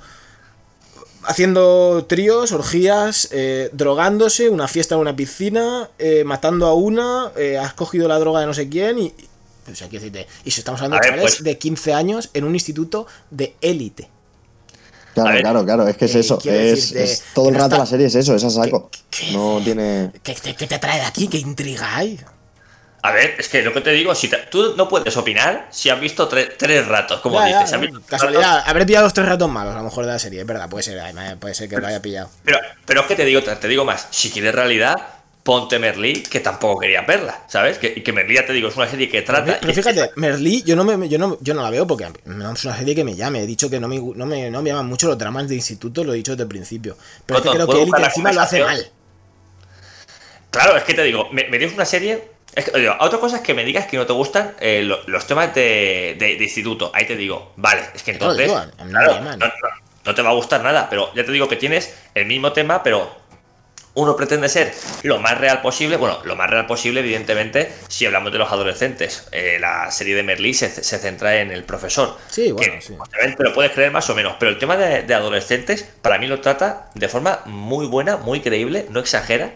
haciendo 1.26 2.04
tríos, 2.08 2.52
orgías, 2.52 3.28
eh, 3.32 3.70
drogándose, 3.72 4.48
una 4.48 4.68
fiesta 4.68 4.94
en 4.94 5.00
una 5.00 5.14
piscina, 5.16 5.90
eh, 5.98 6.24
matando 6.24 6.66
a 6.66 6.74
una, 6.74 7.32
eh, 7.37 7.58
has 7.58 7.74
cogido 7.74 8.08
la 8.08 8.18
droga 8.18 8.40
de 8.40 8.46
no 8.46 8.54
sé 8.54 8.68
quién 8.68 8.98
y. 8.98 9.14
o 9.70 9.74
sea, 9.74 9.88
decirte, 9.88 10.26
y 10.44 10.50
si 10.50 10.60
estamos 10.60 10.80
hablando 10.82 11.02
de 11.02 11.08
chavales 11.08 11.34
pues- 11.37 11.44
de 11.44 11.58
15 11.58 11.94
años 11.94 12.30
en 12.34 12.44
un 12.44 12.54
instituto 12.54 13.06
de 13.30 13.54
élite. 13.60 14.08
Claro, 15.14 15.38
claro, 15.40 15.64
claro, 15.64 15.88
es 15.88 15.96
que 15.96 16.06
es 16.06 16.14
eh, 16.16 16.20
eso. 16.20 16.38
Es, 16.38 16.44
decirte 16.44 17.04
es- 17.04 17.22
todo 17.34 17.48
el 17.48 17.54
rato 17.54 17.66
está- 17.66 17.78
la 17.78 17.87
serie 17.87 18.06
es 18.06 18.14
eso, 18.16 18.34
es 18.34 18.42
a 18.42 18.50
saco. 18.50 18.90
¿Qué- 18.90 19.26
qué- 19.26 19.32
No 19.32 19.60
tiene. 19.62 20.10
¿Qué, 20.24 20.34
qué- 20.34 20.56
qué 20.56 20.66
te 20.66 20.78
trae 20.80 20.98
de 20.98 21.06
aquí? 21.06 21.28
¿Qué 21.28 21.38
intriga 21.38 21.96
hay? 21.96 22.18
A 23.06 23.12
ver, 23.12 23.34
es 23.38 23.50
que 23.50 23.60
lo 23.60 23.70
que 23.74 23.82
te 23.82 23.90
digo, 23.90 24.14
si 24.14 24.28
te- 24.28 24.46
tú 24.50 24.74
no 24.78 24.88
puedes 24.88 25.14
opinar 25.18 25.68
si 25.70 25.90
has 25.90 26.00
visto 26.00 26.26
tre- 26.26 26.54
tres 26.56 26.88
ratos, 26.88 27.20
como 27.20 27.38
Ya, 27.38 27.60
dices. 27.60 27.70
ya. 27.70 28.00
Casualidad, 28.08 28.54
ratos, 28.56 28.68
haber 28.70 28.86
pillado 28.86 29.04
los 29.04 29.12
tres 29.12 29.28
ratos 29.28 29.50
malos, 29.50 29.74
a 29.74 29.78
lo 29.78 29.84
mejor 29.84 30.06
de 30.06 30.12
la 30.12 30.18
serie, 30.18 30.40
es 30.40 30.46
verdad, 30.46 30.70
puede 30.70 30.84
ser, 30.84 30.98
ay, 31.00 31.36
puede 31.36 31.52
ser 31.54 31.68
que 31.68 31.76
lo 31.76 31.86
haya 31.86 32.00
pillado. 32.00 32.30
pero, 32.44 32.58
pero 32.86 33.02
es 33.02 33.06
que 33.06 33.14
te 33.14 33.26
digo, 33.26 33.42
te, 33.42 33.54
te 33.56 33.68
digo 33.68 33.84
más, 33.84 34.08
si 34.10 34.30
quieres 34.30 34.54
realidad, 34.54 34.96
ponte 35.42 35.78
Merlí, 35.78 36.22
que 36.22 36.40
tampoco 36.40 36.80
quería 36.80 37.02
verla, 37.02 37.42
¿sabes? 37.46 37.76
Que, 37.76 37.92
y 37.94 38.00
que 38.00 38.10
Merlí, 38.14 38.36
ya 38.36 38.46
te 38.46 38.54
digo, 38.54 38.68
es 38.68 38.76
una 38.76 38.88
serie 38.88 39.10
que 39.10 39.20
trata... 39.20 39.58
Pero 39.60 39.74
fíjate, 39.74 40.12
Merlí, 40.16 40.62
yo 40.62 40.74
no, 40.74 40.84
me, 40.84 41.06
yo, 41.06 41.18
no, 41.18 41.36
yo 41.42 41.52
no 41.52 41.62
la 41.62 41.68
veo 41.68 41.86
porque 41.86 42.06
no 42.24 42.52
es 42.54 42.64
una 42.64 42.74
serie 42.78 42.94
que 42.94 43.04
me 43.04 43.14
llame. 43.14 43.42
He 43.42 43.46
dicho 43.46 43.68
que 43.68 43.78
no 43.78 43.86
me, 43.86 43.98
no 44.00 44.24
me, 44.24 44.50
no 44.50 44.62
me 44.62 44.70
llaman 44.70 44.86
mucho 44.86 45.08
los 45.08 45.18
dramas 45.18 45.46
de 45.46 45.56
instituto, 45.56 46.02
lo 46.04 46.14
he 46.14 46.16
dicho 46.16 46.32
desde 46.32 46.44
el 46.44 46.48
principio. 46.48 46.96
Pero 47.26 47.40
es 47.40 47.44
que 47.44 47.50
creo 47.50 47.66
¿puedo 47.66 47.84
que 47.84 48.00
la 48.00 48.06
encima 48.06 48.32
lo 48.32 48.40
hace 48.40 48.64
mal. 48.64 48.90
Claro, 50.50 50.78
es 50.78 50.84
que 50.84 50.94
te 50.94 51.02
digo, 51.02 51.28
me, 51.32 51.46
me 51.48 51.58
dio 51.58 51.68
una 51.74 51.84
serie... 51.84 52.32
Es 52.54 52.64
que, 52.70 52.78
digo, 52.78 52.94
otra 53.00 53.18
cosa 53.18 53.36
es 53.36 53.42
que 53.42 53.52
me 53.54 53.64
digas 53.64 53.86
que 53.86 53.96
no 53.96 54.06
te 54.06 54.12
gustan 54.12 54.54
eh, 54.60 54.82
lo- 54.84 55.02
los 55.06 55.26
temas 55.26 55.54
de, 55.54 56.16
de- 56.18 56.36
de 56.36 56.44
instituto. 56.44 56.90
Ahí 56.94 57.06
te 57.06 57.16
digo, 57.16 57.52
vale, 57.56 57.82
es 57.94 58.02
que 58.02 58.12
entonces... 58.12 58.46
digo, 58.46 58.60
no 58.78 58.84
me 58.84 58.90
claro, 58.92 59.12
llaman. 59.14 59.38
no, 59.38 59.46
no- 59.46 59.52
no 60.04 60.14
te 60.14 60.22
va 60.22 60.30
a 60.30 60.34
gustar 60.34 60.62
nada, 60.62 60.88
pero 60.90 61.12
ya 61.14 61.24
te 61.24 61.32
digo 61.32 61.48
que 61.48 61.56
tienes 61.56 61.94
el 62.14 62.26
mismo 62.26 62.52
tema, 62.52 62.82
pero 62.82 63.24
uno 63.94 64.16
pretende 64.16 64.48
ser 64.48 64.74
lo 65.02 65.18
más 65.20 65.38
real 65.38 65.62
posible. 65.62 65.96
Bueno, 65.96 66.18
lo 66.24 66.36
más 66.36 66.50
real 66.50 66.66
posible, 66.66 67.00
evidentemente, 67.00 67.72
si 67.88 68.04
hablamos 68.06 68.32
de 68.32 68.38
los 68.38 68.50
adolescentes. 68.52 69.28
Eh, 69.32 69.56
la 69.60 69.90
serie 69.90 70.14
de 70.16 70.22
Merlí 70.22 70.52
se, 70.52 70.68
se 70.68 70.98
centra 70.98 71.36
en 71.40 71.50
el 71.52 71.64
profesor. 71.64 72.16
Sí, 72.28 72.52
bueno, 72.52 72.74
que, 72.74 72.80
sí. 72.82 72.92
obviamente 72.98 73.42
lo 73.44 73.52
puedes 73.54 73.72
creer 73.72 73.92
más 73.92 74.08
o 74.10 74.14
menos, 74.14 74.34
pero 74.38 74.50
el 74.50 74.58
tema 74.58 74.76
de, 74.76 75.02
de 75.04 75.14
adolescentes, 75.14 75.88
para 76.02 76.18
mí 76.18 76.26
lo 76.26 76.40
trata 76.40 76.90
de 76.94 77.08
forma 77.08 77.40
muy 77.46 77.86
buena, 77.86 78.16
muy 78.16 78.40
creíble, 78.40 78.86
no 78.90 79.00
exagera. 79.00 79.52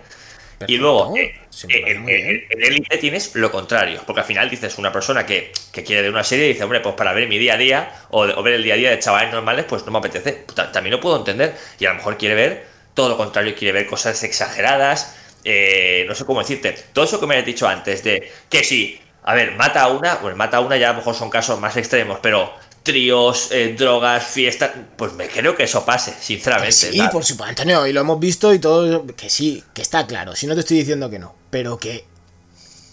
Y 0.66 0.76
luego, 0.76 1.14
eh, 1.16 1.32
eh, 1.68 1.82
en 1.86 2.08
en- 2.08 2.46
en 2.50 2.62
Elite 2.62 2.98
tienes 2.98 3.34
lo 3.34 3.50
contrario, 3.50 4.02
porque 4.06 4.20
al 4.20 4.26
final 4.26 4.50
dices 4.50 4.78
una 4.78 4.92
persona 4.92 5.24
que, 5.26 5.52
que 5.72 5.82
quiere 5.84 6.02
ver 6.02 6.10
una 6.10 6.24
serie 6.24 6.46
y 6.46 6.48
dice, 6.52 6.64
hombre, 6.64 6.80
pues 6.80 6.94
para 6.94 7.12
ver 7.12 7.28
mi 7.28 7.38
día 7.38 7.54
a 7.54 7.56
día 7.56 7.90
o, 8.10 8.22
o 8.24 8.42
ver 8.42 8.54
el 8.54 8.62
día 8.62 8.74
a 8.74 8.76
día 8.76 8.90
de 8.90 8.98
chavales 8.98 9.32
normales, 9.32 9.64
pues 9.68 9.84
no 9.86 9.92
me 9.92 9.98
apetece. 9.98 10.44
Ta- 10.54 10.70
También 10.72 10.92
lo 10.94 11.00
puedo 11.00 11.16
entender. 11.16 11.54
Y 11.78 11.86
a 11.86 11.90
lo 11.90 11.96
mejor 11.96 12.18
quiere 12.18 12.34
ver 12.34 12.66
todo 12.94 13.08
lo 13.08 13.16
contrario, 13.16 13.54
quiere 13.56 13.72
ver 13.72 13.86
cosas 13.86 14.22
exageradas, 14.24 15.16
eh, 15.44 16.04
no 16.08 16.14
sé 16.14 16.24
cómo 16.24 16.40
decirte. 16.40 16.72
Todo 16.92 17.04
eso 17.04 17.20
que 17.20 17.26
me 17.26 17.36
has 17.36 17.44
dicho 17.46 17.66
antes 17.68 18.02
de 18.04 18.30
que 18.50 18.64
sí, 18.64 19.00
a 19.22 19.34
ver, 19.34 19.52
mata 19.56 19.82
a 19.82 19.88
una, 19.88 20.16
bueno, 20.16 20.36
mata 20.36 20.56
a 20.58 20.60
una 20.60 20.76
ya 20.76 20.88
a 20.90 20.92
lo 20.92 20.98
mejor 20.98 21.14
son 21.14 21.30
casos 21.30 21.60
más 21.60 21.76
extremos, 21.76 22.18
pero 22.22 22.52
tríos, 22.92 23.48
eh, 23.52 23.74
drogas, 23.78 24.24
fiestas, 24.24 24.70
pues 24.96 25.12
me 25.12 25.28
creo 25.28 25.54
que 25.54 25.64
eso 25.64 25.84
pase, 25.84 26.12
Que 26.12 26.22
sinceramente. 26.22 26.72
sí, 26.72 27.00
por 27.12 27.22
supuesto, 27.24 27.50
Antonio, 27.50 27.86
y 27.86 27.92
lo 27.92 28.00
hemos 28.00 28.18
visto 28.18 28.52
y 28.54 28.58
todo. 28.58 29.04
Que 29.14 29.28
sí, 29.28 29.62
que 29.74 29.82
está 29.82 30.06
claro. 30.06 30.34
Si 30.34 30.46
no 30.46 30.54
te 30.54 30.60
estoy 30.60 30.78
diciendo 30.78 31.10
que 31.10 31.18
no, 31.18 31.34
pero 31.50 31.78
que 31.78 32.04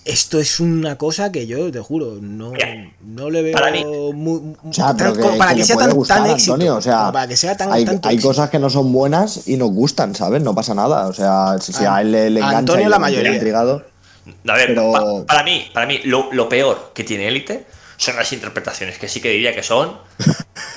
esto 0.03 0.37
es 0.39 0.59
una 0.59 0.97
cosa 0.97 1.31
que 1.31 1.47
yo 1.47 1.71
te 1.71 1.79
juro, 1.79 2.17
no, 2.21 2.51
no 3.01 3.29
le 3.29 3.41
veo 3.41 3.53
para 3.53 3.71
mí- 3.71 3.83
muy, 4.13 4.55
O 4.63 4.73
sea, 4.73 4.87
tan- 4.87 4.97
pero 4.97 5.13
que, 5.13 5.21
como 5.21 5.37
para 5.37 5.55
que 5.55 5.63
sea 5.65 5.77
tan, 5.77 5.91
gustar, 5.95 6.21
tan 6.23 6.29
éxito. 6.31 6.53
Antonio. 6.53 6.75
O 6.75 6.81
sea, 6.81 7.11
para 7.11 7.27
que 7.27 7.35
sea 7.37 7.57
tan, 7.57 7.71
hay, 7.73 7.85
tanto 7.85 8.09
hay 8.09 8.15
éxito. 8.15 8.29
cosas 8.29 8.49
que 8.49 8.59
no 8.59 8.69
son 8.69 8.91
buenas 8.91 9.47
y 9.47 9.57
nos 9.57 9.71
gustan, 9.71 10.13
¿sabes? 10.13 10.43
No 10.43 10.53
pasa 10.53 10.75
nada. 10.75 11.07
O 11.07 11.13
sea, 11.13 11.55
si, 11.59 11.73
si 11.73 11.85
A- 11.85 11.95
a 11.95 12.01
él 12.01 12.11
le, 12.11 12.29
le 12.29 12.39
a 12.41 12.43
engancha 12.43 12.57
Antonio 12.59 12.85
y 12.87 12.89
la 12.89 12.99
mayoría. 12.99 13.33
intrigado. 13.33 13.83
A 14.47 14.53
ver, 14.53 14.67
Pero- 14.67 14.91
pa- 14.91 15.25
para 15.25 15.43
mí, 15.43 15.67
para 15.73 15.87
mí 15.87 16.01
lo, 16.03 16.31
lo 16.33 16.49
peor 16.49 16.91
que 16.93 17.03
tiene 17.03 17.27
Élite 17.27 17.65
son 17.97 18.15
las 18.15 18.31
interpretaciones, 18.33 18.97
que 18.97 19.07
sí 19.07 19.21
que 19.21 19.29
diría 19.29 19.53
que 19.55 19.63
son 19.63 19.97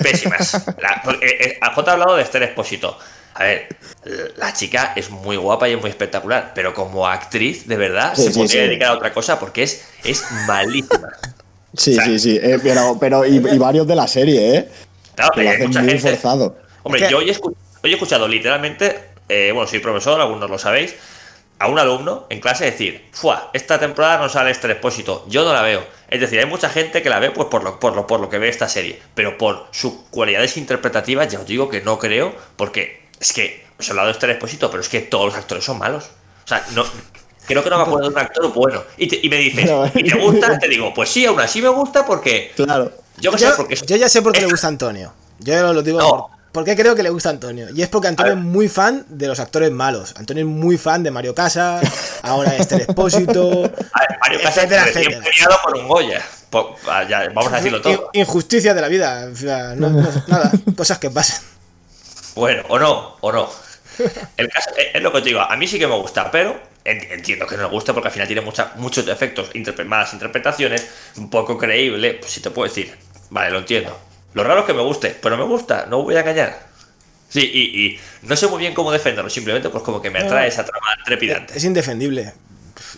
pésimas. 0.02 0.52
La- 0.80 1.02
eh, 1.20 1.58
eh, 1.58 1.58
J 1.74 1.90
ha 1.90 1.94
hablado 1.94 2.16
de 2.16 2.22
Esther 2.22 2.42
Expósito. 2.42 2.98
A 3.34 3.44
ver, 3.44 3.68
la 4.36 4.52
chica 4.52 4.92
es 4.96 5.10
muy 5.10 5.36
guapa 5.36 5.68
y 5.68 5.72
es 5.74 5.80
muy 5.80 5.90
espectacular, 5.90 6.52
pero 6.54 6.74
como 6.74 7.06
actriz, 7.06 7.68
de 7.68 7.76
verdad, 7.76 8.12
Sí, 8.16 8.22
se 8.24 8.32
sí, 8.32 8.38
podría 8.40 8.62
sí. 8.62 8.68
dedicar 8.68 8.88
a 8.88 8.94
otra 8.94 9.12
cosa 9.12 9.38
porque 9.38 9.62
es, 9.62 9.84
es 10.04 10.24
malísima. 10.46 11.08
Sí, 11.76 11.92
O 11.92 11.94
sea- 11.94 12.04
sí, 12.06 12.18
sí. 12.18 12.38
eh, 12.42 12.58
pero, 12.62 12.96
pero 12.98 13.24
y, 13.24 13.36
y 13.36 13.58
varios 13.58 13.86
de 13.86 13.94
la 13.94 14.08
serie, 14.08 14.56
¿eh? 14.56 14.68
Claro, 15.14 15.30
Que 15.34 15.42
lo 15.44 15.48
hay 15.50 15.54
hacen 15.54 15.66
mucha 15.68 15.80
muy 15.82 15.90
gente- 15.92 16.10
forzado. 16.10 16.58
Hombre, 16.82 17.00
Es 17.02 17.06
que- 17.06 17.12
yo 17.12 17.18
hoy 17.18 17.30
he, 17.30 17.36
hoy 17.36 17.90
he 17.90 17.94
escuchado 17.94 18.26
literalmente, 18.26 18.98
eh, 19.28 19.50
bueno, 19.54 19.68
soy 19.68 19.78
profesor, 19.78 20.20
algunos 20.20 20.50
lo 20.50 20.58
sabéis, 20.58 20.94
a 21.58 21.66
un 21.68 21.78
alumno 21.78 22.26
en 22.30 22.40
clase 22.40 22.64
decir, 22.66 23.08
¡fua! 23.12 23.50
Esta 23.52 23.78
temporada 23.80 24.18
no 24.18 24.28
sale 24.28 24.50
este 24.50 24.70
expósito, 24.70 25.24
yo 25.28 25.44
no 25.44 25.52
la 25.52 25.62
veo. 25.62 25.84
Es 26.08 26.20
decir, 26.20 26.38
hay 26.38 26.46
mucha 26.46 26.68
gente 26.70 27.02
que 27.02 27.10
la 27.10 27.18
ve 27.18 27.30
pues 27.32 27.48
por 27.48 27.62
lo, 27.64 27.78
por 27.80 27.94
lo, 27.94 28.06
por 28.06 28.20
lo 28.20 28.28
que 28.30 28.38
ve 28.38 28.48
esta 28.48 28.68
serie, 28.68 29.00
pero 29.14 29.36
por 29.36 29.66
sus 29.72 29.92
cualidades 30.10 30.56
interpretativas, 30.56 31.28
ya 31.28 31.40
os 31.40 31.46
digo 31.46 31.68
que 31.68 31.80
no 31.80 31.98
creo, 31.98 32.34
porque 32.56 33.02
es 33.20 33.32
que 33.32 33.66
os 33.78 33.86
he 33.86 33.90
hablado 33.90 34.06
de 34.08 34.12
este 34.12 34.30
expósito, 34.30 34.70
pero 34.70 34.80
es 34.82 34.88
que 34.88 35.00
todos 35.00 35.26
los 35.26 35.34
actores 35.34 35.64
son 35.64 35.78
malos. 35.78 36.04
O 36.44 36.48
sea, 36.48 36.64
no. 36.74 36.84
Creo 37.46 37.64
que 37.64 37.70
no 37.70 37.76
me 37.78 37.82
acuerdo 37.82 38.08
de 38.08 38.14
un 38.14 38.18
actor 38.20 38.52
bueno. 38.52 38.82
Y, 38.96 39.06
te- 39.08 39.20
y 39.22 39.28
me 39.28 39.36
dices, 39.38 39.66
No. 39.70 39.86
¿y 39.94 40.02
te 40.04 40.14
gusta? 40.18 40.58
Te 40.58 40.68
digo, 40.68 40.92
pues 40.94 41.08
sí, 41.10 41.24
aún 41.26 41.40
así 41.40 41.60
me 41.62 41.68
gusta 41.70 42.04
porque. 42.06 42.52
Claro. 42.54 42.92
Yo 43.18 43.32
que 43.32 43.38
sé, 43.38 43.46
Yo, 43.46 43.56
porque. 43.56 43.74
yo 43.86 43.96
ya 43.96 44.08
sé 44.08 44.22
por 44.22 44.32
qué 44.32 44.40
le 44.42 44.46
gusta 44.48 44.66
a 44.66 44.70
Antonio. 44.70 45.12
Yo 45.40 45.72
lo 45.72 45.82
digo 45.82 45.98
No. 45.98 46.08
por, 46.10 46.37
por 46.52 46.64
qué 46.64 46.74
creo 46.76 46.94
que 46.94 47.02
le 47.02 47.10
gusta 47.10 47.28
a 47.28 47.32
Antonio. 47.32 47.68
Y 47.74 47.82
es 47.82 47.88
porque 47.88 48.08
Antonio 48.08 48.32
es 48.32 48.38
muy 48.38 48.68
fan 48.68 49.04
de 49.08 49.26
los 49.26 49.38
actores 49.40 49.70
malos. 49.70 50.14
Antonio 50.16 50.42
es 50.44 50.48
muy 50.48 50.78
fan 50.78 51.02
de 51.02 51.10
Mario 51.10 51.34
Casas, 51.34 51.82
ahora 52.22 52.56
Esther 52.56 52.82
Expósito. 52.82 53.64
A 53.92 54.00
ver, 54.00 54.18
Mario 54.20 54.38
Casas 54.40 54.58
etcétera, 54.64 54.84
recién 54.84 55.04
etcétera. 55.04 55.24
premiado 55.24 55.56
por 55.64 55.76
un 55.76 55.88
Goya. 55.88 56.22
Ah, 56.88 57.04
ya, 57.08 57.28
vamos 57.34 57.52
a 57.52 57.56
decirlo 57.56 57.80
todo. 57.82 58.10
In- 58.12 58.20
Injusticias 58.20 58.74
de 58.74 58.80
la 58.80 58.88
vida. 58.88 59.28
O 59.32 59.36
sea, 59.36 59.74
no- 59.76 59.90
no- 59.90 60.08
nada, 60.28 60.50
cosas 60.76 60.98
que 60.98 61.10
pasan. 61.10 61.42
Bueno, 62.34 62.62
o 62.68 62.78
no, 62.78 63.16
o 63.20 63.32
no. 63.32 63.50
El 64.36 64.48
caso 64.48 64.70
es, 64.76 64.86
es 64.94 65.02
lo 65.02 65.12
que 65.12 65.20
te 65.20 65.28
digo, 65.30 65.40
a 65.40 65.56
mí 65.56 65.66
sí 65.66 65.78
que 65.78 65.86
me 65.88 65.96
gusta, 65.96 66.30
pero 66.30 66.58
en- 66.84 67.02
entiendo 67.12 67.46
que 67.46 67.56
no 67.56 67.64
me 67.64 67.68
gusta 67.68 67.92
porque 67.92 68.08
al 68.08 68.12
final 68.12 68.28
tiene 68.28 68.40
mucha- 68.42 68.72
muchos 68.76 69.04
defectos, 69.04 69.50
interpre- 69.54 69.84
malas 69.84 70.12
interpretaciones, 70.12 70.86
un 71.16 71.28
poco 71.30 71.58
creíble, 71.58 72.14
pues 72.14 72.32
si 72.32 72.40
te 72.40 72.50
puedo 72.50 72.68
decir, 72.68 72.96
vale, 73.30 73.50
lo 73.50 73.58
entiendo. 73.58 73.98
Lo 74.34 74.44
raro 74.44 74.60
es 74.60 74.66
que 74.66 74.74
me 74.74 74.82
guste, 74.82 75.16
pero 75.22 75.36
me 75.36 75.44
gusta, 75.44 75.86
no 75.88 76.02
voy 76.02 76.14
a 76.16 76.20
engañar. 76.20 76.68
Sí, 77.28 77.40
y, 77.40 77.86
y 77.86 78.00
no 78.22 78.36
sé 78.36 78.46
muy 78.46 78.58
bien 78.58 78.74
cómo 78.74 78.90
defenderlo, 78.90 79.28
simplemente 79.30 79.68
pues 79.68 79.82
como 79.84 80.00
que 80.00 80.10
me 80.10 80.18
atrae 80.20 80.48
esa 80.48 80.64
trama 80.64 80.86
trepidante. 81.04 81.56
Es 81.56 81.64
indefendible. 81.64 82.32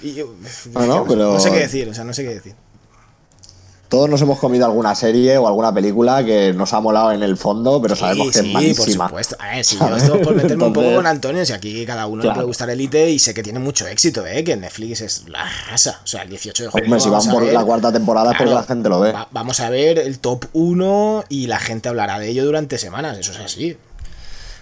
Y 0.03 0.15
yo- 0.15 0.35
Ah, 0.75 0.87
no, 0.87 1.05
pero- 1.07 1.33
no 1.33 1.41
sé 1.41 1.51
qué 1.51 1.59
decir, 1.61 1.89
o 1.89 1.95
sea, 1.95 2.05
no 2.05 2.13
sé 2.13 2.23
qué 2.23 2.31
decir. 2.35 2.55
Todos 3.91 4.09
nos 4.09 4.23
hemos 4.23 4.39
comido 4.39 4.65
alguna 4.67 4.95
serie 4.95 5.37
o 5.37 5.49
alguna 5.49 5.75
película 5.75 6.25
que 6.25 6.53
nos 6.53 6.73
ha 6.73 6.81
molado 6.81 7.11
en 7.11 7.25
el 7.25 7.37
fondo, 7.37 7.83
pero 7.83 7.97
sabemos 7.97 8.29
Sí, 8.29 8.33
que 8.33 8.39
es 8.39 8.45
sí, 8.47 8.53
malísima. 8.53 9.05
por 9.09 9.25
supuesto. 9.25 9.37
A 9.41 9.49
ver, 9.57 9.65
si 9.65 9.77
yo 9.79 9.97
esto 9.97 10.21
por 10.23 10.33
meterme 10.37 10.65
un 10.67 10.73
poco 10.73 10.95
con 10.95 11.07
Antonio, 11.09 11.45
si 11.45 11.53
aquí 11.53 11.85
cada 11.85 12.07
uno 12.07 12.19
le 12.19 12.23
Claro. 12.23 12.35
puede 12.37 12.47
gustar 12.47 12.71
Elite 12.71 13.11
y 13.11 13.19
sé 13.19 13.35
que 13.35 13.43
tiene 13.43 13.59
mucho 13.59 13.89
éxito, 13.89 14.25
¿eh? 14.25 14.45
que 14.45 14.57
Netflix 14.57 15.01
es 15.01 15.29
la 15.29 15.45
raza. 15.69 16.01
O 16.05 16.07
sea, 16.07 16.23
el 16.23 16.31
18 16.31 16.63
de 16.63 16.69
junio. 16.71 16.85
Hombre, 16.85 17.01
si 17.01 17.09
vamos 17.09 17.27
van 17.27 17.31
a 17.35 17.35
por 17.37 17.45
ver- 17.47 17.53
la 17.55 17.65
cuarta 17.65 17.93
temporada 17.93 18.31
es 18.31 18.39
porque 18.39 18.55
la 18.55 18.63
gente 18.63 18.89
lo 18.89 19.01
ve. 19.01 19.11
va- 19.11 19.27
vamos 19.33 19.59
a 19.59 19.69
ver 19.71 19.99
el 19.99 20.21
top 20.21 20.45
1 20.53 21.25
y 21.29 21.49
la 21.49 21.59
gente 21.59 21.89
hablará 21.89 22.21
de 22.21 22.29
ello 22.29 22.45
durante 22.45 22.79
semanas, 22.79 23.19
eso 23.19 23.33
es 23.33 23.39
así. 23.41 23.77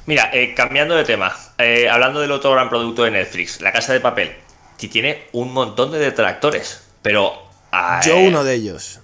Mira, 0.07 0.31
eh, 0.33 0.55
cambiando 0.57 0.95
de 0.97 1.05
tema, 1.05 1.37
eh, 1.59 1.87
hablando 1.91 2.21
del 2.21 2.33
otro 2.33 2.51
gran 2.53 2.71
producto 2.71 3.03
de 3.03 3.11
Netflix, 3.11 3.61
La 3.61 3.73
Casa 3.73 3.93
de 3.93 4.01
Papel, 4.01 4.31
que 4.79 4.89
tiene 4.89 5.25
un 5.33 5.53
montón 5.53 5.93
de 5.93 5.99
detractores, 5.99 6.81
pero... 7.03 7.33
ah, 7.73 8.01
Yo 8.03 8.17
eh, 8.17 8.27
uno 8.29 8.43
de 8.43 8.55
ellos. 8.55 9.01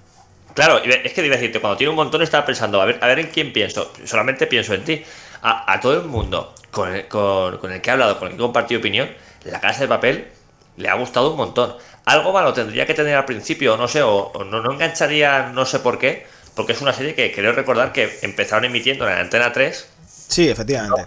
Claro, 0.54 0.78
es 0.78 1.12
que 1.12 1.20
a 1.20 1.24
decirte, 1.24 1.60
cuando 1.60 1.76
tiene 1.76 1.90
un 1.90 1.96
montón 1.96 2.22
estaba 2.22 2.46
pensando, 2.46 2.80
a 2.80 2.84
ver, 2.84 2.98
a 3.02 3.06
ver 3.08 3.18
en 3.18 3.26
quién 3.28 3.52
pienso. 3.52 3.92
Solamente 4.04 4.46
pienso 4.46 4.74
en 4.74 4.84
ti. 4.84 5.02
A, 5.42 5.72
a 5.72 5.80
todo 5.80 5.94
el 5.94 6.04
mundo 6.04 6.54
con 6.70 6.94
el, 6.94 7.06
con- 7.08 7.58
con 7.58 7.70
el 7.72 7.80
que 7.82 7.90
he 7.90 7.92
hablado, 7.92 8.18
con 8.18 8.28
el 8.28 8.34
que 8.34 8.38
he 8.40 8.44
compartido 8.46 8.78
opinión, 8.78 9.10
la 9.44 9.60
casa 9.60 9.80
de 9.80 9.88
papel 9.88 10.28
le 10.76 10.88
ha 10.88 10.94
gustado 10.94 11.30
un 11.32 11.36
montón. 11.36 11.74
Algo 12.06 12.32
malo 12.32 12.52
tendría 12.54 12.86
que 12.86 12.94
tener 12.94 13.14
al 13.16 13.24
principio, 13.26 13.76
no 13.76 13.86
sé, 13.88 14.02
o, 14.02 14.14
o 14.32 14.44
no, 14.44 14.62
no 14.62 14.72
engancharía, 14.72 15.48
no 15.50 15.66
sé 15.66 15.80
por 15.80 15.98
qué, 15.98 16.26
porque 16.54 16.72
es 16.72 16.80
una 16.80 16.92
serie 16.92 17.14
que 17.14 17.32
creo 17.32 17.52
recordar 17.52 17.92
que 17.92 18.18
empezaron 18.22 18.64
emitiendo 18.64 19.06
en 19.08 19.14
la 19.16 19.20
antena 19.20 19.52
3, 19.52 19.86
Sí, 20.28 20.48
efectivamente. 20.48 21.06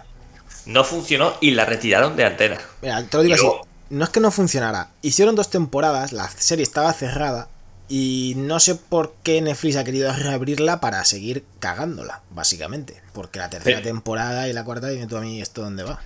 no 0.66 0.84
funcionó 0.84 1.34
y 1.40 1.50
la 1.52 1.64
retiraron 1.64 2.14
de 2.16 2.24
antena. 2.24 2.58
Mira, 2.82 3.02
te 3.04 3.16
lo 3.16 3.22
digo 3.22 3.34
así. 3.34 3.50
No 3.90 4.04
es 4.04 4.10
que 4.10 4.20
no 4.20 4.30
funcionara. 4.30 4.90
Hicieron 5.02 5.34
dos 5.34 5.50
temporadas, 5.50 6.12
la 6.12 6.28
serie 6.28 6.62
estaba 6.62 6.92
cerrada. 6.92 7.48
Y 7.88 8.34
no 8.36 8.60
sé 8.60 8.74
por 8.74 9.14
qué 9.22 9.40
Netflix 9.40 9.76
ha 9.76 9.84
querido 9.84 10.12
reabrirla 10.12 10.80
para 10.80 11.04
seguir 11.04 11.44
cagándola, 11.58 12.20
básicamente. 12.30 13.00
Porque 13.14 13.38
la 13.38 13.48
tercera 13.48 13.78
Sí. 13.78 13.84
temporada 13.84 14.46
y 14.48 14.52
la 14.52 14.64
cuarta, 14.64 14.88
dime 14.88 15.06
tú 15.06 15.16
a 15.16 15.20
mí 15.22 15.40
esto 15.40 15.62
dónde 15.62 15.84
va. 15.84 15.98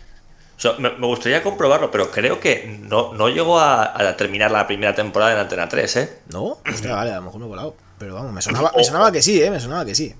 O 0.56 0.60
sea, 0.62 0.74
me, 0.78 0.90
me 0.90 1.06
gustaría 1.08 1.42
comprobarlo, 1.42 1.90
pero 1.90 2.10
creo 2.12 2.38
que 2.38 2.78
no, 2.82 3.12
no 3.14 3.28
llegó 3.28 3.58
a, 3.58 3.98
a 4.10 4.16
terminar 4.16 4.52
la 4.52 4.64
primera 4.66 4.94
temporada 4.94 5.32
en 5.32 5.38
antena 5.38 5.68
3, 5.68 5.96
¿eh? 5.96 6.18
¿No? 6.28 6.58
Hostia, 6.70 6.94
vale, 6.94 7.10
a 7.10 7.16
lo 7.16 7.22
mejor 7.22 7.40
me 7.40 7.46
he 7.46 7.48
colado. 7.48 7.76
Pero 7.98 8.14
vamos, 8.14 8.32
me 8.32 8.42
sonaba, 8.42 8.72
me 8.76 8.84
sonaba 8.84 9.10
que 9.10 9.22
sí, 9.22 9.42
¿eh? 9.42 9.50
Me 9.50 9.58
sonaba 9.58 9.84
que 9.84 9.96
sí. 9.96 10.14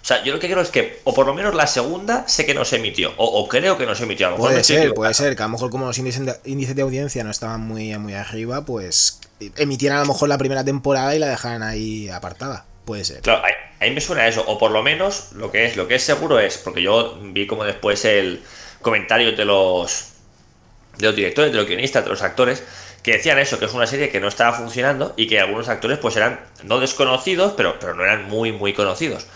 O 0.00 0.04
sea, 0.08 0.22
yo 0.22 0.32
lo 0.32 0.38
que 0.38 0.48
creo 0.48 0.62
es 0.62 0.70
que, 0.70 1.00
o 1.04 1.12
por 1.12 1.26
lo 1.26 1.34
menos 1.34 1.52
la 1.54 1.66
segunda, 1.66 2.26
sé 2.28 2.46
que 2.46 2.54
no 2.54 2.64
se 2.64 2.76
emitió. 2.76 3.12
O, 3.16 3.24
o 3.40 3.48
creo 3.48 3.76
que 3.76 3.86
no 3.86 3.94
se 3.96 4.04
emitió. 4.04 4.28
A 4.28 4.30
lo 4.30 4.36
mejor 4.36 4.50
me 4.50 4.54
Puede 4.54 4.64
ser, 4.64 4.94
puede 4.94 5.14
ser, 5.14 5.34
que 5.34 5.42
a 5.42 5.46
lo 5.46 5.52
mejor 5.52 5.70
como 5.70 5.86
los 5.86 5.98
índices 5.98 6.24
de, 6.24 6.36
índices 6.44 6.76
de 6.76 6.82
audiencia 6.82 7.24
no 7.24 7.30
estaban 7.32 7.60
muy, 7.62 7.96
muy 7.98 8.14
arriba, 8.14 8.64
pues 8.64 9.18
emitieran 9.56 9.98
a 9.98 10.00
lo 10.02 10.08
mejor 10.08 10.28
la 10.28 10.38
primera 10.38 10.64
temporada 10.64 11.14
y 11.14 11.18
la 11.18 11.28
dejaran 11.28 11.62
ahí 11.62 12.08
apartada. 12.08 12.64
Puede 12.84 13.04
ser. 13.04 13.20
Claro, 13.20 13.42
ahí, 13.80 13.90
me 13.90 14.00
suena 14.00 14.26
eso. 14.26 14.42
O 14.46 14.56
por 14.58 14.70
lo 14.70 14.82
menos 14.82 15.32
lo 15.32 15.50
que 15.50 15.66
es, 15.66 15.76
lo 15.76 15.86
que 15.86 15.96
es 15.96 16.02
seguro 16.02 16.40
es, 16.40 16.56
porque 16.58 16.80
yo 16.82 17.18
vi 17.20 17.46
como 17.46 17.64
después 17.64 18.04
el 18.04 18.42
comentario 18.80 19.32
de 19.32 19.44
los 19.44 20.12
de 20.96 21.06
los 21.06 21.14
directores, 21.14 21.52
de 21.52 21.58
los 21.58 21.66
guionistas, 21.66 22.04
de 22.04 22.10
los 22.10 22.22
actores, 22.22 22.62
que 23.02 23.12
decían 23.12 23.38
eso, 23.38 23.58
que 23.58 23.66
es 23.66 23.72
una 23.72 23.86
serie 23.86 24.08
que 24.08 24.20
no 24.20 24.28
estaba 24.28 24.56
funcionando 24.56 25.14
y 25.16 25.28
que 25.28 25.38
algunos 25.38 25.68
actores 25.68 25.98
pues 25.98 26.16
eran 26.16 26.40
no 26.64 26.80
desconocidos, 26.80 27.52
pero, 27.56 27.78
pero 27.78 27.94
no 27.94 28.04
eran 28.04 28.28
muy, 28.28 28.52
muy 28.52 28.72
conocidos. 28.72 29.26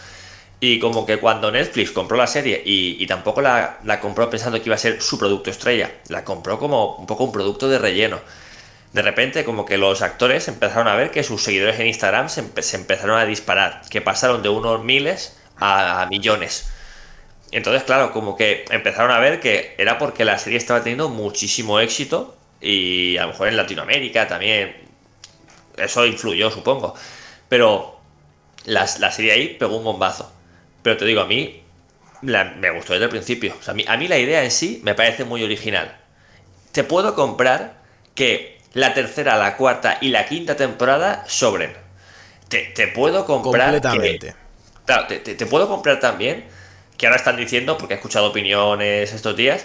Y 0.59 0.79
como 0.79 1.05
que 1.07 1.19
cuando 1.19 1.51
Netflix 1.51 1.91
compró 1.91 2.17
la 2.17 2.27
serie 2.27 2.63
y, 2.65 2.97
y 3.03 3.07
tampoco 3.07 3.43
la, 3.43 3.79
la 3.85 4.01
compró 4.01 4.31
pensando 4.31 4.59
que 4.59 4.69
iba 4.69 4.77
a 4.77 4.79
ser 4.79 5.03
su 5.03 5.19
producto 5.19 5.51
estrella, 5.51 5.91
la 6.09 6.25
compró 6.25 6.59
como 6.59 6.97
un 6.97 7.07
poco 7.07 7.25
un 7.25 7.33
producto 7.33 7.69
de 7.69 7.79
relleno. 7.79 8.21
De 8.93 9.03
repente 9.03 9.45
como 9.45 9.64
que 9.64 9.78
los 9.78 10.03
actores 10.03 10.49
empezaron 10.49 10.88
a 10.88 10.95
ver 10.95 11.11
que 11.11 11.22
sus 11.22 11.43
seguidores 11.43 11.80
en 11.80 11.86
Instagram 11.86 12.28
se, 12.28 12.43
empe- 12.45 12.62
se 12.62 12.76
empezaron 12.76 13.18
a 13.18 13.24
disparar, 13.24 13.82
que 13.90 14.01
pasaron 14.03 14.43
de 14.43 14.51
unos 14.51 14.84
miles 14.84 15.38
a, 15.57 16.07
millones. 16.11 16.70
Entonces, 17.53 17.84
claro, 17.84 18.12
como 18.12 18.36
que 18.36 18.64
empezaron 18.70 19.11
a 19.11 19.18
ver 19.18 19.40
que 19.40 19.74
era 19.78 19.99
porque 19.99 20.24
la 20.24 20.38
serie 20.38 20.59
estaba 20.59 20.80
teniendo 20.82 21.09
muchísimo 21.09 21.80
éxito 21.80 22.36
y 22.61 23.16
a 23.18 23.22
lo 23.22 23.28
mejor 23.28 23.49
en 23.49 23.57
Latinoamérica 23.57 24.28
también 24.28 24.76
eso 25.76 26.07
influyó, 26.07 26.51
supongo. 26.51 26.95
Pero 27.49 28.01
la, 28.64 28.86
la 28.99 29.11
serie 29.11 29.32
ahí 29.32 29.49
pegó 29.59 29.76
un 29.76 29.84
bombazo. 29.84 30.32
Pero 30.82 30.97
te 30.97 31.05
digo, 31.05 31.20
a 31.22 31.26
mí 31.26 31.62
me 32.22 32.70
gustó 32.70 32.93
desde 32.93 33.05
el 33.07 33.11
principio. 33.11 33.55
A, 33.66 33.72
mí, 33.72 33.84
a 33.88 33.97
mí 33.97 34.09
la 34.09 34.18
idea 34.18 34.45
en 34.45 34.51
sí 34.51 34.80
me 34.84 34.95
parece 34.95 35.24
muy 35.24 35.43
original. 35.43 35.97
Te 36.72 36.84
puedo 36.84 37.14
comprar 37.14 37.74
que 38.14 38.61
la 38.75 38.95
tercera, 38.95 39.37
la 39.39 39.57
cuarta 39.57 39.99
y 40.01 40.09
la 40.09 40.25
quinta 40.27 40.57
temporada 40.57 41.25
sobren. 41.27 41.75
Te, 42.49 42.64
te 42.75 42.89
puedo 42.89 43.25
comprar. 43.27 43.70
que- 43.75 43.81
Completamente. 43.81 44.35
Claro, 44.85 45.07
te, 45.07 45.18
te- 45.20 45.35
te 45.35 45.47
puedo 45.47 45.68
comprar 45.68 46.01
también, 46.01 46.45
que 46.97 47.07
ahora 47.07 47.16
están 47.16 47.37
diciendo, 47.37 47.79
porque 47.79 47.95
he 47.95 47.97
escuchado 47.97 48.27
opiniones 48.29 49.12
estos 49.12 49.37
días, 49.37 49.64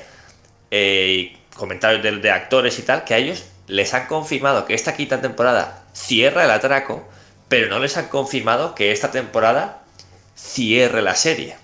eh, 0.71 1.07
y 1.33 1.37
comentarios 1.55 2.03
de, 2.03 2.11
de 2.17 2.31
actores 2.31 2.77
y 2.79 2.83
tal, 2.83 3.03
que 3.03 3.13
a 3.13 3.17
ellos 3.17 3.45
les 3.67 3.93
han 3.93 4.07
confirmado 4.07 4.65
que 4.65 4.73
esta 4.73 4.95
quinta 4.95 5.19
temporada 5.21 5.83
cierra 5.93 6.45
el 6.45 6.51
atraco, 6.51 7.07
pero 7.49 7.67
no 7.67 7.79
les 7.79 7.97
han 7.97 8.07
confirmado 8.07 8.75
que 8.75 8.91
esta 8.91 9.11
temporada 9.11 9.81
cierre 10.35 11.01
la 11.01 11.15
serie. 11.15 11.55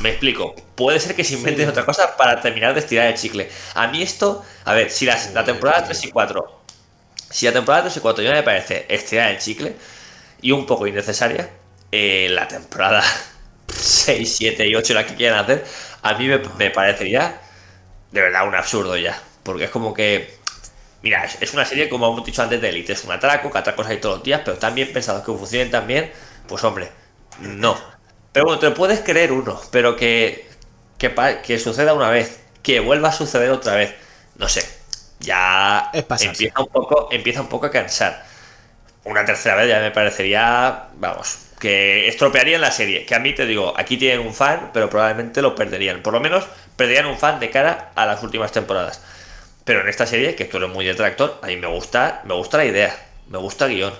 Me 0.00 0.10
explico. 0.10 0.54
Puede 0.74 1.00
ser 1.00 1.14
que 1.16 1.24
se 1.24 1.34
inventen 1.34 1.64
Sí. 1.66 1.70
otra 1.70 1.84
cosa 1.86 2.16
para 2.16 2.40
terminar 2.40 2.74
de 2.74 2.80
estirar 2.80 3.06
el 3.06 3.14
chicle. 3.14 3.48
A 3.74 3.86
mí 3.88 4.02
esto, 4.02 4.44
a 4.64 4.74
ver, 4.74 4.90
si 4.90 5.04
las- 5.06 5.32
la 5.32 5.44
temporada 5.44 5.84
3 5.84 6.04
y 6.04 6.10
4, 6.10 6.55
si 7.36 7.44
la 7.44 7.52
temporada 7.52 7.82
3 7.82 7.98
y 7.98 8.00
4 8.00 8.24
ya 8.24 8.32
me 8.32 8.42
parece 8.42 8.86
estirar 8.88 9.30
el 9.30 9.36
chicle 9.36 9.76
y 10.40 10.52
un 10.52 10.64
poco 10.64 10.86
innecesaria, 10.86 11.50
eh, 11.92 12.28
la 12.30 12.48
temporada 12.48 13.02
6, 13.68 14.36
7 14.38 14.66
y 14.66 14.74
8, 14.74 14.94
la 14.94 15.04
que 15.04 15.16
quieran 15.16 15.40
hacer, 15.40 15.62
a 16.00 16.14
mí 16.14 16.28
me, 16.28 16.40
me 16.56 16.70
parecería 16.70 17.38
de 18.10 18.22
verdad 18.22 18.48
un 18.48 18.54
absurdo 18.54 18.96
ya. 18.96 19.20
Porque 19.42 19.64
es 19.64 19.70
como 19.70 19.92
que. 19.92 20.34
Mira, 21.02 21.26
es, 21.26 21.52
una 21.52 21.66
serie, 21.66 21.90
como 21.90 22.06
hemos 22.10 22.24
dicho 22.24 22.42
antes, 22.42 22.58
de 22.58 22.70
élite. 22.70 22.94
Es 22.94 23.04
un 23.04 23.12
atraco, 23.12 23.50
que 23.50 23.58
atracos 23.58 23.86
hay 23.86 23.98
todos 23.98 24.16
los 24.16 24.24
días, 24.24 24.40
pero 24.42 24.56
tan 24.56 24.74
bien 24.74 24.90
pensados 24.94 25.20
que 25.20 25.30
funcionen 25.32 25.70
tan 25.70 25.86
bien, 25.86 26.10
pues 26.48 26.64
hombre, 26.64 26.90
no. 27.40 27.76
Pero 28.32 28.46
bueno, 28.46 28.60
te 28.60 28.70
puedes 28.70 29.00
creer 29.00 29.30
uno, 29.30 29.60
pero 29.70 29.94
que, 29.94 30.48
que, 30.96 31.14
que 31.44 31.58
suceda 31.58 31.92
una 31.92 32.08
vez, 32.08 32.40
que 32.62 32.80
vuelva 32.80 33.10
a 33.10 33.12
suceder 33.12 33.50
otra 33.50 33.74
vez, 33.74 33.94
no 34.36 34.48
sé. 34.48 34.75
Ya 35.26 35.90
Es 35.92 36.22
empieza 36.22 36.60
un 36.60 36.68
poco, 36.68 37.08
empieza 37.10 37.40
un 37.40 37.48
poco 37.48 37.66
a 37.66 37.70
cansar. 37.70 38.24
Una 39.04 39.24
tercera 39.24 39.56
vez 39.56 39.68
ya 39.68 39.80
me 39.80 39.90
parecería, 39.90 40.88
vamos, 40.94 41.38
que 41.58 42.08
estropearían 42.08 42.60
la 42.60 42.70
serie. 42.70 43.04
Que 43.04 43.14
a 43.14 43.18
mí 43.18 43.34
te 43.34 43.44
digo, 43.44 43.74
aquí 43.76 43.96
tienen 43.96 44.26
un 44.26 44.32
fan, 44.32 44.70
pero 44.72 44.88
probablemente 44.88 45.42
lo 45.42 45.54
perderían. 45.54 46.02
Por 46.02 46.12
lo 46.12 46.20
menos 46.20 46.44
perderían 46.76 47.06
un 47.06 47.18
fan 47.18 47.40
de 47.40 47.50
cara 47.50 47.90
a 47.94 48.06
las 48.06 48.22
últimas 48.22 48.52
temporadas. 48.52 49.00
Pero 49.64 49.80
en 49.80 49.88
esta 49.88 50.06
serie, 50.06 50.36
que 50.36 50.44
tú 50.44 50.58
eres 50.58 50.70
muy 50.70 50.84
detractor, 50.84 51.40
a 51.42 51.46
mí 51.48 51.56
me 51.56 51.66
gusta, 51.66 52.22
me 52.24 52.34
gusta 52.34 52.58
la 52.58 52.64
idea, 52.66 52.96
me 53.28 53.38
gusta 53.38 53.66
el 53.66 53.74
guion. 53.74 53.94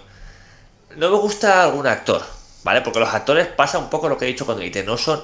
No 0.97 1.11
me 1.11 1.17
gusta 1.19 1.65
algún 1.65 1.89
actor, 1.89 2.23
¿vale? 2.63 2.83
Porque 2.83 3.01
los 3.01 3.13
actores 3.13 3.49
pasa 3.49 3.79
un 3.79 3.91
poco 3.91 4.09
lo 4.09 4.17
que 4.17 4.27
he 4.27 4.29
dicho 4.29 4.47
cuando 4.47 4.63
dice, 4.63 4.85
no 4.85 4.97
son. 4.97 5.21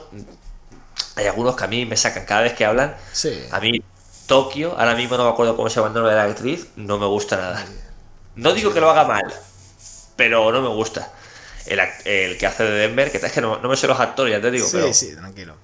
Hay 1.14 1.26
algunos 1.26 1.54
que 1.54 1.64
a 1.64 1.68
mí 1.68 1.86
me 1.86 1.96
sacan 1.96 2.24
cada 2.24 2.42
vez 2.42 2.54
que 2.54 2.64
hablan. 2.64 2.96
Sí. 3.12 3.46
A 3.52 3.60
mí, 3.60 3.82
Tokio, 4.26 4.78
ahora 4.78 4.94
mismo 4.94 5.16
no 5.16 5.24
me 5.24 5.30
acuerdo 5.30 5.56
cómo 5.56 5.68
se 5.68 5.76
llama 5.76 5.88
el 5.88 5.94
nombre 5.94 6.12
de 6.12 6.18
la 6.18 6.24
actriz, 6.24 6.68
no 6.76 6.98
me 6.98 7.06
gusta 7.06 7.36
nada. 7.36 7.64
No 8.36 8.54
digo 8.54 8.72
que 8.72 8.80
lo 8.80 8.90
haga 8.90 9.04
mal, 9.04 9.32
pero 10.16 10.50
no 10.52 10.62
me 10.62 10.68
gusta. 10.68 11.12
El, 11.66 12.38
que 12.38 12.46
hace 12.46 12.64
de 12.64 12.70
Denver, 12.70 13.10
que 13.10 13.18
es 13.18 13.32
que 13.32 13.40
no, 13.40 13.58
no 13.58 13.68
me 13.68 13.76
sé 13.76 13.86
los 13.86 14.00
actores, 14.00 14.32
ya 14.32 14.40
te 14.40 14.50
digo, 14.50 14.66
sí, 14.66 14.76
pero 14.76 14.92
sí, 14.92 15.14
tranquilo. 15.14 15.56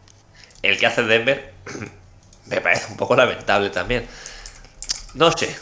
el 0.62 0.78
que 0.78 0.86
hace 0.86 1.02
de 1.02 1.18
Denver 1.18 1.52
me 2.46 2.60
parece 2.60 2.86
un 2.90 2.96
poco 2.96 3.16
lamentable 3.16 3.70
también. 3.70 4.06
No 5.14 5.36
sé. 5.36 5.56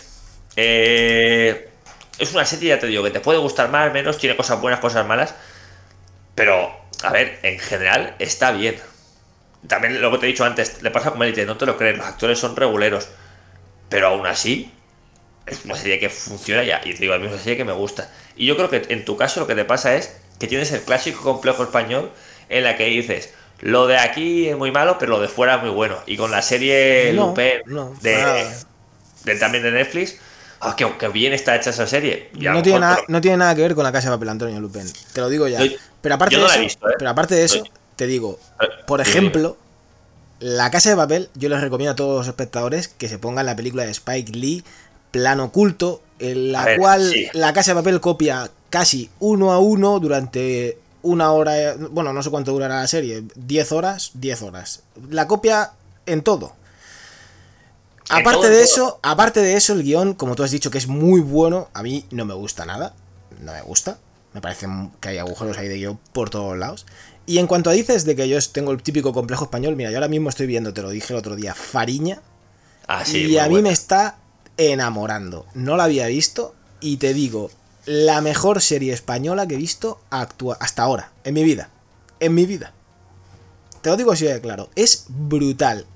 Eh, 0.57 1.71
es 2.19 2.33
una 2.33 2.45
serie, 2.45 2.71
ya 2.71 2.79
te 2.79 2.87
digo, 2.87 3.03
que 3.03 3.11
te 3.11 3.21
puede 3.21 3.39
gustar 3.39 3.71
más, 3.71 3.93
menos, 3.93 4.19
tiene 4.19 4.37
cosas 4.37 4.61
buenas, 4.61 4.81
cosas 4.81 5.07
malas. 5.07 5.35
Pero, 6.35 6.71
a 7.03 7.11
ver, 7.11 7.39
en 7.43 7.59
general 7.59 8.15
está 8.19 8.53
bien. 8.53 8.81
También 9.69 10.01
lo 10.01 10.11
que 10.13 10.19
te 10.19 10.27
he 10.27 10.29
dicho 10.29 10.45
antes, 10.45 10.83
le 10.83 10.91
pasa 10.91 11.11
como 11.11 11.25
Elite, 11.25 11.47
no 11.47 11.57
te 11.57 11.67
lo 11.67 11.77
crees, 11.77 11.97
los 11.97 12.07
actores 12.07 12.39
son 12.39 12.55
reguleros. 12.57 13.09
Pero 13.89 14.09
aún 14.09 14.27
así, 14.27 14.73
es 15.47 15.65
una 15.65 15.77
serie 15.77 15.99
que 15.99 16.09
funciona 16.09 16.65
ya. 16.65 16.81
Y 16.85 16.93
te 16.93 17.01
digo, 17.01 17.15
a 17.15 17.19
mí 17.19 17.27
es 17.27 17.33
una 17.33 17.41
serie 17.41 17.57
que 17.57 17.65
me 17.65 17.73
gusta. 17.73 18.11
Y 18.37 18.47
yo 18.47 18.57
creo 18.57 18.69
que 18.71 18.85
en 18.89 19.05
tu 19.05 19.17
caso 19.17 19.41
lo 19.41 19.47
que 19.47 19.55
te 19.55 19.65
pasa 19.65 19.95
es 19.95 20.17
que 20.39 20.47
tienes 20.47 20.73
el 20.73 20.83
clásico 20.83 21.23
complejo 21.23 21.63
español 21.63 22.11
en 22.49 22.65
la 22.65 22.77
que 22.77 22.87
dices, 22.87 23.33
lo 23.61 23.87
de 23.87 23.99
aquí 23.99 24.49
es 24.49 24.57
muy 24.57 24.71
malo, 24.71 24.99
pero 24.99 25.13
lo 25.13 25.21
de 25.21 25.29
fuera 25.29 25.57
es 25.57 25.63
muy 25.63 25.71
bueno. 25.71 25.97
Y 26.07 26.17
con 26.17 26.31
la 26.31 26.43
serie 26.43 27.13
No, 27.15 27.29
Lupin 27.29 27.63
no, 27.67 27.95
de, 28.03 28.47
también 29.41 29.63
de 29.63 29.71
Netflix, 29.71 30.17
ah, 30.61 30.75
que, 30.77 30.91
que 30.99 31.09
bien 31.09 31.33
está 31.33 31.57
hecha 31.57 31.71
esa 31.71 31.87
serie. 31.87 32.31
No 32.35 32.63
tiene, 32.63 32.81
nada, 32.81 32.99
no 33.09 33.21
tiene 33.21 33.37
nada 33.39 33.55
que 33.55 33.63
ver 33.63 33.75
con 33.75 33.85
la 33.85 33.93
casa 33.93 34.11
de 34.11 34.17
papel 34.17 34.29
Antonio 34.29 34.61
Lupin. 34.61 34.93
Te 35.13 35.21
lo 35.21 35.29
digo 35.29 35.49
ya. 35.49 35.65
Yo- 35.65 35.77
pero 36.03 36.17
aparte 36.17 36.35
yo 36.37 36.41
de 36.43 36.47
eso, 36.47 36.59
he 36.59 36.63
visto, 36.63 36.89
¿eh? 36.89 36.95
pero 36.99 37.11
aparte 37.11 37.35
de 37.35 37.45
eso, 37.45 37.65
te 37.97 38.07
digo, 38.07 38.39
Eh, 38.61 38.67
por 38.87 39.01
ejemplo, 39.01 39.57
la 40.41 40.71
casa 40.71 40.91
de 40.91 40.97
papel, 40.97 41.31
yo 41.35 41.49
les 41.49 41.61
recomiendo 41.61 41.93
a 41.93 41.97
todos 41.97 42.19
los 42.19 42.29
espectadores 42.29 42.89
que 42.89 43.09
se 43.09 43.19
pongan 43.19 43.47
la 43.47 43.57
película 43.57 43.85
de 43.85 43.91
Spike 43.91 44.33
Lee, 44.33 44.65
Plano 45.11 45.45
Oculto, 45.45 46.03
en 46.19 46.53
la 46.53 46.65
ver, 46.65 46.79
cual 46.79 47.11
sí. 47.13 47.29
la 47.33 47.53
casa 47.53 47.73
de 47.73 47.81
papel 47.81 48.01
copia 48.01 48.51
casi 48.71 49.11
uno 49.21 49.53
a 49.53 49.59
uno 49.59 49.99
durante 50.01 50.79
una 51.03 51.33
hora, 51.33 51.75
bueno, 51.91 52.13
no 52.13 52.23
sé 52.23 52.31
cuánto 52.31 52.53
durará 52.53 52.81
la 52.81 52.87
serie, 52.89 53.25
10 53.37 53.73
horas, 53.73 54.11
10 54.15 54.43
horas. 54.43 54.83
La 55.11 55.27
copia 55.27 55.73
en 56.05 56.23
todo. 56.23 56.55
En 58.09 58.21
Aparte 58.21 58.33
todo, 58.33 58.51
de 58.51 58.65
todo. 58.65 58.65
eso, 58.65 59.01
aparte 59.03 59.41
de 59.41 59.55
eso, 59.57 59.73
el 59.73 59.83
guion, 59.83 60.15
como 60.15 60.35
tú 60.37 60.43
has 60.43 60.51
dicho, 60.51 60.71
que 60.71 60.79
es 60.79 60.87
muy 60.87 61.21
bueno, 61.21 61.69
a 61.75 61.83
mí 61.83 62.05
no 62.11 62.25
me 62.25 62.35
gusta 62.35 62.65
nada. 62.65 62.95
No 63.41 63.53
me 63.53 63.63
gusta. 63.63 63.99
Me 64.33 64.41
parece 64.41 64.67
que 65.01 65.09
hay 65.09 65.19
agujeros 65.19 65.57
ahí 65.59 65.69
de 65.69 65.77
guion 65.77 65.99
por 66.13 66.31
todos 66.31 66.57
lados. 66.57 66.87
Y 67.27 67.39
en 67.39 67.47
cuanto 67.49 67.71
a 67.71 67.73
dices 67.73 68.05
de 68.05 68.15
que 68.15 68.29
yo 68.29 68.39
tengo 68.53 68.71
el 68.73 68.83
típico 68.83 69.13
complejo 69.13 69.45
español, 69.45 69.75
mira, 69.77 69.91
yo 69.91 69.97
ahora 69.97 70.09
mismo 70.09 70.29
estoy 70.29 70.47
viendo, 70.47 70.73
te 70.73 70.83
lo 70.83 70.91
dije 70.91 71.13
el 71.13 71.19
otro 71.19 71.35
día, 71.37 71.55
Fariña. 71.55 72.23
Ah, 72.87 73.05
sí, 73.05 73.27
y 73.27 73.39
a 73.39 73.45
mí 73.45 73.51
buena. 73.55 73.69
me 73.69 73.73
está 73.73 74.19
enamorando. 74.57 75.47
No 75.55 75.77
la 75.77 75.85
había 75.85 76.07
visto 76.07 76.55
y 76.81 76.99
te 76.99 77.15
digo, 77.15 77.51
la 77.85 78.21
mejor 78.21 78.61
serie 78.61 78.93
española 78.93 79.47
que 79.47 79.55
he 79.55 79.59
visto 79.59 80.01
actua- 80.11 80.57
hasta 80.61 80.83
ahora, 80.85 81.11
en 81.25 81.35
mi 81.35 81.43
vida. 81.43 81.69
En 82.21 82.35
mi 82.35 82.47
vida. 82.47 82.73
Te 83.83 83.91
lo 83.91 83.97
digo 83.97 84.13
así 84.13 84.25
de 84.25 84.41
claro, 84.41 84.69
es 84.77 85.07
brutal. 85.09 85.87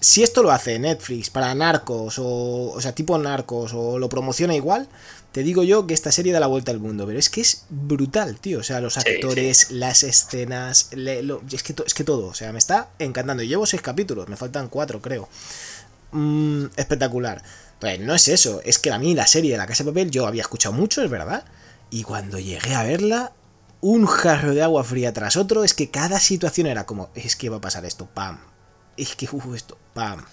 Si 0.00 0.22
esto 0.22 0.42
lo 0.42 0.50
hace 0.50 0.78
Netflix 0.78 1.28
para 1.28 1.54
narcos 1.54 2.18
o, 2.18 2.70
o 2.72 2.80
sea, 2.80 2.94
tipo 2.94 3.18
narcos 3.18 3.72
o 3.74 3.98
lo 3.98 4.08
promociona 4.08 4.54
igual, 4.54 4.88
te 5.32 5.42
digo 5.42 5.62
yo 5.62 5.86
que 5.86 5.94
esta 5.94 6.10
serie 6.10 6.32
da 6.32 6.40
la 6.40 6.46
vuelta 6.46 6.70
al 6.72 6.80
mundo, 6.80 7.06
pero 7.06 7.18
es 7.18 7.28
que 7.30 7.40
es 7.42 7.64
brutal, 7.68 8.38
tío. 8.40 8.60
O 8.60 8.62
sea, 8.62 8.80
los 8.80 8.94
Sí, 8.94 9.00
actores, 9.00 9.70
las 9.70 10.02
escenas, 10.02 10.88
le- 10.92 11.22
lo- 11.22 11.42
es, 11.52 11.62
que 11.62 11.74
es 11.86 11.94
que 11.94 12.04
todo, 12.04 12.26
o 12.26 12.34
sea, 12.34 12.52
me 12.52 12.58
está 12.58 12.90
encantando. 12.98 13.42
Llevo 13.42 13.66
seis 13.66 13.82
capítulos, 13.82 14.28
me 14.28 14.36
faltan 14.36 14.68
cuatro, 14.68 15.00
creo. 15.02 15.28
Mm, 16.12 16.66
espectacular. 16.76 17.42
Pues 17.80 18.00
no 18.00 18.14
es 18.14 18.26
eso, 18.28 18.60
es 18.64 18.78
que 18.78 18.90
a 18.90 18.98
mí 18.98 19.14
la 19.14 19.26
serie 19.26 19.52
de 19.52 19.58
La 19.58 19.66
Casa 19.66 19.84
de 19.84 19.90
Papel 19.90 20.10
yo 20.10 20.26
había 20.26 20.42
escuchado 20.42 20.74
mucho, 20.74 21.02
es 21.02 21.10
verdad. 21.10 21.44
Y 21.90 22.02
cuando 22.02 22.38
llegué 22.38 22.74
a 22.74 22.82
verla, 22.82 23.32
un 23.80 24.06
jarro 24.06 24.54
de 24.54 24.62
agua 24.62 24.82
fría 24.82 25.12
tras 25.12 25.36
otro, 25.36 25.62
es 25.62 25.74
que 25.74 25.90
cada 25.90 26.18
situación 26.18 26.66
era 26.66 26.86
como, 26.86 27.10
es 27.14 27.36
que 27.36 27.48
va 27.50 27.58
a 27.58 27.60
pasar 27.60 27.84
esto, 27.84 28.06
pam. 28.12 28.40
Es 28.96 29.14
que, 29.14 29.28
uh, 29.30 29.54
esto, 29.54 29.78
pam. 29.94 30.24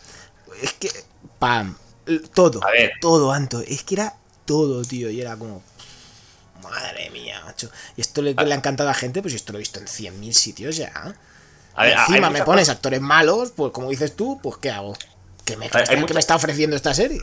Es 0.61 0.73
que, 0.73 0.89
pam. 1.37 1.75
Todo, 2.33 2.63
A 2.63 2.71
ver. 2.71 2.93
todo, 3.01 3.31
Anto. 3.31 3.59
Es 3.61 3.83
que 3.83 3.95
era 3.95 4.15
todo, 4.45 4.83
tío. 4.83 5.09
Y 5.09 5.21
era 5.21 5.35
como, 5.37 5.61
madre 6.61 7.09
mía, 7.11 7.41
macho. 7.45 7.69
Y 7.95 8.01
esto 8.01 8.21
le, 8.21 8.33
le 8.33 8.53
ha 8.53 8.57
encantado 8.57 8.89
a 8.89 8.93
la 8.93 8.97
gente, 8.97 9.21
pues 9.21 9.33
esto 9.33 9.51
lo 9.53 9.57
he 9.57 9.61
visto 9.61 9.79
en 9.79 9.85
100.000 9.87 10.31
sitios 10.33 10.77
ya. 10.77 10.91
A 11.75 11.83
ver, 11.83 11.97
encima 11.97 12.29
me 12.29 12.41
pones 12.43 12.63
cosas- 12.65 12.75
actores 12.77 13.01
malos, 13.01 13.51
pues 13.51 13.71
como 13.71 13.89
dices 13.89 14.15
tú, 14.15 14.39
pues 14.41 14.57
¿qué 14.57 14.71
hago? 14.71 14.95
¿Qué 15.43 15.57
me, 15.57 15.69
qué 15.69 15.97
mucha- 15.97 16.13
me 16.13 16.19
está 16.19 16.35
ofreciendo 16.35 16.75
esta 16.75 16.93
serie? 16.93 17.19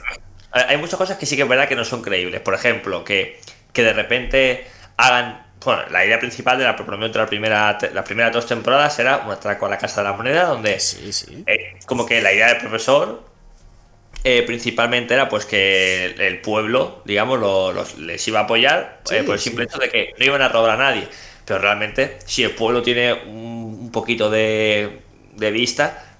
Hay 0.53 0.65
hay 0.69 0.77
muchas 0.77 0.99
cosas 0.99 1.17
que 1.17 1.25
sí 1.25 1.35
que 1.35 1.43
es 1.43 1.49
verdad 1.49 1.67
que 1.67 1.75
no 1.75 1.85
son 1.85 2.03
creíbles. 2.03 2.41
Por 2.43 2.53
ejemplo, 2.55 3.05
que, 3.05 3.41
que 3.73 3.83
de 3.83 3.95
repente 3.95 4.67
hagan. 4.99 5.47
Bueno, 5.65 5.83
la 5.91 6.05
idea 6.05 6.19
principal 6.19 6.59
de 6.59 6.65
la, 6.65 6.73
de 6.75 7.09
la 7.15 7.27
primera, 7.27 7.79
las 7.95 8.05
primeras 8.05 8.33
dos 8.33 8.47
temporadas 8.47 8.99
era 8.99 9.19
un 9.19 9.31
atraco 9.31 9.65
a 9.67 9.71
la 9.71 9.79
Casa 9.79 10.03
de 10.03 10.09
la 10.11 10.13
Moneda, 10.15 10.45
donde 10.45 10.79
Sí, 10.81 11.13
sí. 11.13 11.45
eh, 11.47 11.79
como 11.87 12.05
que 12.05 12.21
la 12.21 12.33
idea 12.35 12.49
del 12.49 12.59
profesor 12.59 13.25
eh, 14.25 14.43
principalmente 14.47 15.15
era 15.15 15.29
pues 15.29 15.45
que 15.47 16.07
el, 16.19 16.41
pueblo, 16.41 17.03
digamos, 17.05 17.39
lo- 17.41 17.73
los- 17.73 17.99
les 17.99 18.27
iba 18.29 18.41
a 18.41 18.43
apoyar 18.45 19.03
Sí, 19.05 19.15
eh, 19.15 19.23
por 19.25 19.35
el 19.35 19.41
sí. 19.41 19.51
simple 19.51 19.65
hecho 19.65 19.79
de 19.79 19.89
que 19.91 20.15
no 20.19 20.25
iban 20.25 20.43
a 20.43 20.49
robar 20.49 20.71
a 20.71 20.77
nadie. 20.77 21.09
Pero 21.45 21.59
realmente, 21.61 22.19
si 22.27 22.45
el 22.45 22.53
pueblo 22.53 22.83
tiene 22.83 23.13
un, 23.15 23.79
un 23.83 23.93
poquito 23.93 24.31
de, 24.31 25.01
de 25.35 25.51
vista, 25.51 26.17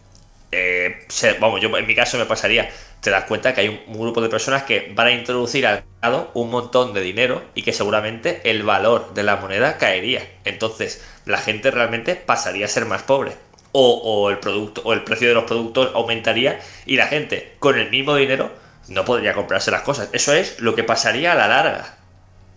eh, 0.51 1.05
se- 1.09 1.35
vamos, 1.35 1.61
yo 1.61 1.77
en 1.77 1.87
mi 1.87 1.95
caso 1.95 2.19
me 2.19 2.27
pasaría, 2.27 2.69
te 3.01 3.11
das 3.11 3.25
cuenta 3.25 3.55
que 3.55 3.63
hay 3.63 3.69
un, 3.69 3.81
un 3.89 4.01
grupo 4.01 4.21
de 4.21 4.29
personas 4.29 4.65
que 4.65 4.93
van 4.95 5.07
a 5.09 5.13
introducir 5.13 5.67
al 5.67 5.85
mercado 6.03 6.31
un 6.35 6.51
montón 6.51 6.93
de 6.95 7.01
dinero 7.03 7.43
y 7.55 7.63
que 7.63 7.73
seguramente 7.73 8.41
el 8.45 8.63
valor 8.63 9.15
de 9.15 9.23
la 9.23 9.37
moneda 9.37 9.79
caería. 9.79 10.29
Entonces, 10.45 11.05
la 11.25 11.39
gente 11.39 11.71
realmente 11.71 12.17
pasaría 12.17 12.67
a 12.67 12.69
ser 12.69 12.85
más 12.87 13.03
pobre. 13.03 13.33
O, 13.75 13.95
o 14.05 14.31
el 14.31 14.39
producto, 14.39 14.83
o 14.85 14.93
el 14.93 15.03
precio 15.03 15.29
de 15.29 15.35
los 15.35 15.45
productos 15.45 15.93
aumentaría 15.95 16.61
y 16.85 16.97
la 16.97 17.07
gente 17.07 17.55
con 17.59 17.79
el 17.79 17.89
mismo 17.91 18.15
dinero 18.17 18.53
no 18.89 19.05
podría 19.05 19.33
comprarse 19.33 19.71
las 19.71 19.83
cosas. 19.83 20.11
Eso 20.13 20.35
es 20.35 20.61
lo 20.61 20.75
que 20.75 20.85
pasaría 20.85 21.33
a 21.33 21.35
la 21.35 21.49
larga. 21.49 21.97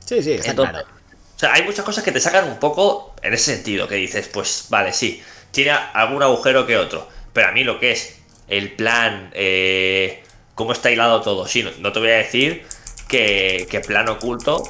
Sí, 0.04 0.22
sí, 0.22 0.34
está 0.34 0.52
Entonces, 0.52 0.74
claro. 0.74 0.88
O 1.36 1.40
sea, 1.40 1.54
hay 1.54 1.64
muchas 1.64 1.84
cosas 1.84 2.04
que 2.04 2.12
te 2.12 2.20
sacan 2.20 2.48
un 2.48 2.60
poco 2.60 3.14
en 3.22 3.34
ese 3.34 3.56
sentido, 3.56 3.88
que 3.88 3.96
dices, 3.96 4.30
pues 4.30 4.68
vale, 4.70 4.94
sí, 4.94 5.22
tiene 5.52 5.72
algún 5.72 6.24
agujero 6.24 6.66
que 6.66 6.78
otro, 6.78 7.10
pero 7.34 7.50
a 7.50 7.52
mí 7.52 7.64
lo 7.64 7.80
que 7.80 7.92
es 7.92 8.20
el 8.48 8.72
plan, 8.74 9.32
eh, 9.34 10.24
cómo 10.54 10.72
está 10.72 10.92
hilado 10.92 11.22
todo, 11.22 11.48
sí, 11.48 11.64
no, 11.64 11.72
no 11.80 11.92
te 11.92 12.00
voy 12.00 12.10
a 12.10 12.18
decir 12.18 12.66
que, 13.10 13.68
que 13.70 13.82
plan 13.82 14.08
oculto 14.08 14.64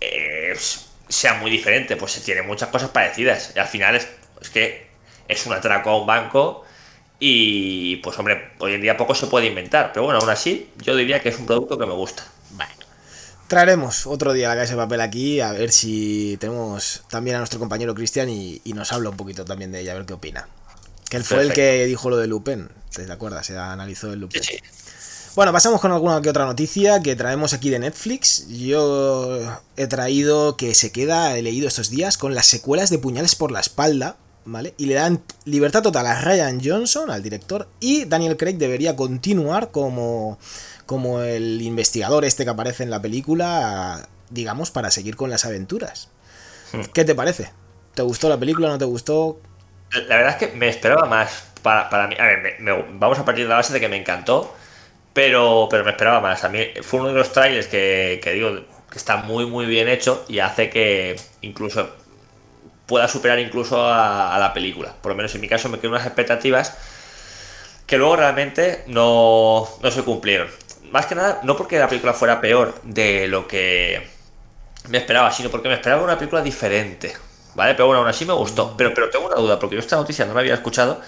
eh, 0.00 0.54
sea 1.08 1.34
muy 1.34 1.50
diferente, 1.50 1.96
pues 1.96 2.20
tiene 2.22 2.42
muchas 2.42 2.68
cosas 2.68 2.90
parecidas, 2.90 3.52
y 3.56 3.58
al 3.58 3.68
final 3.68 3.96
es, 3.96 4.08
es 4.42 4.50
que 4.50 4.85
es 5.28 5.46
un 5.46 5.52
atraco 5.52 5.90
a 5.90 6.00
un 6.00 6.06
banco 6.06 6.64
y 7.18 7.96
pues 7.96 8.18
hombre, 8.18 8.52
hoy 8.58 8.74
en 8.74 8.82
día 8.82 8.96
poco 8.96 9.14
se 9.14 9.26
puede 9.26 9.46
inventar, 9.46 9.92
pero 9.92 10.04
bueno, 10.04 10.20
aún 10.20 10.30
así 10.30 10.70
yo 10.82 10.94
diría 10.94 11.20
que 11.20 11.30
es 11.30 11.38
un 11.38 11.46
producto 11.46 11.78
que 11.78 11.86
me 11.86 11.94
gusta. 11.94 12.24
Bueno. 12.50 12.72
Traeremos 13.48 14.06
otro 14.06 14.32
día 14.32 14.48
la 14.48 14.56
casa 14.56 14.72
de 14.72 14.78
papel 14.78 15.00
aquí, 15.00 15.40
a 15.40 15.52
ver 15.52 15.70
si 15.70 16.36
tenemos 16.40 17.04
también 17.08 17.36
a 17.36 17.38
nuestro 17.38 17.58
compañero 17.58 17.94
Cristian 17.94 18.28
y, 18.28 18.60
y 18.64 18.72
nos 18.72 18.92
habla 18.92 19.10
un 19.10 19.16
poquito 19.16 19.44
también 19.44 19.72
de 19.72 19.80
ella, 19.80 19.92
a 19.92 19.94
ver 19.96 20.04
qué 20.04 20.14
opina. 20.14 20.48
Que 21.08 21.16
él 21.16 21.24
fue 21.24 21.42
el 21.42 21.52
que 21.52 21.86
dijo 21.86 22.10
lo 22.10 22.16
de 22.16 22.26
Lupin, 22.26 22.68
¿te 22.94 23.10
acuerdas? 23.10 23.46
Se 23.46 23.56
analizó 23.56 24.12
el 24.12 24.20
Lupin. 24.20 24.42
Sí, 24.42 24.54
sí. 24.54 24.86
Bueno, 25.36 25.52
pasamos 25.52 25.82
con 25.82 25.92
alguna 25.92 26.22
que 26.22 26.30
otra 26.30 26.46
noticia 26.46 27.02
que 27.02 27.14
traemos 27.14 27.52
aquí 27.52 27.68
de 27.68 27.78
Netflix. 27.78 28.48
Yo 28.48 29.38
he 29.76 29.86
traído 29.86 30.56
que 30.56 30.74
se 30.74 30.90
queda, 30.92 31.36
he 31.36 31.42
leído 31.42 31.68
estos 31.68 31.90
días, 31.90 32.16
con 32.16 32.34
las 32.34 32.46
secuelas 32.46 32.88
de 32.88 32.98
Puñales 32.98 33.34
por 33.34 33.52
la 33.52 33.60
espalda, 33.60 34.16
¿vale? 34.46 34.74
Y 34.78 34.86
le 34.86 34.94
dan 34.94 35.22
libertad 35.44 35.82
total 35.82 36.06
a 36.06 36.20
Ryan 36.22 36.60
Johnson, 36.64 37.10
al 37.10 37.22
director, 37.22 37.68
y 37.80 38.04
Daniel 38.06 38.36
Craig 38.36 38.54
debería 38.56 38.96
continuar 38.96 39.70
como, 39.70 40.38
como 40.86 41.20
el 41.22 41.60
investigador 41.62 42.24
este 42.24 42.44
que 42.44 42.50
aparece 42.50 42.82
en 42.84 42.90
la 42.90 43.02
película, 43.02 44.08
digamos, 44.30 44.70
para 44.70 44.90
seguir 44.90 45.16
con 45.16 45.30
las 45.30 45.44
aventuras. 45.44 46.08
Hmm. 46.72 46.82
¿Qué 46.92 47.04
te 47.04 47.14
parece? 47.14 47.52
¿Te 47.94 48.02
gustó 48.02 48.28
la 48.28 48.38
película? 48.38 48.68
¿No 48.68 48.78
te 48.78 48.84
gustó? 48.84 49.40
La 50.08 50.16
verdad 50.16 50.36
es 50.40 50.48
que 50.50 50.56
me 50.56 50.68
esperaba 50.68 51.06
más 51.06 51.44
para, 51.62 51.88
para 51.90 52.06
mí. 52.08 52.16
A 52.18 52.24
ver, 52.24 52.42
me- 52.60 52.72
me- 52.72 52.84
vamos 52.98 53.18
a 53.18 53.24
partir 53.24 53.44
de 53.44 53.50
la 53.50 53.56
base 53.56 53.72
de 53.72 53.80
que 53.80 53.88
me 53.88 53.96
encantó, 53.96 54.54
pero, 55.12 55.68
pero 55.70 55.84
me 55.84 55.90
esperaba 55.92 56.20
más. 56.20 56.44
A 56.44 56.48
mí 56.48 56.60
fue 56.82 57.00
uno 57.00 57.10
de 57.10 57.14
los 57.14 57.32
trailers 57.32 57.66
que, 57.68 58.20
que 58.22 58.32
digo 58.32 58.50
que 58.90 58.98
está 58.98 59.18
muy, 59.18 59.46
muy 59.46 59.66
bien 59.66 59.88
hecho 59.88 60.24
y 60.28 60.40
hace 60.40 60.70
que 60.70 61.16
incluso 61.42 61.90
pueda 62.86 63.08
superar 63.08 63.38
incluso 63.38 63.84
a, 63.84 64.34
a 64.34 64.38
la 64.38 64.52
película. 64.52 64.94
Por 65.00 65.12
lo 65.12 65.16
menos 65.16 65.34
en 65.34 65.40
mi 65.40 65.48
caso 65.48 65.68
me 65.68 65.78
quedé 65.78 65.88
unas 65.88 66.06
expectativas 66.06 66.76
que 67.86 67.98
luego 67.98 68.16
realmente 68.16 68.84
no, 68.86 69.68
no 69.82 69.90
se 69.90 70.02
cumplieron. 70.02 70.48
Más 70.90 71.06
que 71.06 71.14
nada, 71.14 71.40
no 71.42 71.56
porque 71.56 71.78
la 71.78 71.88
película 71.88 72.12
fuera 72.14 72.40
peor 72.40 72.80
de 72.84 73.28
lo 73.28 73.46
que 73.48 74.08
me 74.88 74.98
esperaba, 74.98 75.32
sino 75.32 75.50
porque 75.50 75.68
me 75.68 75.74
esperaba 75.74 76.02
una 76.02 76.16
película 76.16 76.42
diferente. 76.42 77.12
¿Vale? 77.54 77.74
Pero 77.74 77.86
bueno, 77.86 78.00
aún 78.00 78.08
así 78.08 78.24
me 78.24 78.34
gustó. 78.34 78.74
Pero, 78.76 78.92
pero 78.92 79.08
tengo 79.08 79.26
una 79.26 79.36
duda, 79.36 79.58
porque 79.58 79.76
yo 79.76 79.80
esta 79.80 79.96
noticia 79.96 80.26
no 80.26 80.34
la 80.34 80.40
había 80.40 80.54
escuchado. 80.54 81.00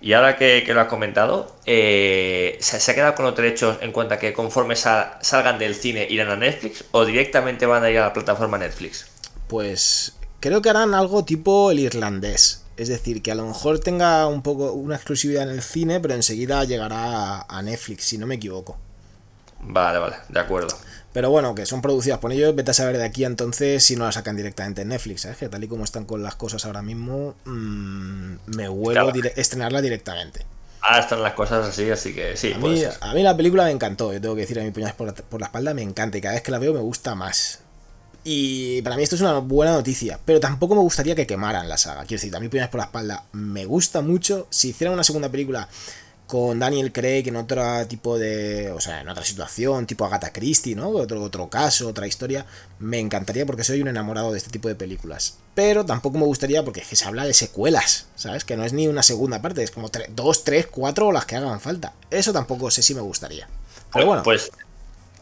Y 0.00 0.14
ahora 0.14 0.36
que, 0.36 0.64
que 0.66 0.74
lo 0.74 0.80
has 0.80 0.88
comentado, 0.88 1.56
eh, 1.64 2.58
¿se, 2.60 2.80
se 2.80 2.90
ha 2.90 2.94
quedado 2.96 3.14
con 3.14 3.24
los 3.24 3.36
derechos 3.36 3.76
en 3.80 3.92
cuenta 3.92 4.18
que 4.18 4.32
conforme 4.32 4.74
sal- 4.74 5.16
salgan 5.20 5.60
del 5.60 5.76
cine 5.76 6.06
irán 6.10 6.28
a 6.30 6.36
Netflix 6.36 6.84
o 6.90 7.04
directamente 7.04 7.66
van 7.66 7.84
a 7.84 7.90
ir 7.90 7.98
a 7.98 8.06
la 8.06 8.12
plataforma 8.12 8.58
Netflix? 8.58 9.06
Pues 9.46 10.16
creo 10.42 10.60
que 10.60 10.68
harán 10.68 10.92
algo 10.92 11.24
tipo 11.24 11.70
el 11.70 11.78
irlandés. 11.78 12.64
Es 12.76 12.88
decir, 12.88 13.22
que 13.22 13.30
a 13.32 13.34
lo 13.34 13.46
mejor 13.46 13.78
tenga 13.78 14.26
un 14.26 14.42
poco 14.42 14.72
una 14.72 14.96
exclusividad 14.96 15.44
en 15.44 15.50
el 15.50 15.62
cine, 15.62 16.00
pero 16.00 16.14
enseguida 16.14 16.64
llegará 16.64 17.40
a- 17.42 17.62
Netflix, 17.62 18.04
si 18.04 18.18
no 18.18 18.26
me 18.26 18.34
equivoco. 18.34 18.76
Vale, 19.60 19.98
vale, 19.98 20.16
de 20.28 20.40
acuerdo. 20.40 20.76
Pero 21.12 21.30
bueno, 21.30 21.54
que 21.54 21.66
son 21.66 21.82
producidas 21.82 22.18
por 22.18 22.32
ellos, 22.32 22.54
vete 22.56 22.70
a 22.70 22.74
saber 22.74 22.96
de 22.98 23.04
aquí 23.04 23.24
entonces 23.24 23.84
si 23.84 23.96
no 23.96 24.04
la 24.06 24.12
sacan 24.12 24.34
directamente 24.36 24.82
en 24.82 24.88
Netflix, 24.88 25.20
¿sabes? 25.22 25.36
Que 25.36 25.48
tal 25.48 25.62
y 25.62 25.68
como 25.68 25.84
están 25.84 26.04
con 26.06 26.22
las 26.22 26.34
cosas 26.34 26.64
ahora 26.64 26.82
mismo, 26.82 27.34
mm, 27.44 28.34
me 28.56 28.68
huelo 28.68 29.02
Claro. 29.02 29.12
dire- 29.12 29.32
estrenarla 29.36 29.80
directamente. 29.82 30.44
Ahora 30.80 31.00
están 31.00 31.22
las 31.22 31.34
cosas 31.34 31.68
así, 31.68 31.88
así 31.90 32.12
que 32.14 32.36
sí, 32.36 32.52
A 32.54 32.58
puede 32.58 32.74
mí, 32.74 32.80
ser. 32.80 32.94
a 33.00 33.14
mí 33.14 33.22
la 33.22 33.36
película 33.36 33.64
me 33.64 33.70
encantó, 33.70 34.12
yo 34.12 34.20
tengo 34.20 34.34
que 34.34 34.40
decir, 34.40 34.58
a 34.58 34.64
mi 34.64 34.70
puñales 34.72 34.96
por 34.96 35.14
por 35.14 35.38
la 35.40 35.46
espalda 35.46 35.74
me 35.74 35.82
encanta 35.82 36.18
y 36.18 36.20
cada 36.20 36.34
vez 36.34 36.42
que 36.42 36.50
la 36.50 36.58
veo 36.58 36.72
me 36.72 36.80
gusta 36.80 37.14
más. 37.14 37.60
Y 38.24 38.82
para 38.82 38.96
mí 38.96 39.02
esto 39.02 39.16
es 39.16 39.20
una 39.20 39.38
buena 39.38 39.72
noticia, 39.72 40.18
pero 40.24 40.38
tampoco 40.38 40.74
me 40.74 40.80
gustaría 40.80 41.14
que 41.14 41.26
quemaran 41.26 41.68
la 41.68 41.76
saga. 41.76 42.04
Quiero 42.04 42.20
decir, 42.20 42.36
a 42.36 42.40
mí 42.40 42.48
por 42.48 42.74
la 42.78 42.84
espalda 42.84 43.24
me 43.32 43.64
gusta 43.64 44.00
mucho. 44.00 44.46
Si 44.50 44.68
hicieran 44.68 44.94
una 44.94 45.04
segunda 45.04 45.28
película 45.28 45.68
con 46.32 46.58
Daniel 46.58 46.92
Craig 46.92 47.24
en 47.26 47.36
otro 47.36 47.86
tipo 47.88 48.18
de. 48.18 48.70
O 48.70 48.80
sea, 48.80 49.00
en 49.00 49.08
otra 49.10 49.22
situación, 49.22 49.86
tipo 49.86 50.04
Agatha 50.04 50.32
Christie, 50.32 50.74
¿no? 50.74 50.88
Otro, 50.88 51.22
otro 51.22 51.50
caso, 51.50 51.88
otra 51.88 52.06
historia. 52.06 52.46
Me 52.78 53.00
encantaría 53.00 53.44
porque 53.44 53.64
soy 53.64 53.82
un 53.82 53.88
enamorado 53.88 54.32
de 54.32 54.38
este 54.38 54.50
tipo 54.50 54.68
de 54.68 54.74
películas. 54.74 55.36
Pero 55.54 55.84
tampoco 55.84 56.16
me 56.16 56.24
gustaría 56.24 56.64
porque 56.64 56.80
es 56.80 56.86
que 56.86 56.96
se 56.96 57.04
habla 57.04 57.26
de 57.26 57.34
secuelas, 57.34 58.06
¿sabes? 58.14 58.44
Que 58.44 58.56
no 58.56 58.64
es 58.64 58.72
ni 58.72 58.88
una 58.88 59.02
segunda 59.02 59.42
parte, 59.42 59.62
es 59.62 59.72
como 59.72 59.90
dos, 60.10 60.44
tres, 60.44 60.68
cuatro 60.68 61.08
o 61.08 61.12
las 61.12 61.26
que 61.26 61.36
hagan 61.36 61.60
falta. 61.60 61.92
Eso 62.10 62.32
tampoco 62.32 62.70
sé 62.70 62.82
si 62.82 62.94
me 62.94 63.02
gustaría. 63.02 63.46
Pero 63.92 64.06
bueno. 64.06 64.22
Pues 64.22 64.50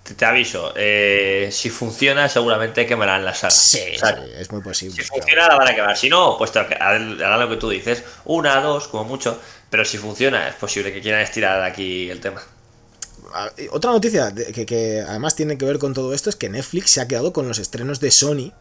te, 0.02 0.14
te 0.14 0.24
aviso, 0.24 0.72
eh, 0.76 1.48
si 1.52 1.70
funciona 1.70 2.28
seguramente 2.28 2.86
quemarán 2.86 3.24
la 3.24 3.34
saga. 3.34 3.50
Sí, 3.50 3.80
O 3.96 3.98
sea, 3.98 4.16
sí, 4.16 4.30
es 4.36 4.50
muy 4.50 4.62
posible. 4.62 4.96
Si 4.96 5.02
funciona 5.02 5.48
la 5.48 5.56
van 5.56 5.68
a 5.68 5.74
quemar, 5.74 5.96
si 5.96 6.08
no, 6.08 6.36
pues 6.38 6.54
harán 6.56 7.40
lo 7.40 7.48
que 7.48 7.56
tú 7.56 7.68
dices, 7.68 8.02
una, 8.24 8.60
dos, 8.60 8.88
como 8.88 9.04
mucho, 9.04 9.40
pero 9.68 9.84
si 9.84 9.98
funciona 9.98 10.48
es 10.48 10.54
posible 10.54 10.92
que 10.92 11.00
quieran 11.00 11.20
estirar 11.20 11.62
aquí 11.62 12.10
el 12.10 12.20
tema. 12.20 12.42
Ah, 13.32 13.50
Otra 13.70 13.92
noticia 13.92 14.34
que, 14.34 14.66
que 14.66 15.04
además 15.06 15.36
tiene 15.36 15.56
que 15.56 15.64
ver 15.64 15.78
con 15.78 15.94
todo 15.94 16.14
esto 16.14 16.30
es 16.30 16.36
que 16.36 16.48
Netflix 16.48 16.90
se 16.90 17.00
ha 17.00 17.06
quedado 17.06 17.32
con 17.32 17.46
los 17.46 17.58
estrenos 17.58 18.00
de 18.00 18.10
Sony 18.10 18.52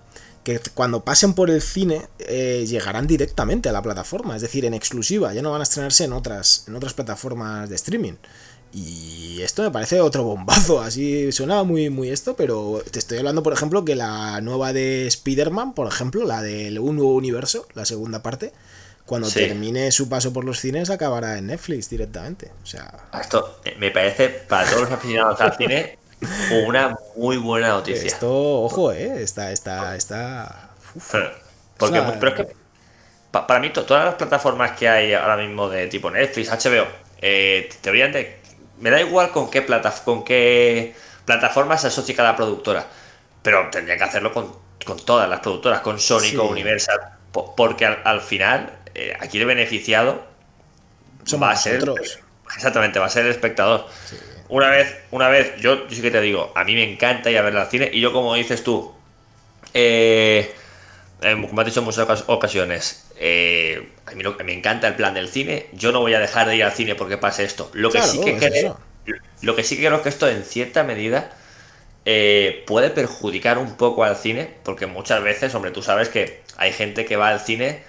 que 0.43 0.59
cuando 0.73 1.03
pasen 1.03 1.33
por 1.33 1.49
el 1.49 1.61
cine 1.61 2.07
eh, 2.19 2.65
llegarán 2.67 3.07
directamente 3.07 3.69
a 3.69 3.71
la 3.71 3.81
plataforma, 3.81 4.35
es 4.35 4.41
decir, 4.41 4.65
en 4.65 4.73
exclusiva, 4.73 5.33
ya 5.33 5.41
no 5.41 5.51
van 5.51 5.61
a 5.61 5.63
estrenarse 5.63 6.05
en 6.05 6.13
otras, 6.13 6.65
en 6.67 6.75
otras 6.75 6.93
plataformas 6.93 7.69
de 7.69 7.75
streaming. 7.75 8.13
Y 8.71 9.41
esto 9.41 9.63
me 9.63 9.71
parece 9.71 9.99
otro 10.01 10.23
bombazo, 10.23 10.79
así 10.81 11.31
suena 11.31 11.63
muy, 11.63 11.89
muy 11.89 12.09
esto, 12.09 12.35
pero 12.35 12.83
te 12.91 12.99
estoy 12.99 13.17
hablando, 13.17 13.41
por 13.41 13.53
ejemplo, 13.53 13.83
que 13.83 13.95
la 13.95 14.41
nueva 14.41 14.73
de 14.73 15.07
Spider-Man, 15.07 15.73
por 15.73 15.87
ejemplo, 15.87 16.25
la 16.25 16.41
del 16.41 16.77
Un 16.79 16.97
Nuevo 16.97 17.15
Universo, 17.15 17.67
la 17.73 17.85
segunda 17.85 18.21
parte, 18.21 18.51
cuando 19.05 19.27
Sí. 19.27 19.39
termine 19.39 19.91
su 19.91 20.07
paso 20.07 20.31
por 20.33 20.45
los 20.45 20.59
cines 20.59 20.91
acabará 20.91 21.37
en 21.39 21.47
Netflix 21.47 21.89
directamente. 21.89 22.51
O 22.61 22.65
sea, 22.67 22.93
Esto 23.19 23.59
eh, 23.65 23.75
me 23.79 23.89
parece, 23.89 24.29
para 24.29 24.69
todos 24.69 24.83
los 24.83 24.91
aficionados 24.91 25.41
al 25.41 25.57
cine, 25.57 25.97
una 26.67 26.95
muy 27.15 27.37
buena 27.37 27.69
noticia. 27.69 28.05
esto, 28.05 28.61
ojo, 28.61 28.91
eh, 28.91 29.23
está, 29.23 29.51
está, 29.51 29.95
está... 29.95 30.69
uf. 30.95 31.11
Pero- 31.11 31.31
Porque, 31.77 31.97
Es 31.97 32.03
una- 32.03 32.19
pero 32.19 32.31
es 32.35 32.37
que 32.45 32.55
pa- 33.31 33.47
para 33.47 33.59
mí 33.61 33.71
to- 33.71 33.85
todas 33.85 34.05
las 34.05 34.15
plataformas 34.15 34.77
que 34.77 34.87
hay 34.89 35.13
ahora 35.13 35.37
mismo 35.37 35.69
de 35.69 35.87
tipo 35.87 36.11
Netflix, 36.11 36.49
HBO, 36.51 36.85
eh, 37.21 37.69
te 37.81 37.89
deberían 37.89 38.11
de... 38.11 38.37
Me 38.79 38.89
da 38.89 39.01
igual 39.01 39.31
con 39.31 39.49
qué, 39.51 39.61
plata, 39.61 39.93
con 40.05 40.23
qué 40.23 40.95
plataforma 41.25 41.77
se 41.77 41.87
asocia 41.87 42.15
cada 42.15 42.35
productora, 42.35 42.85
pero 43.41 43.69
tendría 43.71 43.97
que 43.97 44.03
hacerlo 44.03 44.33
con, 44.33 44.53
con 44.85 44.97
todas 45.05 45.29
las 45.29 45.41
productoras, 45.41 45.81
con 45.81 45.99
Sony, 45.99 46.19
Sí. 46.21 46.35
con 46.35 46.47
Universal, 46.47 46.99
po- 47.31 47.55
porque 47.55 47.85
al, 47.85 47.99
al 48.05 48.21
final 48.21 48.71
eh, 48.95 49.15
aquí 49.19 49.37
el 49.39 49.45
beneficiado 49.45 50.23
Somos 51.25 51.47
va 51.49 51.51
a 51.53 51.55
ser 51.55 51.79
nosotros. 51.85 52.19
exactamente 52.55 52.99
va 52.99 53.05
a 53.05 53.09
ser 53.09 53.25
el 53.25 53.31
espectador 53.31 53.85
una 54.47 54.69
vez 54.69 54.95
una 55.11 55.27
vez 55.29 55.55
yo, 55.61 55.87
yo 55.87 55.95
sí 55.95 56.01
que 56.01 56.09
te 56.09 56.21
digo 56.21 56.51
a 56.55 56.63
mí 56.63 56.73
me 56.73 56.91
encanta 56.91 57.29
ir 57.29 57.37
a 57.37 57.43
ver 57.43 57.55
al 57.55 57.67
cine 57.67 57.89
y 57.93 58.01
yo 58.01 58.11
como 58.11 58.33
dices 58.33 58.63
tú 58.63 58.91
eh, 59.75 60.53
como 61.21 61.61
has 61.61 61.65
dicho 61.67 61.81
en 61.81 61.85
muchas 61.85 62.07
ocas- 62.07 62.23
ocasiones 62.27 63.08
eh, 63.19 63.89
a 64.05 64.11
mí 64.13 64.23
lo 64.23 64.35
me 64.43 64.53
encanta 64.53 64.87
el 64.87 64.95
plan 64.95 65.13
del 65.13 65.27
cine. 65.29 65.67
Yo 65.73 65.91
no 65.91 65.99
voy 65.99 66.13
a 66.13 66.19
dejar 66.19 66.47
de 66.47 66.55
ir 66.55 66.63
al 66.63 66.71
cine 66.71 66.95
porque 66.95 67.17
pase 67.17 67.43
esto. 67.43 67.69
Lo 67.73 67.89
que 67.91 67.99
Claro, 67.99 68.11
sí 68.11 68.21
que 68.21 68.31
es 68.31 68.37
creo 68.37 68.89
lo 69.41 69.55
que 69.55 69.63
sí 69.63 69.75
que 69.75 69.85
creo 69.85 69.97
es 69.97 70.01
que 70.01 70.09
esto 70.09 70.27
en 70.27 70.43
cierta 70.43 70.83
medida 70.83 71.31
eh, 72.05 72.63
puede 72.67 72.89
perjudicar 72.89 73.57
un 73.57 73.75
poco 73.77 74.03
al 74.03 74.15
cine, 74.15 74.49
porque 74.63 74.85
muchas 74.87 75.21
veces, 75.21 75.53
hombre, 75.55 75.71
tú 75.71 75.81
sabes 75.81 76.09
que 76.09 76.41
hay 76.57 76.73
gente 76.73 77.05
que 77.05 77.15
va 77.15 77.29
al 77.29 77.39
cine 77.39 77.83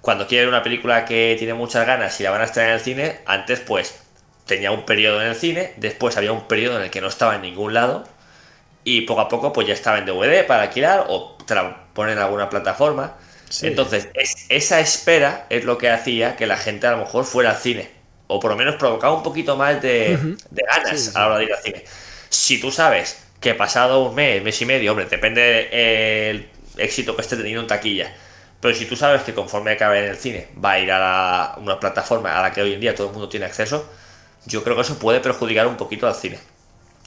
cuando 0.00 0.26
quiere 0.26 0.44
ver 0.44 0.54
una 0.54 0.62
película 0.62 1.04
que 1.04 1.34
tiene 1.38 1.54
muchas 1.54 1.86
ganas 1.86 2.18
y 2.20 2.24
la 2.24 2.30
van 2.30 2.42
a 2.42 2.44
estrenar 2.44 2.70
en 2.72 2.78
el 2.78 2.84
cine, 2.84 3.20
antes 3.26 3.60
pues 3.60 4.00
tenía 4.46 4.70
un 4.70 4.84
periodo 4.84 5.22
en 5.22 5.28
el 5.28 5.36
cine, 5.36 5.72
después 5.76 6.16
había 6.16 6.32
un 6.32 6.46
periodo 6.46 6.76
en 6.78 6.84
el 6.84 6.90
que 6.90 7.00
no 7.00 7.08
estaba 7.08 7.36
en 7.36 7.42
ningún 7.42 7.72
lado 7.74 8.04
y 8.84 9.02
poco 9.02 9.22
a 9.22 9.28
poco 9.28 9.52
pues 9.52 9.66
ya 9.66 9.72
estaba 9.74 9.98
en 9.98 10.06
DVD 10.06 10.46
para 10.46 10.64
alquilar 10.64 11.06
o 11.08 11.38
te 11.46 11.54
la 11.54 11.86
ponen 11.94 12.18
en 12.18 12.22
alguna 12.22 12.50
plataforma. 12.50 13.16
Sí. 13.54 13.68
Entonces, 13.68 14.08
es- 14.14 14.46
esa 14.48 14.80
espera 14.80 15.46
es 15.48 15.64
lo 15.64 15.78
que 15.78 15.88
hacía 15.90 16.34
que 16.34 16.46
la 16.46 16.56
gente 16.56 16.86
a 16.88 16.90
lo 16.92 16.96
mejor 16.98 17.24
fuera 17.24 17.50
al 17.50 17.56
cine. 17.56 17.88
O 18.26 18.40
por 18.40 18.50
lo 18.50 18.56
menos 18.56 18.74
provocaba 18.76 19.14
un 19.14 19.22
poquito 19.22 19.56
más 19.56 19.80
de, 19.80 20.16
de 20.50 20.62
ganas 20.66 21.00
Sí, 21.00 21.10
sí. 21.10 21.12
a 21.14 21.20
la 21.20 21.26
hora 21.26 21.38
de 21.38 21.44
ir 21.44 21.52
al 21.52 21.62
cine. 21.62 21.84
Si 22.30 22.60
tú 22.60 22.72
sabes 22.72 23.18
que 23.40 23.54
pasado 23.54 24.02
un 24.02 24.14
mes, 24.14 24.42
mes 24.42 24.60
y 24.60 24.66
medio, 24.66 24.90
hombre, 24.90 25.06
depende 25.06 25.68
el 26.30 26.48
éxito 26.78 27.14
que 27.14 27.22
esté 27.22 27.36
teniendo 27.36 27.60
en 27.60 27.66
taquilla. 27.68 28.12
Pero 28.60 28.74
si 28.74 28.86
tú 28.86 28.96
sabes 28.96 29.22
que 29.22 29.34
conforme 29.34 29.72
acabe 29.72 29.98
en 30.04 30.10
el 30.10 30.16
cine 30.16 30.48
va 30.62 30.72
a 30.72 30.78
ir 30.80 30.90
a 30.90 30.98
la- 30.98 31.54
una 31.58 31.78
plataforma 31.78 32.36
a 32.36 32.42
la 32.42 32.50
que 32.50 32.62
hoy 32.62 32.72
en 32.72 32.80
día 32.80 32.94
todo 32.94 33.06
el 33.08 33.12
mundo 33.12 33.28
tiene 33.28 33.46
acceso, 33.46 33.88
yo 34.46 34.64
creo 34.64 34.74
que 34.74 34.82
eso 34.82 34.98
puede 34.98 35.20
perjudicar 35.20 35.66
un 35.68 35.76
poquito 35.76 36.08
al 36.08 36.14
cine. 36.14 36.38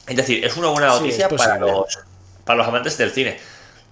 Es 0.06 0.16
decir, 0.16 0.42
es 0.44 0.56
una 0.56 0.68
buena 0.68 0.86
noticia 0.86 1.28
para 1.28 1.58
los, 1.58 1.98
para 2.44 2.56
los 2.56 2.66
amantes 2.68 2.96
del 2.96 3.10
cine. 3.10 3.38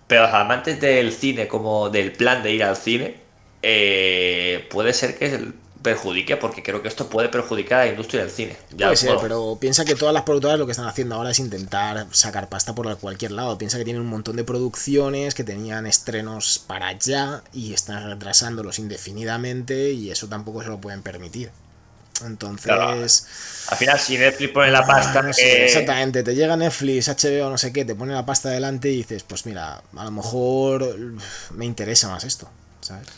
Pero 0.07 0.23
los 0.23 0.33
amantes 0.33 0.81
del 0.81 1.13
cine, 1.13 1.49
como 1.49 1.91
del 1.91 2.13
plan 2.13 2.43
de 2.43 2.53
ir 2.53 2.63
al 2.63 2.77
cine, 2.77 3.17
eh, 3.63 4.67
puede 4.71 4.93
ser 4.93 5.19
que 5.19 5.53
perjudique, 5.87 6.37
porque 6.37 6.65
creo 6.65 6.83
que 6.83 6.89
esto 6.89 7.09
puede 7.09 7.29
perjudicar 7.29 7.83
a 7.83 7.85
la 7.85 7.91
industria 7.93 8.23
del 8.23 8.31
cine. 8.33 8.57
Ya, 8.77 8.87
Puede 8.87 8.97
ser, 8.97 9.17
pero 9.21 9.57
piensa 9.61 9.85
que 9.85 9.95
todas 9.95 10.13
las 10.13 10.25
productoras 10.25 10.59
lo 10.59 10.67
que 10.67 10.73
están 10.73 10.89
haciendo 10.89 11.15
ahora 11.15 11.31
es 11.31 11.39
intentar 11.39 12.09
sacar 12.11 12.49
pasta 12.49 12.75
por 12.75 12.99
cualquier 12.99 13.31
lado. 13.31 13.57
Piensa 13.57 13.79
que 13.79 13.85
tienen 13.85 14.03
un 14.03 14.09
montón 14.09 14.35
de 14.35 14.43
producciones 14.43 15.37
que 15.37 15.45
tenían 15.45 15.87
estrenos 15.87 16.59
para 16.59 16.89
allá 16.89 17.45
y 17.53 17.73
están 17.73 18.05
retrasándolos 18.05 18.81
indefinidamente 18.81 19.93
y 19.93 20.11
eso 20.11 20.27
tampoco 20.29 20.61
se 20.65 20.71
lo 20.71 20.81
pueden 20.81 21.03
permitir. 21.03 21.51
Entonces, 22.23 22.65
Claro. 22.65 23.01
Al 23.69 23.77
final, 23.79 23.99
si 23.99 24.17
Netflix 24.19 24.53
pone 24.53 24.71
la 24.71 24.87
pasta, 24.87 25.21
Ah, 25.21 25.23
no 25.23 25.33
sé, 25.33 25.65
exactamente, 25.65 26.23
te 26.23 26.35
llega 26.35 26.57
Netflix, 26.57 27.09
HBO, 27.09 27.51
no 27.51 27.59
sé 27.59 27.73
qué, 27.73 27.85
te 27.85 27.95
pone 27.95 28.13
la 28.15 28.25
pasta 28.27 28.49
delante 28.51 28.89
y 28.91 28.99
dices, 28.99 29.23
pues 29.25 29.45
mira, 29.47 29.83
a 29.97 30.05
lo 30.05 30.11
mejor 30.13 30.97
me 31.51 31.65
interesa 31.65 32.09
más 32.09 32.25
esto, 32.25 32.49
¿sabes? 32.81 33.09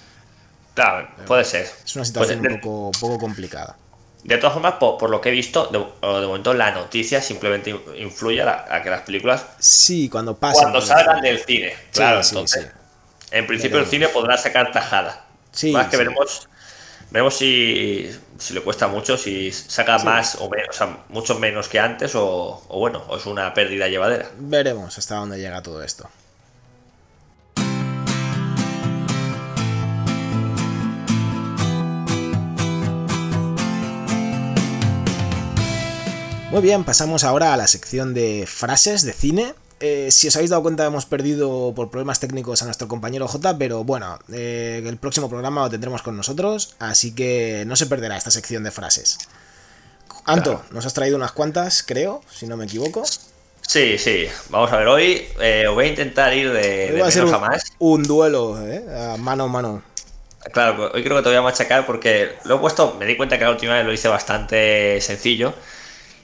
claro, 0.74 1.09
puede 1.26 1.44
ser. 1.44 1.68
Es 1.84 1.96
una 1.96 2.05
situación 2.05 2.40
Pues, 2.40 2.53
un 2.55 2.61
poco, 2.61 2.90
poco 2.99 3.18
complicada. 3.18 3.76
de 4.24 4.36
todas 4.38 4.53
formas, 4.55 4.74
por, 4.74 4.99
por 4.99 5.11
lo 5.11 5.20
que 5.20 5.28
he 5.30 5.32
visto, 5.32 5.66
de, 5.68 5.78
momento 6.26 6.53
la 6.55 6.70
noticia 6.72 7.22
simplemente 7.22 7.70
in- 7.70 7.80
influye 7.96 8.42
a, 8.42 8.44
la- 8.44 8.66
a 8.70 8.82
que 8.82 8.90
las 8.90 9.03
películas 9.03 9.44
Sí, 9.59 10.09
cuando 10.09 10.36
pasen. 10.38 10.62
cuando 10.62 10.80
salgan 10.80 11.20
del 11.22 11.38
cine. 11.44 11.74
Claro, 11.92 12.22
sí, 12.22 12.30
entonces, 12.30 12.64
sí. 12.64 12.70
en 13.30 13.46
principio 13.46 13.78
el 13.78 13.86
cine 13.86 14.09
podrá 14.09 14.36
sacar 14.36 14.72
tajada. 14.72 15.24
Sí, 15.53 15.72
Más 15.72 15.88
que 15.88 15.96
veremos, 15.96 16.49
veremos 17.11 17.35
si, 17.35 18.11
si 18.39 18.55
le 18.55 18.61
cuesta 18.61 18.89
mucho, 18.89 19.17
si 19.17 19.53
saca 19.53 19.99
más 19.99 20.37
o 20.37 20.49
menos, 20.49 20.69
o 20.71 20.73
sea, 20.73 21.05
mucho 21.09 21.39
menos 21.39 21.69
que 21.69 21.81
antes 21.81 22.15
o, 22.15 22.63
o 22.69 22.79
bueno, 22.79 23.03
o 23.09 23.17
es 23.17 23.27
una 23.27 23.53
pérdida 23.55 23.89
llevadera. 23.89 24.31
Veremos 24.39 24.99
hasta 24.99 25.17
dónde 25.17 25.39
llega 25.39 25.63
todo 25.63 25.83
esto. 25.83 26.09
Muy 36.51 36.63
bien, 36.63 36.85
pasamos 36.85 37.25
ahora 37.25 37.53
a 37.53 37.59
la 37.59 37.67
sección 37.67 38.15
de 38.15 38.47
frases 38.47 39.03
de 39.03 39.13
cine. 39.13 39.55
Eh, 39.81 40.11
si 40.11 40.26
os 40.29 40.35
habéis 40.37 40.51
dado 40.51 40.62
cuenta, 40.62 40.85
hemos 40.85 41.07
perdido 41.07 41.72
por 41.74 41.91
problemas 41.91 42.18
técnicos 42.18 42.62
a 42.62 42.64
nuestro 42.64 42.89
compañero 42.89 43.29
J, 43.29 43.59
pero 43.59 43.85
bueno, 43.85 44.18
eh, 44.33 44.83
el 44.85 44.97
próximo 44.99 45.29
programa 45.29 45.62
lo 45.62 45.70
tendremos 45.70 46.03
con 46.03 46.16
nosotros, 46.16 46.74
así 46.81 47.14
que 47.14 47.64
no 47.66 47.76
se 47.76 47.87
perderá 47.87 48.16
esta 48.16 48.31
sección 48.33 48.64
de 48.64 48.72
frases. 48.72 49.18
Anto, 50.24 50.61
Claro. 50.61 50.66
nos 50.70 50.85
has 50.87 50.95
traído 50.95 51.16
unas 51.16 51.33
cuantas, 51.33 51.83
creo, 51.83 52.22
si 52.31 52.47
no 52.47 52.57
me 52.57 52.64
equivoco. 52.66 53.14
Sí, 53.61 53.99
sí, 53.99 54.26
vamos 54.49 54.72
a 54.72 54.79
ver, 54.79 54.89
hoy 54.89 55.29
eh, 55.41 55.66
voy 55.72 55.87
a 55.87 55.89
intentar 55.89 56.35
ir 56.35 56.51
de, 56.53 56.93
de 56.93 57.03
va 57.03 57.09
a 57.09 57.11
ser 57.11 57.24
menos 57.24 57.31
un, 57.31 57.35
a 57.35 57.39
más. 57.39 57.72
un 57.79 58.07
duelo, 58.07 58.61
¿eh? 58.66 58.85
A 59.12 59.16
mano 59.18 59.45
a 59.45 59.49
mano. 59.49 59.83
Claro, 60.53 60.91
hoy 60.95 61.03
creo 61.03 61.16
que 61.18 61.22
te 61.24 61.29
voy 61.29 61.39
a 61.39 61.43
machacar 61.43 61.85
porque 61.87 62.37
lo 62.45 62.57
he 62.57 62.59
puesto, 62.59 62.95
me 62.99 63.05
di 63.07 63.16
cuenta 63.16 63.39
que 63.39 63.45
la 63.45 63.51
última 63.51 63.74
vez 63.74 63.85
lo 63.85 63.93
hice 63.93 64.09
bastante 64.09 65.01
sencillo. 65.01 65.55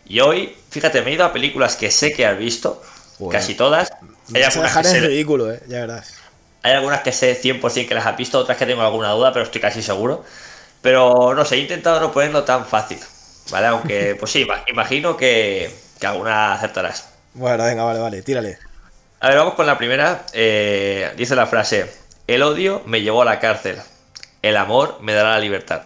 Y 0.06 0.20
hoy, 0.20 0.56
fíjate, 0.70 1.02
me 1.02 1.10
he 1.10 1.14
ido 1.14 1.24
a 1.24 1.32
películas 1.32 1.76
que 1.76 1.90
sé 1.90 2.12
que 2.14 2.26
has 2.26 2.38
visto, 2.38 2.82
Joder. 3.18 3.40
casi 3.40 3.54
todas. 3.54 3.90
Hay 4.34 4.42
algunas, 4.42 4.70
dejar 4.70 4.82
que 4.82 4.88
en 4.90 5.00
sé, 5.00 5.00
ridículo, 5.00 5.52
¿eh? 5.52 5.62
Ya 5.68 5.80
verás. 5.80 6.14
hay 6.62 6.72
algunas 6.72 7.02
que 7.02 7.12
sé 7.12 7.34
100% 7.40 7.88
que 7.88 7.94
las 7.94 8.06
has 8.06 8.16
visto, 8.16 8.38
otras 8.38 8.56
que 8.58 8.66
tengo 8.66 8.82
alguna 8.82 9.10
duda, 9.10 9.32
pero 9.32 9.44
estoy 9.44 9.60
casi 9.60 9.82
seguro. 9.82 10.24
Pero 10.82 11.34
no 11.34 11.44
sé, 11.44 11.56
he 11.56 11.58
intentado 11.58 12.00
no 12.00 12.12
ponerlo 12.12 12.44
tan 12.44 12.66
fácil, 12.66 12.98
¿vale? 13.50 13.66
Aunque, 13.68 14.16
pues 14.20 14.32
sí, 14.32 14.44
ima- 14.46 14.62
imagino 14.68 15.16
que, 15.16 15.74
que 16.00 16.06
alguna 16.06 16.52
acertarás. 16.54 17.08
Bueno, 17.34 17.64
venga, 17.64 17.84
vale, 17.84 18.00
vale, 18.00 18.22
tírale. 18.22 18.58
A 19.20 19.28
ver, 19.28 19.38
vamos 19.38 19.54
con 19.54 19.66
la 19.66 19.78
primera. 19.78 20.24
Eh, 20.32 21.12
dice 21.16 21.34
la 21.36 21.46
frase: 21.46 21.90
El 22.26 22.42
odio 22.42 22.82
me 22.86 23.02
llevó 23.02 23.22
a 23.22 23.24
la 23.26 23.40
cárcel, 23.40 23.78
el 24.42 24.56
amor 24.56 24.98
me 25.02 25.14
dará 25.14 25.30
la 25.32 25.38
libertad. 25.40 25.82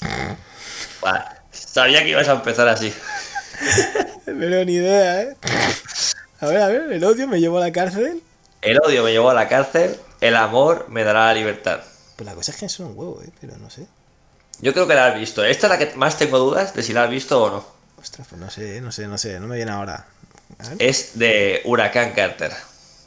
Vale, 1.00 1.24
Sabía 1.50 2.02
que 2.02 2.10
ibas 2.10 2.28
a 2.28 2.32
empezar 2.32 2.68
así. 2.68 2.92
Pero 4.24 4.64
ni 4.64 4.74
idea, 4.74 5.22
¿eh? 5.22 5.36
A 6.40 6.46
ver, 6.46 6.60
a 6.60 6.68
ver, 6.68 6.92
el 6.92 7.04
odio 7.04 7.26
me 7.28 7.40
llevó 7.40 7.58
a 7.58 7.60
la 7.60 7.72
cárcel. 7.72 8.22
El 8.62 8.78
odio 8.84 9.02
me 9.04 9.12
llevó 9.12 9.30
a 9.30 9.34
la 9.34 9.48
cárcel, 9.48 9.96
el 10.20 10.36
amor 10.36 10.86
me 10.88 11.04
dará 11.04 11.26
la 11.26 11.34
libertad. 11.34 11.80
Pues 12.16 12.26
la 12.26 12.34
cosa 12.34 12.52
es 12.52 12.58
que 12.58 12.68
son 12.68 12.86
un 12.86 12.98
huevo, 12.98 13.20
¿eh? 13.22 13.30
Pero 13.40 13.56
no 13.58 13.70
sé. 13.70 13.86
Yo 14.60 14.72
creo 14.72 14.86
que 14.86 14.94
la 14.94 15.06
has 15.08 15.18
visto. 15.18 15.44
Esta 15.44 15.66
es 15.66 15.70
la 15.72 15.78
que 15.78 15.96
más 15.96 16.16
tengo 16.16 16.38
dudas 16.38 16.74
de 16.74 16.82
si 16.82 16.92
la 16.92 17.04
has 17.04 17.10
visto 17.10 17.42
o 17.42 17.50
no. 17.50 17.66
Ostras, 18.00 18.26
pues 18.28 18.40
no 18.40 18.50
sé, 18.50 18.80
no 18.80 18.92
sé, 18.92 19.06
no 19.06 19.18
sé, 19.18 19.40
no 19.40 19.46
me 19.46 19.56
viene 19.56 19.72
ahora. 19.72 20.06
Es 20.78 21.18
de 21.18 21.60
Huracán 21.64 22.12
Carter. 22.12 22.52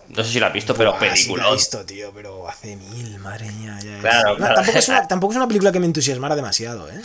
No 0.09 0.23
sé 0.23 0.31
si 0.31 0.39
la 0.39 0.47
has 0.47 0.53
visto, 0.53 0.73
pero 0.75 0.91
Buah, 0.91 0.99
sí 0.99 1.05
la 1.05 1.11
he 1.11 1.15
película. 1.15 1.51
visto, 1.51 1.85
tío, 1.85 2.11
pero 2.13 2.47
hace 2.47 2.75
mil, 2.75 3.17
madre 3.19 3.51
mía. 3.51 3.77
Ya 3.83 3.99
Claro, 3.99 4.29
No, 4.31 4.35
claro. 4.37 4.55
Tampoco, 4.55 4.77
es 4.77 4.87
una, 4.89 5.07
tampoco 5.07 5.33
es 5.33 5.37
una 5.37 5.47
película 5.47 5.71
que 5.71 5.79
me 5.79 5.85
entusiasmara 5.85 6.35
demasiado, 6.35 6.89
¿eh? 6.89 7.01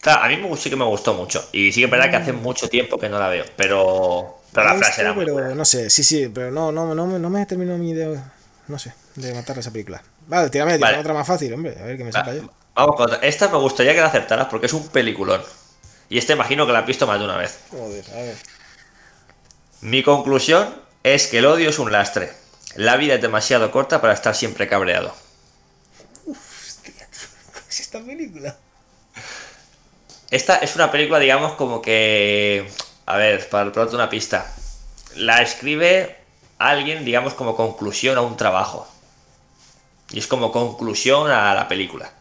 Claro, 0.00 0.24
a 0.24 0.28
mí 0.28 0.36
me- 0.36 0.56
sí 0.56 0.70
que 0.70 0.76
me 0.76 0.84
gustó 0.84 1.14
mucho. 1.14 1.46
Y 1.52 1.72
sí 1.72 1.80
que 1.80 1.84
es 1.86 1.90
verdad 1.90 2.10
que 2.10 2.16
hace 2.16 2.32
mucho 2.32 2.68
tiempo 2.68 2.98
que 2.98 3.08
no 3.08 3.18
la 3.18 3.28
veo. 3.28 3.44
Pero, 3.56 4.38
pero 4.52 4.66
la 4.66 4.74
frase 4.76 5.02
era 5.02 5.14
pero 5.14 5.34
buena. 5.34 5.54
no 5.54 5.64
sé, 5.64 5.90
sí, 5.90 6.02
sí, 6.02 6.28
pero 6.34 6.50
no, 6.50 6.72
no, 6.72 6.94
no, 6.94 7.06
me- 7.06 7.18
no 7.18 7.28
me 7.30 7.44
terminó 7.46 7.76
mi 7.76 7.90
idea, 7.90 8.32
no 8.68 8.78
sé, 8.78 8.94
de 9.16 9.34
matar 9.34 9.58
esa 9.58 9.70
película. 9.70 10.02
Vale, 10.26 10.48
tírame, 10.48 10.72
tírame 10.74 10.92
Vale. 10.92 10.98
otra 11.00 11.12
más 11.14 11.26
fácil, 11.26 11.52
hombre, 11.52 11.76
a 11.78 11.84
ver 11.84 11.96
que 11.98 12.04
me 12.04 12.12
sepa 12.12 12.32
yo. 12.34 12.50
Vamos 12.74 12.96
con 12.96 13.06
otra. 13.06 13.18
Esta 13.26 13.48
me 13.48 13.58
gustaría 13.58 13.92
que 13.94 14.00
la 14.00 14.06
aceptaras 14.06 14.46
porque 14.46 14.66
es 14.66 14.72
un 14.72 14.88
peliculón. 14.88 15.42
Y 16.08 16.18
este 16.18 16.32
imagino 16.32 16.66
que 16.66 16.72
la 16.72 16.80
has 16.80 16.86
visto 16.86 17.06
más 17.06 17.18
de 17.18 17.24
una 17.24 17.36
vez. 17.36 17.58
Joder, 17.70 18.04
a 18.12 18.16
ver. 18.22 18.36
Mi 19.82 20.02
conclusión 20.02 20.74
es 21.02 21.26
que 21.26 21.38
el 21.38 21.46
odio 21.46 21.68
es 21.70 21.78
un 21.78 21.92
lastre. 21.92 22.32
La 22.76 22.96
vida 22.96 23.14
es 23.14 23.22
demasiado 23.22 23.70
corta 23.70 24.00
para 24.00 24.14
estar 24.14 24.34
siempre 24.34 24.68
cabreado. 24.68 25.14
¿Es 27.68 27.80
esta 27.80 28.00
película? 28.00 28.56
Esta 30.30 30.58
es 30.58 30.76
una 30.76 30.90
película, 30.90 31.18
digamos, 31.18 31.52
como 31.54 31.82
que. 31.82 32.70
A 33.06 33.16
ver, 33.16 33.48
para 33.48 33.70
darte 33.70 33.94
una 33.94 34.08
pista. 34.08 34.46
La 35.16 35.42
escribe 35.42 36.16
alguien, 36.58 37.04
digamos, 37.04 37.34
como 37.34 37.56
conclusión 37.56 38.16
a 38.16 38.20
un 38.20 38.36
trabajo. 38.36 38.86
Y 40.10 40.18
es 40.20 40.26
como 40.26 40.52
conclusión 40.52 41.30
a 41.30 41.54
la 41.54 41.68
película. 41.68 42.12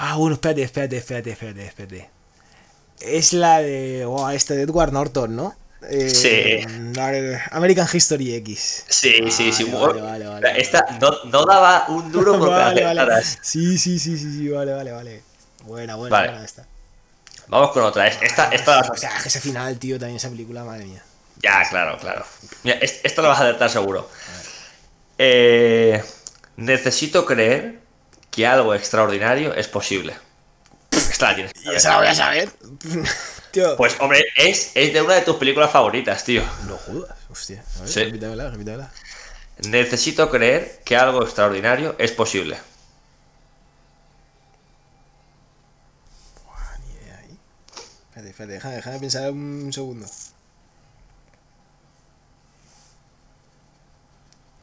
Ah, 0.00 0.16
bueno, 0.16 0.34
espérate, 0.34 0.62
espérate, 0.62 0.96
espérate, 0.98 1.30
espérate, 1.32 1.66
espérate. 1.66 2.10
Es 3.00 3.32
la 3.32 3.60
de. 3.60 4.04
Oh, 4.06 4.30
este 4.30 4.54
de 4.54 4.62
Edward 4.62 4.92
Norton, 4.92 5.34
¿no? 5.34 5.54
Eh, 5.82 6.10
Sí. 6.10 6.66
American 7.52 7.86
History 7.92 8.34
X. 8.36 8.84
Sí, 8.88 9.30
sí, 9.30 9.52
sí. 9.52 9.64
Vale, 9.64 10.26
vale, 10.26 10.60
Esta 10.60 10.84
no, 11.00 11.10
no 11.24 11.44
daba 11.46 11.86
un 11.88 12.10
duro 12.10 12.32
con 12.38 12.50
vale, 12.50 12.82
vale. 12.84 13.22
Sí, 13.42 13.78
sí, 13.78 13.98
sí, 13.98 14.18
sí, 14.18 14.32
sí, 14.32 14.48
vale, 14.48 14.72
vale, 14.72 14.90
vale. 14.92 15.22
Buena, 15.64 15.94
buena, 15.96 16.18
buena 16.24 16.44
esta. 16.44 16.66
Vamos 17.46 17.70
con 17.72 17.82
otra. 17.84 18.06
Es- 18.08 18.18
Esta, 18.22 18.50
esta 18.50 18.70
la 18.72 18.76
vas 18.80 18.90
a- 18.90 18.92
O 18.92 18.96
sea, 18.96 19.12
ese 19.24 19.40
final, 19.40 19.78
tío, 19.78 19.98
también 19.98 20.16
esa 20.16 20.28
película, 20.28 20.64
madre 20.64 20.84
mía. 20.84 21.02
Ya, 21.40 21.62
claro, 21.70 21.96
claro. 21.98 22.24
Mira, 22.64 22.76
es- 22.78 23.00
esta 23.04 23.22
la 23.22 23.28
vas 23.28 23.40
a 23.40 23.44
acertar 23.44 23.70
seguro. 23.70 24.10
Eh, 25.18 26.02
necesito 26.56 27.24
creer 27.24 27.80
que 28.30 28.46
algo 28.46 28.74
extraordinario 28.74 29.54
es 29.54 29.68
posible. 29.68 30.14
Esta 30.90 31.28
la 31.30 31.34
tienes. 31.36 31.52
que 31.52 31.60
Y 31.60 31.62
saber. 31.64 31.76
esa 31.78 31.90
la 31.90 31.98
voy 31.98 32.06
a 32.08 32.14
saber. 32.14 32.50
tío. 33.52 33.76
Pues, 33.76 33.96
hombre, 34.00 34.24
es, 34.36 34.72
es 34.74 34.92
de 34.92 35.02
una 35.02 35.14
de 35.14 35.22
tus 35.22 35.36
películas 35.36 35.70
favoritas, 35.70 36.24
tío. 36.24 36.42
no 36.66 36.76
jodas, 36.76 37.16
hostia. 37.30 37.64
A 37.76 37.80
ver, 37.80 37.88
Sí. 37.88 38.04
repítamela, 38.04 38.50
repítamela. 38.50 38.90
Necesito 39.68 40.30
creer 40.30 40.80
que 40.84 40.96
algo 40.96 41.22
extraordinario 41.24 41.96
es 41.98 42.12
posible. 42.12 42.58
Buah, 46.44 46.78
ni 46.78 46.94
idea 46.94 47.18
ahí. 47.18 47.38
Espérate, 48.08 48.28
espérate, 48.30 48.52
déjame, 48.54 48.76
déjame 48.76 48.98
pensar 49.00 49.30
un 49.32 49.72
segundo. 49.72 50.06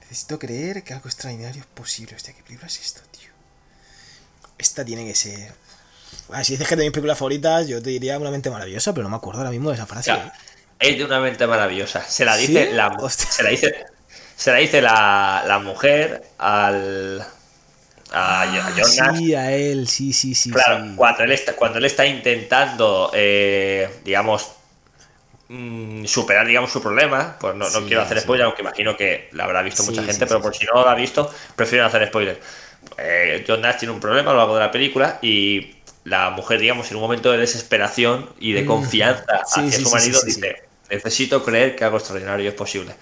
Necesito 0.02 0.40
creer 0.40 0.84
que 0.84 0.94
algo 0.94 1.08
extraordinario 1.10 1.62
es 1.62 1.68
posible. 1.68 2.16
Hostia, 2.16 2.34
¿qué 2.34 2.44
película 2.44 2.68
es 2.68 2.80
esto, 2.80 3.02
tío? 3.12 3.30
Esta 4.58 4.86
tiene 4.86 5.06
que 5.06 5.16
ser. 5.16 5.54
Ah, 6.30 6.43
si 6.43 6.53
dices 6.53 6.68
que 6.68 6.76
de 6.76 6.84
mis 6.84 6.91
películas 6.91 7.18
favoritas, 7.18 7.68
yo 7.68 7.82
te 7.82 7.89
diría 7.91 8.18
una 8.20 8.32
mente 8.32 8.49
maravillosa, 8.49 8.93
pero 8.93 9.03
no 9.03 9.10
me 9.10 9.16
acuerdo 9.18 9.39
ahora 9.41 9.51
mismo 9.51 9.70
de 9.70 9.76
esa 9.76 9.86
frase. 9.86 10.12
Ya, 10.12 10.34
es 10.80 10.97
de 10.97 11.06
una 11.06 11.20
mente 11.20 11.47
maravillosa. 11.47 12.03
Se 12.08 12.26
la 12.26 12.36
dice 12.38 12.68
¿Sí? 12.68 12.74
la 12.74 12.89
Hostia. 12.99 13.32
se 13.32 13.43
la 13.43 13.49
dice 13.49 13.76
se 14.36 14.51
la 14.51 14.58
dice 14.58 14.82
la, 14.82 15.43
la 15.47 15.60
mujer 15.60 16.24
al 16.38 17.22
a, 18.12 18.45
Ah, 18.58 18.72
John 18.76 18.95
Nash. 18.95 19.18
sí, 19.18 19.34
a 19.36 19.51
él, 19.56 19.88
sí, 19.88 20.14
sí, 20.14 20.36
sí. 20.36 20.51
Claro, 20.51 20.84
sí. 20.84 20.93
cuando 20.95 21.24
él 21.24 21.32
está, 21.32 21.56
cuando 21.56 21.78
él 21.80 21.86
está 21.86 22.06
intentando, 22.06 23.12
eh, 23.14 24.01
digamos, 24.03 24.51
mm, 25.47 26.06
superar, 26.06 26.47
digamos, 26.47 26.72
su 26.72 26.82
problema, 26.82 27.38
pues 27.39 27.56
no, 27.56 27.70
no 27.70 27.82
Sí, 27.82 27.86
quiero 27.88 28.01
hacer 28.01 28.20
sí. 28.20 28.24
spoiler, 28.24 28.45
aunque 28.45 28.62
imagino 28.62 28.95
que 28.97 29.30
la 29.34 29.45
habrá 29.45 29.62
visto 29.62 29.84
mucha 29.84 30.03
gente, 30.03 30.26
pero 30.28 30.41
por 30.41 30.56
si 30.56 30.66
no 30.66 30.84
la 30.86 30.91
ha 30.91 30.95
visto, 30.95 31.32
prefiero 31.56 31.86
hacer 31.86 32.08
spoiler. 32.08 32.39
Eh, 32.97 33.43
John 33.47 33.62
Nash 33.62 33.78
tiene 33.80 33.93
un 33.93 33.99
problema 33.99 34.32
a 34.32 34.34
lo 34.34 34.39
largo 34.39 34.56
de 34.56 34.62
la 34.62 34.72
película 34.72 35.20
y 35.22 35.76
la 36.06 36.30
mujer, 36.30 36.60
digamos, 36.60 36.89
en 36.91 36.95
un 36.97 37.01
momento 37.03 37.32
de 37.32 37.39
desesperación 37.39 38.30
y 38.39 38.53
de 38.53 38.64
Mm. 38.64 38.68
confianza 38.68 39.26
hacia 39.43 39.72
sí, 39.72 39.84
su 39.84 39.89
marido, 39.91 40.20
sí, 40.22 40.28
dice, 40.28 40.64
necesito 40.89 41.43
creer 41.43 41.76
que 41.76 41.84
algo 41.84 41.97
extraordinario 41.97 42.47
es 42.47 42.56
posible. 42.56 42.95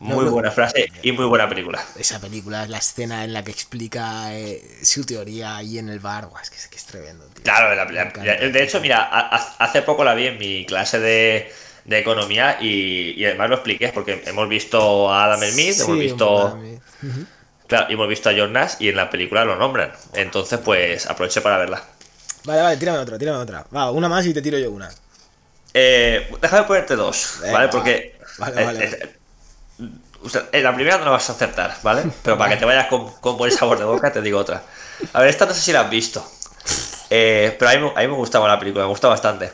Muy 0.00 0.24
no. 0.24 0.30
buena 0.32 0.50
frase 0.50 0.90
y 1.02 1.12
muy 1.12 1.26
buena 1.26 1.48
película. 1.48 1.84
Esa 1.98 2.20
película 2.20 2.62
es 2.64 2.68
la 2.68 2.78
escena 2.78 3.22
en 3.24 3.32
la 3.32 3.44
que 3.44 3.50
explica 3.50 4.34
eh, 4.34 4.62
su 4.82 5.04
teoría 5.04 5.56
ahí 5.56 5.78
en 5.78 5.88
el 5.88 6.00
bar. 6.00 6.26
Buah, 6.28 6.40
es 6.42 6.50
que, 6.50 6.56
es 6.56 6.68
que 6.68 6.76
es 6.76 6.84
tremendo, 6.84 7.24
tío. 7.26 7.42
Claro, 7.44 7.74
la- 7.74 7.84
la- 7.84 8.34
de 8.48 8.62
hecho, 8.62 8.80
mira, 8.80 8.98
ha- 9.10 9.36
ha- 9.36 9.54
hace 9.58 9.82
poco 9.82 10.04
la 10.04 10.14
vi 10.14 10.26
en 10.28 10.38
mi 10.38 10.64
clase 10.66 10.98
de, 11.00 11.52
de 11.84 11.98
economía 11.98 12.58
y, 12.60 13.10
y 13.20 13.24
además 13.26 13.48
lo 13.50 13.54
expliqué 13.56 13.88
porque 13.88 14.22
hemos 14.26 14.48
visto 14.48 15.12
a 15.12 15.24
Adam 15.24 15.40
Smith, 15.42 15.80
hemos 15.80 15.98
visto, 15.98 16.58
claro, 17.66 17.86
y 17.90 17.92
hemos 17.94 18.08
visto 18.08 18.30
a 18.30 18.34
John 18.36 18.52
Nash 18.52 18.74
y 18.78 18.88
en 18.88 18.96
la 18.96 19.10
película 19.10 19.44
lo 19.44 19.56
nombran. 19.56 19.92
Entonces, 20.14 20.58
pues 20.64 21.06
aproveché 21.06 21.40
para 21.40 21.58
verla. 21.58 21.82
Vale, 22.48 22.62
vale, 22.62 22.76
tírame 22.78 22.98
otra, 22.98 23.18
tírame 23.18 23.38
otra. 23.38 23.66
Va, 23.74 23.90
una 23.90 24.08
más 24.08 24.24
y 24.26 24.32
te 24.32 24.40
tiro 24.40 24.58
yo 24.58 24.70
una. 24.70 24.88
Eh, 25.74 26.34
déjame 26.40 26.62
ponerte 26.64 26.96
dos, 26.96 27.38
Venga, 27.42 27.52
¿vale? 27.52 27.68
Porque 27.68 28.18
vale, 28.38 28.64
vale, 28.64 28.84
eh, 28.84 28.98
eh, 29.02 29.88
o 30.24 30.28
sea, 30.30 30.46
en 30.50 30.62
la 30.64 30.74
primera 30.74 30.96
no 30.96 31.04
la 31.04 31.10
vas 31.10 31.28
a 31.28 31.34
acertar, 31.34 31.76
¿vale? 31.82 32.10
Pero 32.22 32.38
para 32.38 32.50
que 32.50 32.56
te 32.56 32.64
vayas 32.64 32.86
con, 32.86 33.12
con 33.20 33.36
buen 33.36 33.52
sabor 33.52 33.78
de 33.78 33.84
boca, 33.84 34.10
te 34.10 34.22
digo 34.22 34.38
otra. 34.38 34.62
A 35.12 35.20
ver, 35.20 35.28
esta 35.28 35.44
no 35.44 35.52
sé 35.52 35.60
si 35.60 35.72
la 35.72 35.82
has 35.82 35.90
visto. 35.90 36.26
Eh, 37.10 37.54
pero 37.58 37.70
a 37.70 37.74
mí, 37.74 37.80
me- 37.80 37.90
a 37.90 38.00
mí 38.02 38.08
me 38.08 38.14
gustaba 38.14 38.48
la 38.48 38.58
película, 38.58 38.84
me 38.84 38.90
gusta 38.90 39.08
bastante. 39.08 39.52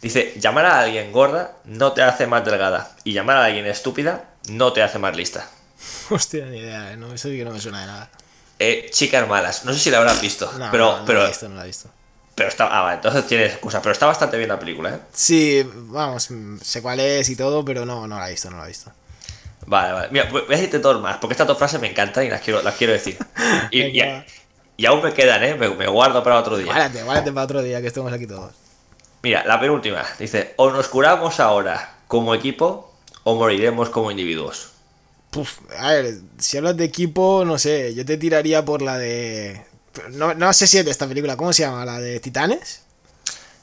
Dice, 0.00 0.34
llamar 0.40 0.66
a 0.66 0.80
alguien 0.80 1.12
gorda 1.12 1.52
no 1.64 1.92
te 1.92 2.02
hace 2.02 2.26
más 2.26 2.44
delgada. 2.44 2.90
Y 3.04 3.12
llamar 3.12 3.36
a 3.36 3.44
alguien 3.44 3.66
estúpida 3.66 4.24
no 4.48 4.72
te 4.72 4.82
hace 4.82 4.98
más 4.98 5.16
lista. 5.16 5.48
Hostia, 6.10 6.46
ni 6.46 6.58
idea, 6.58 6.92
eh, 6.92 6.96
no, 6.96 7.12
eso 7.12 7.28
sí 7.28 7.36
que 7.36 7.44
no 7.44 7.50
me 7.52 7.60
suena 7.60 7.80
de 7.80 7.86
nada. 7.86 8.10
Eh, 8.58 8.90
chicas 8.92 9.28
malas, 9.28 9.64
no 9.64 9.72
sé 9.72 9.78
si 9.80 9.90
la 9.90 9.98
habrás 9.98 10.20
visto. 10.20 10.50
No, 10.58 10.70
pero, 10.70 10.92
no, 10.92 10.98
no 11.00 11.04
pero, 11.04 11.18
la 11.20 11.24
he 11.26 11.28
visto, 11.28 11.48
no 11.48 11.54
la 11.56 11.62
he 11.64 11.66
visto. 11.66 11.90
Pero 12.34 12.48
está. 12.48 12.66
Ah, 12.66 12.82
vale, 12.82 12.96
entonces 12.96 13.26
tienes 13.26 13.52
excusa. 13.52 13.80
Pero 13.82 13.92
está 13.92 14.06
bastante 14.06 14.36
bien 14.36 14.48
la 14.48 14.58
película, 14.58 14.90
¿eh? 14.90 14.98
Sí, 15.12 15.66
vamos, 15.74 16.28
sé 16.62 16.82
cuál 16.82 17.00
es 17.00 17.28
y 17.28 17.36
todo, 17.36 17.64
pero 17.64 17.84
no, 17.86 18.06
no 18.06 18.18
la 18.18 18.28
he 18.28 18.32
visto, 18.32 18.50
no 18.50 18.58
la 18.58 18.64
he 18.64 18.68
visto. 18.68 18.90
Vale, 19.66 19.92
vale. 19.92 20.08
Mira, 20.10 20.28
voy 20.30 20.42
a 20.42 20.50
decirte 20.50 20.78
dos 20.80 21.00
más, 21.00 21.18
porque 21.18 21.34
estas 21.34 21.46
dos 21.46 21.56
frases 21.58 21.80
me 21.80 21.88
encantan 21.90 22.24
y 22.24 22.30
las 22.30 22.40
quiero, 22.40 22.62
las 22.62 22.74
quiero 22.74 22.92
decir. 22.92 23.16
Y, 23.70 23.82
y- 24.76 24.86
aún 24.86 25.02
me 25.02 25.12
quedan, 25.12 25.42
¿eh? 25.44 25.54
Me, 25.54 25.68
me 25.68 25.86
guardo 25.86 26.22
para 26.24 26.38
otro 26.40 26.56
día. 26.56 26.66
Guárdate, 26.66 27.02
guárdate 27.04 27.32
para 27.32 27.44
otro 27.44 27.62
día 27.62 27.80
que 27.80 27.86
estemos 27.86 28.12
aquí 28.12 28.26
todos. 28.26 28.52
Mira, 29.22 29.44
la 29.46 29.60
penúltima. 29.60 30.04
Dice, 30.18 30.54
o 30.56 30.70
nos 30.70 30.88
curamos 30.88 31.38
ahora 31.38 31.98
como 32.08 32.34
equipo 32.34 32.92
o 33.22 33.36
moriremos 33.36 33.90
como 33.90 34.10
individuos. 34.10 34.70
Puf, 35.30 35.60
a 35.78 35.92
ver, 35.92 36.14
si 36.38 36.56
hablas 36.58 36.76
de 36.76 36.84
equipo, 36.84 37.44
no 37.46 37.56
sé, 37.58 37.94
yo 37.94 38.04
te 38.04 38.16
tiraría 38.16 38.64
por 38.64 38.82
la 38.82 38.98
de... 38.98 39.64
No, 40.10 40.34
no 40.34 40.52
sé 40.52 40.66
si 40.66 40.78
es 40.78 40.84
de 40.84 40.90
esta 40.90 41.06
película, 41.06 41.36
¿cómo 41.36 41.52
se 41.52 41.62
llama? 41.62 41.84
¿La 41.84 41.98
de 42.00 42.18
Titanes? 42.20 42.82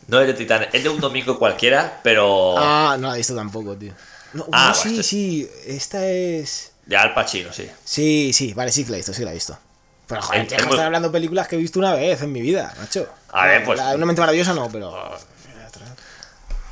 No 0.08 0.20
es 0.20 0.28
de 0.28 0.34
Titán, 0.34 0.66
es 0.74 0.84
de 0.84 0.90
un 0.90 1.00
domingo 1.00 1.38
cualquiera, 1.38 2.00
pero 2.04 2.56
Ah, 2.58 2.98
no 3.00 3.10
la 3.10 3.14
he 3.16 3.18
visto 3.18 3.36
tampoco, 3.36 3.76
tío. 3.76 3.94
No. 4.34 4.46
Ah, 4.52 4.70
no, 4.70 4.76
sí, 4.76 4.90
bueno, 4.90 5.04
sí, 5.04 5.50
esta 5.68 6.06
es... 6.08 6.72
de 6.86 6.98
Al 6.98 7.14
Pacino, 7.14 7.54
sí. 7.54 7.70
Sí, 7.84 8.32
sí, 8.34 8.54
vale, 8.54 8.72
sí 8.72 8.84
que 8.86 8.92
la 8.92 8.98
he 8.98 9.00
visto, 9.00 9.14
sí 9.14 9.20
que 9.20 9.26
la 9.26 9.32
he 9.32 9.36
visto. 9.36 9.58
Pero 10.08 10.22
joder, 10.24 10.46
muy- 10.46 10.56
estar 10.72 10.86
hablando 10.86 11.10
de 11.10 11.14
películas 11.14 11.48
que 11.48 11.56
he 11.56 11.60
visto 11.60 11.78
una 11.78 11.94
vez 11.94 12.22
en 12.24 12.32
mi 12.32 12.42
vida, 12.42 12.74
macho. 12.80 13.08
A 13.32 13.46
ver, 13.46 13.64
pues- 13.64 13.78
La 13.78 13.94
una 13.96 14.06
mente 14.08 14.20
maravillosa 14.22 14.54
no, 14.54 14.68
pero... 14.72 14.92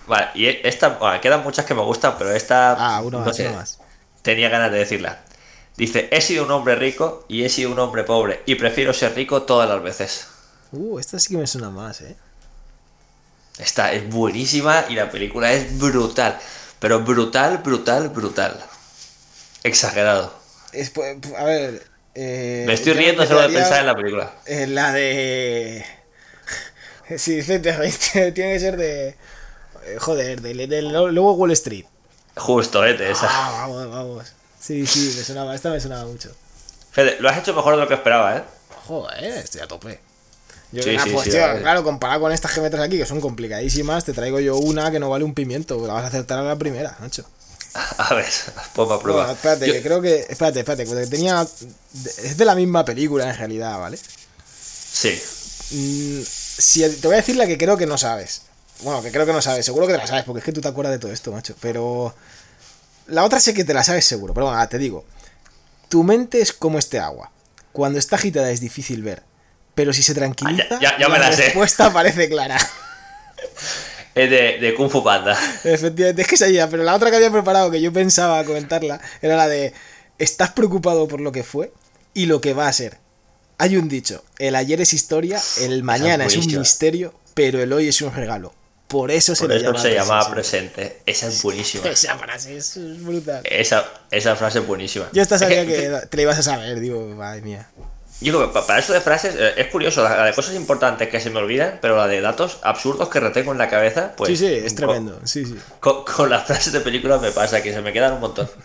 Vale, 0.08 0.28
y 0.36 0.48
esta, 0.48 0.90
bueno, 0.90 1.20
quedan 1.20 1.44
muchas 1.44 1.66
que 1.66 1.74
me 1.76 1.82
gustan, 1.82 2.16
pero 2.18 2.32
esta. 2.32 2.72
Ah, 2.98 3.02
no 3.04 3.20
más, 3.20 3.36
sé, 3.36 3.48
uno 3.48 3.58
más. 3.58 3.78
Tenía 4.22 4.48
ganas 4.50 4.72
de 4.72 4.78
decirla. 4.80 5.20
Dice, 5.78 6.10
he 6.12 6.22
sido 6.22 6.44
un 6.46 6.52
hombre 6.52 6.76
rico 6.76 7.26
y 7.28 7.44
he 7.44 7.50
sido 7.50 7.72
un 7.72 7.80
hombre 7.80 8.04
pobre 8.04 8.42
y 8.46 8.56
prefiero 8.56 8.94
ser 8.94 9.14
rico 9.16 9.44
todas 9.44 9.70
las 9.70 9.82
veces. 9.82 10.28
Uh, 10.72 11.00
esta 11.00 11.20
sí 11.20 11.30
que 11.30 11.38
me 11.38 11.48
suena 11.48 11.70
más, 11.70 12.02
eh. 12.02 12.16
Esta 13.60 13.92
es 13.94 14.08
buenísima 14.10 14.86
y 14.90 14.96
la 14.96 15.10
película 15.10 15.52
es 15.54 15.78
brutal. 15.78 16.38
Pero 16.80 17.00
brutal, 17.02 17.60
brutal, 17.60 18.10
brutal. 18.10 18.60
Exagerado. 19.64 20.34
Es, 20.74 20.90
pues, 20.92 21.18
a 21.38 21.44
ver... 21.44 21.88
eh, 22.14 22.64
Me 22.68 22.74
estoy 22.74 22.94
riendo 22.94 23.26
solo 23.26 23.42
de 23.42 23.50
pensar 23.50 23.80
en 23.82 23.86
la 23.88 23.96
película. 23.96 24.34
en 24.46 24.76
la 24.76 24.92
de... 24.94 25.86
Sí, 27.18 27.36
dice, 27.38 27.60
tiene 28.34 28.34
que 28.34 28.60
ser 28.60 28.78
de... 28.78 29.10
eh, 29.10 29.98
Joder, 30.00 30.42
del 30.42 30.68
de, 30.70 30.82
luego 30.82 31.34
Wall 31.34 31.52
Street. 31.52 31.86
Justo, 32.36 32.86
eh, 32.86 32.94
de 32.96 33.12
esa. 33.12 33.28
Ah, 33.30 33.52
vamos, 33.68 33.90
vamos. 33.90 34.34
Sí, 34.60 34.86
sí, 34.88 35.14
me 35.18 35.24
sonaba, 35.24 35.56
esta 35.56 35.70
me 35.70 35.80
sonaba 35.80 36.06
mucho. 36.06 36.32
Fede, 36.92 37.18
lo 37.20 37.30
has 37.30 37.38
hecho 37.38 37.54
mejor 37.54 37.76
de 37.76 37.82
lo 37.82 37.88
que 37.88 37.94
esperaba, 37.94 38.38
¿eh? 38.38 38.44
Joder, 38.88 39.24
estoy 39.24 39.62
a 39.62 39.68
tope. 39.68 40.00
Yo, 40.72 40.84
Sí, 40.84 40.98
sí, 41.02 41.10
pues, 41.12 41.26
sí, 41.26 41.32
tío, 41.32 41.60
claro, 41.62 41.84
comparado 41.84 42.22
con 42.22 42.32
estas 42.32 42.52
que 42.52 42.60
metes 42.62 42.80
aquí, 42.80 42.98
que 42.98 43.06
son 43.06 43.22
complicadísimas, 43.22 44.04
te 44.04 44.14
traigo 44.14 44.40
yo 44.40 44.58
una 44.58 44.92
que 44.92 45.00
no 45.00 45.10
vale 45.10 45.24
un 45.24 45.34
pimiento, 45.34 45.86
la 45.88 45.94
vas 45.94 46.04
a 46.04 46.08
acertar 46.08 46.40
a 46.40 46.44
la 46.44 46.56
primera, 46.58 46.98
macho. 47.00 47.26
A 47.98 48.14
ver, 48.16 48.26
ponme 48.74 48.96
a 48.96 49.00
prueba. 49.00 49.20
Bueno, 49.22 49.34
espérate, 49.34 49.68
Yo- 49.68 49.74
que 49.74 49.82
creo 49.84 50.02
que. 50.02 50.26
Espérate, 50.30 50.60
espérate, 50.60 50.86
que 50.86 51.08
tenía. 51.08 51.46
Es 52.24 52.38
de 52.38 52.46
la 52.46 52.56
misma 52.56 52.84
película 52.84 53.30
en 53.30 53.38
realidad, 53.38 53.78
¿vale? 53.80 54.00
Sí. 54.52 55.22
Mm, 55.72 56.22
si, 56.26 56.90
te 56.90 57.08
voy 57.08 57.16
a 57.16 57.18
decir 57.18 57.36
la 57.36 57.46
que 57.46 57.58
creo 57.58 57.78
que 57.78 57.86
no 57.86 57.98
sabes. 57.98 58.42
Bueno, 58.82 59.02
que 59.04 59.12
creo 59.12 59.26
que 59.26 59.34
no 59.34 59.42
sabes, 59.42 59.66
seguro 59.66 59.86
que 59.86 59.94
te 59.94 60.00
la 60.00 60.08
sabes, 60.08 60.24
porque 60.24 60.40
es 60.40 60.46
que 60.46 60.54
tú 60.54 60.62
te 60.62 60.68
acuerdas 60.68 60.94
de 60.94 61.00
todo 61.00 61.12
esto, 61.12 61.32
macho. 61.32 61.56
Pero. 61.62 62.16
La 63.08 63.24
otra 63.24 63.40
sé 63.40 63.54
que 63.54 63.64
te 63.64 63.74
la 63.74 63.84
sabes 63.84 64.06
seguro, 64.06 64.34
pero 64.34 64.48
bueno, 64.48 64.60
ah, 64.60 64.68
te 64.70 64.78
digo. 64.78 65.06
Tu 65.90 66.04
mente 66.04 66.42
es 66.42 66.52
como 66.54 66.78
este 66.80 67.00
agua. 67.00 67.32
Cuando 67.72 68.00
está 68.00 68.16
agitada 68.18 68.52
es 68.52 68.60
difícil 68.60 69.02
ver. 69.04 69.24
Pero 69.76 69.94
si 69.94 70.04
se 70.04 70.14
tranquiliza, 70.16 70.64
Ah, 70.72 70.78
ya- 70.82 70.92
ya- 70.92 71.00
ya 71.00 71.08
me 71.10 71.20
la 71.20 71.30
la 71.30 71.36
sé. 71.36 71.44
respuesta 71.44 71.92
parece 71.94 72.28
clara. 72.30 72.58
Es 74.16 74.32
de, 74.32 74.58
de 74.60 74.74
Kung 74.74 74.90
Fu 74.90 75.04
Panda. 75.04 75.38
Efectivamente, 75.64 76.24
es 76.24 76.28
que 76.28 76.34
esa 76.36 76.48
idea, 76.50 76.68
pero 76.68 76.84
la 76.84 76.96
otra 76.96 77.12
que 77.12 77.18
había 77.18 77.30
preparado, 77.30 77.70
que 77.70 77.80
yo 77.82 77.94
pensaba 77.94 78.44
comentarla, 78.46 79.00
era 79.22 79.36
la 79.36 79.48
de 79.48 79.74
estás 80.18 80.52
preocupado 80.54 81.08
por 81.08 81.22
lo 81.22 81.32
que 81.32 81.44
fue 81.44 81.72
y 82.16 82.26
lo 82.26 82.42
que 82.42 82.54
va 82.54 82.68
a 82.68 82.74
ser. 82.74 82.98
Hay 83.60 83.78
un 83.78 83.88
dicho, 83.88 84.24
el 84.40 84.56
ayer 84.56 84.82
es 84.82 84.94
historia, 84.94 85.40
el 85.62 85.84
mañana 85.84 86.26
es 86.26 86.36
un 86.36 86.48
misterio, 86.62 87.14
pero 87.36 87.62
el 87.62 87.72
hoy 87.72 87.90
es 87.90 88.02
un 88.02 88.12
regalo. 88.12 88.56
Por 88.88 89.12
eso 89.12 89.36
se 89.36 89.44
Por 89.44 89.52
eso 89.52 89.66
llama 89.66 89.80
se 89.82 89.94
llamaba 89.94 90.30
presente. 90.32 91.02
Esa 91.06 91.28
es 91.28 91.42
buenísima. 91.44 91.88
Esa 91.90 92.18
frase 92.18 92.56
es 92.56 92.78
brutal. 93.04 93.42
Esa, 93.44 93.86
esa 94.12 94.36
frase 94.36 94.60
es 94.60 94.68
buenísima. 94.68 95.08
Yo 95.12 95.22
esta 95.22 95.36
Es 95.36 95.42
sabía 95.42 95.66
que 95.66 95.90
te 96.10 96.18
la 96.18 96.24
ibas 96.24 96.40
a 96.40 96.44
saber, 96.44 96.80
digo, 96.80 97.06
madre 97.16 97.42
mía. 97.42 97.68
Yo 98.22 98.34
creo 98.34 98.48
que 98.48 98.54
pa- 98.54 98.66
para 98.66 98.80
eso 98.80 98.94
de 98.94 99.02
frases 99.02 99.36
eh, 99.38 99.54
es 99.58 99.68
curioso, 99.68 100.02
la 100.04 100.24
de 100.26 100.34
cosas 100.34 100.56
importantes 100.56 101.10
que 101.10 101.20
se 101.20 101.30
me 101.30 101.38
olvidan, 101.40 101.78
pero 101.82 101.98
la 101.98 102.08
de 102.08 102.20
datos 102.20 102.58
absurdos 102.64 103.10
que 103.10 103.20
retengo 103.20 103.52
en 103.52 103.60
la 103.60 103.70
cabeza, 103.70 104.14
pues. 104.18 104.30
sí, 104.30 104.38
sí, 104.38 104.46
es 104.54 104.74
con- 104.74 104.76
tremendo. 104.76 105.20
Sí, 105.26 105.46
sí. 105.46 105.56
Con, 105.80 106.04
con 106.04 106.30
las 106.30 106.46
frases 106.48 106.74
de 106.74 106.80
películas 106.80 107.22
me 107.22 107.32
pasa 107.32 107.62
que 107.62 107.72
se 107.74 107.82
me 107.82 107.94
quedan 107.94 108.14
un 108.14 108.22
montón. 108.22 108.50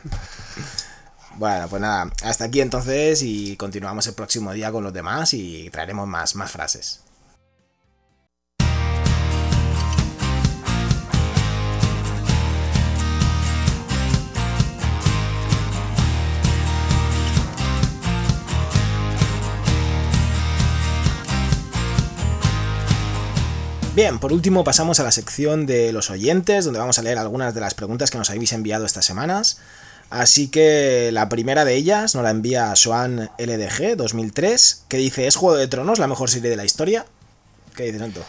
Bueno, 1.36 1.66
pues 1.68 1.80
nada, 1.80 2.10
hasta 2.24 2.44
aquí 2.44 2.60
entonces 2.60 3.22
y 3.22 3.56
continuamos 3.56 4.06
el 4.06 4.14
próximo 4.14 4.52
día 4.52 4.70
con 4.70 4.84
los 4.84 4.92
demás 4.92 5.32
y 5.32 5.70
traeremos 5.70 6.06
más, 6.06 6.34
más 6.36 6.50
frases. 6.50 7.00
Bien, 23.95 24.18
por 24.18 24.32
último 24.32 24.64
pasamos 24.64 25.01
a 25.01 25.03
la 25.03 25.12
sección 25.12 25.66
de 25.66 25.93
los 25.93 26.09
oyentes, 26.09 26.64
donde 26.64 26.80
vamos 26.80 26.99
a 26.99 27.03
leer 27.03 27.18
algunas 27.18 27.55
de 27.55 27.61
las 27.61 27.74
preguntas 27.74 28.11
que 28.11 28.16
nos 28.16 28.30
habéis 28.30 28.55
enviado 28.55 28.86
estas 28.86 29.05
semanas. 29.05 29.61
Así 30.09 30.51
que 30.51 31.11
la 31.12 31.28
primera 31.28 31.66
de 31.66 31.74
ellas 31.74 32.14
nos 32.14 32.24
la 32.24 32.30
envía 32.30 32.74
Swan 32.74 33.28
LDG 33.38 33.97
2003, 33.99 34.86
que 34.88 34.97
dice, 34.97 35.26
¿es 35.26 35.36
Juego 35.36 35.59
de 35.59 35.68
Tronos 35.68 35.99
la 35.99 36.07
mejor 36.07 36.30
serie 36.30 36.49
de 36.49 36.57
la 36.57 36.64
historia? 36.64 37.05
¿Qué 37.76 37.82
dices, 37.82 38.01
Santo? 38.01 38.24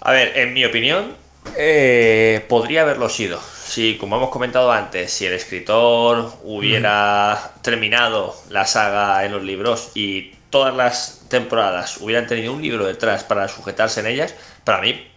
A 0.00 0.10
ver, 0.10 0.36
en 0.36 0.52
mi 0.54 0.64
opinión, 0.64 1.14
eh, 1.56 2.44
podría 2.48 2.82
haberlo 2.82 3.08
sido. 3.08 3.40
Si, 3.64 3.96
como 3.96 4.16
hemos 4.16 4.30
comentado 4.30 4.72
antes, 4.72 5.12
si 5.12 5.24
el 5.24 5.34
escritor 5.34 6.32
hubiera 6.42 7.52
terminado 7.62 8.34
la 8.50 8.66
saga 8.66 9.24
en 9.24 9.30
los 9.30 9.44
libros 9.44 9.92
y 9.94 10.32
todas 10.50 10.74
las 10.74 11.17
temporadas 11.28 11.98
hubieran 11.98 12.26
tenido 12.26 12.52
un 12.52 12.62
libro 12.62 12.86
detrás 12.86 13.24
para 13.24 13.48
sujetarse 13.48 14.00
en 14.00 14.06
ellas, 14.06 14.34
para 14.64 14.80
mí, 14.80 15.10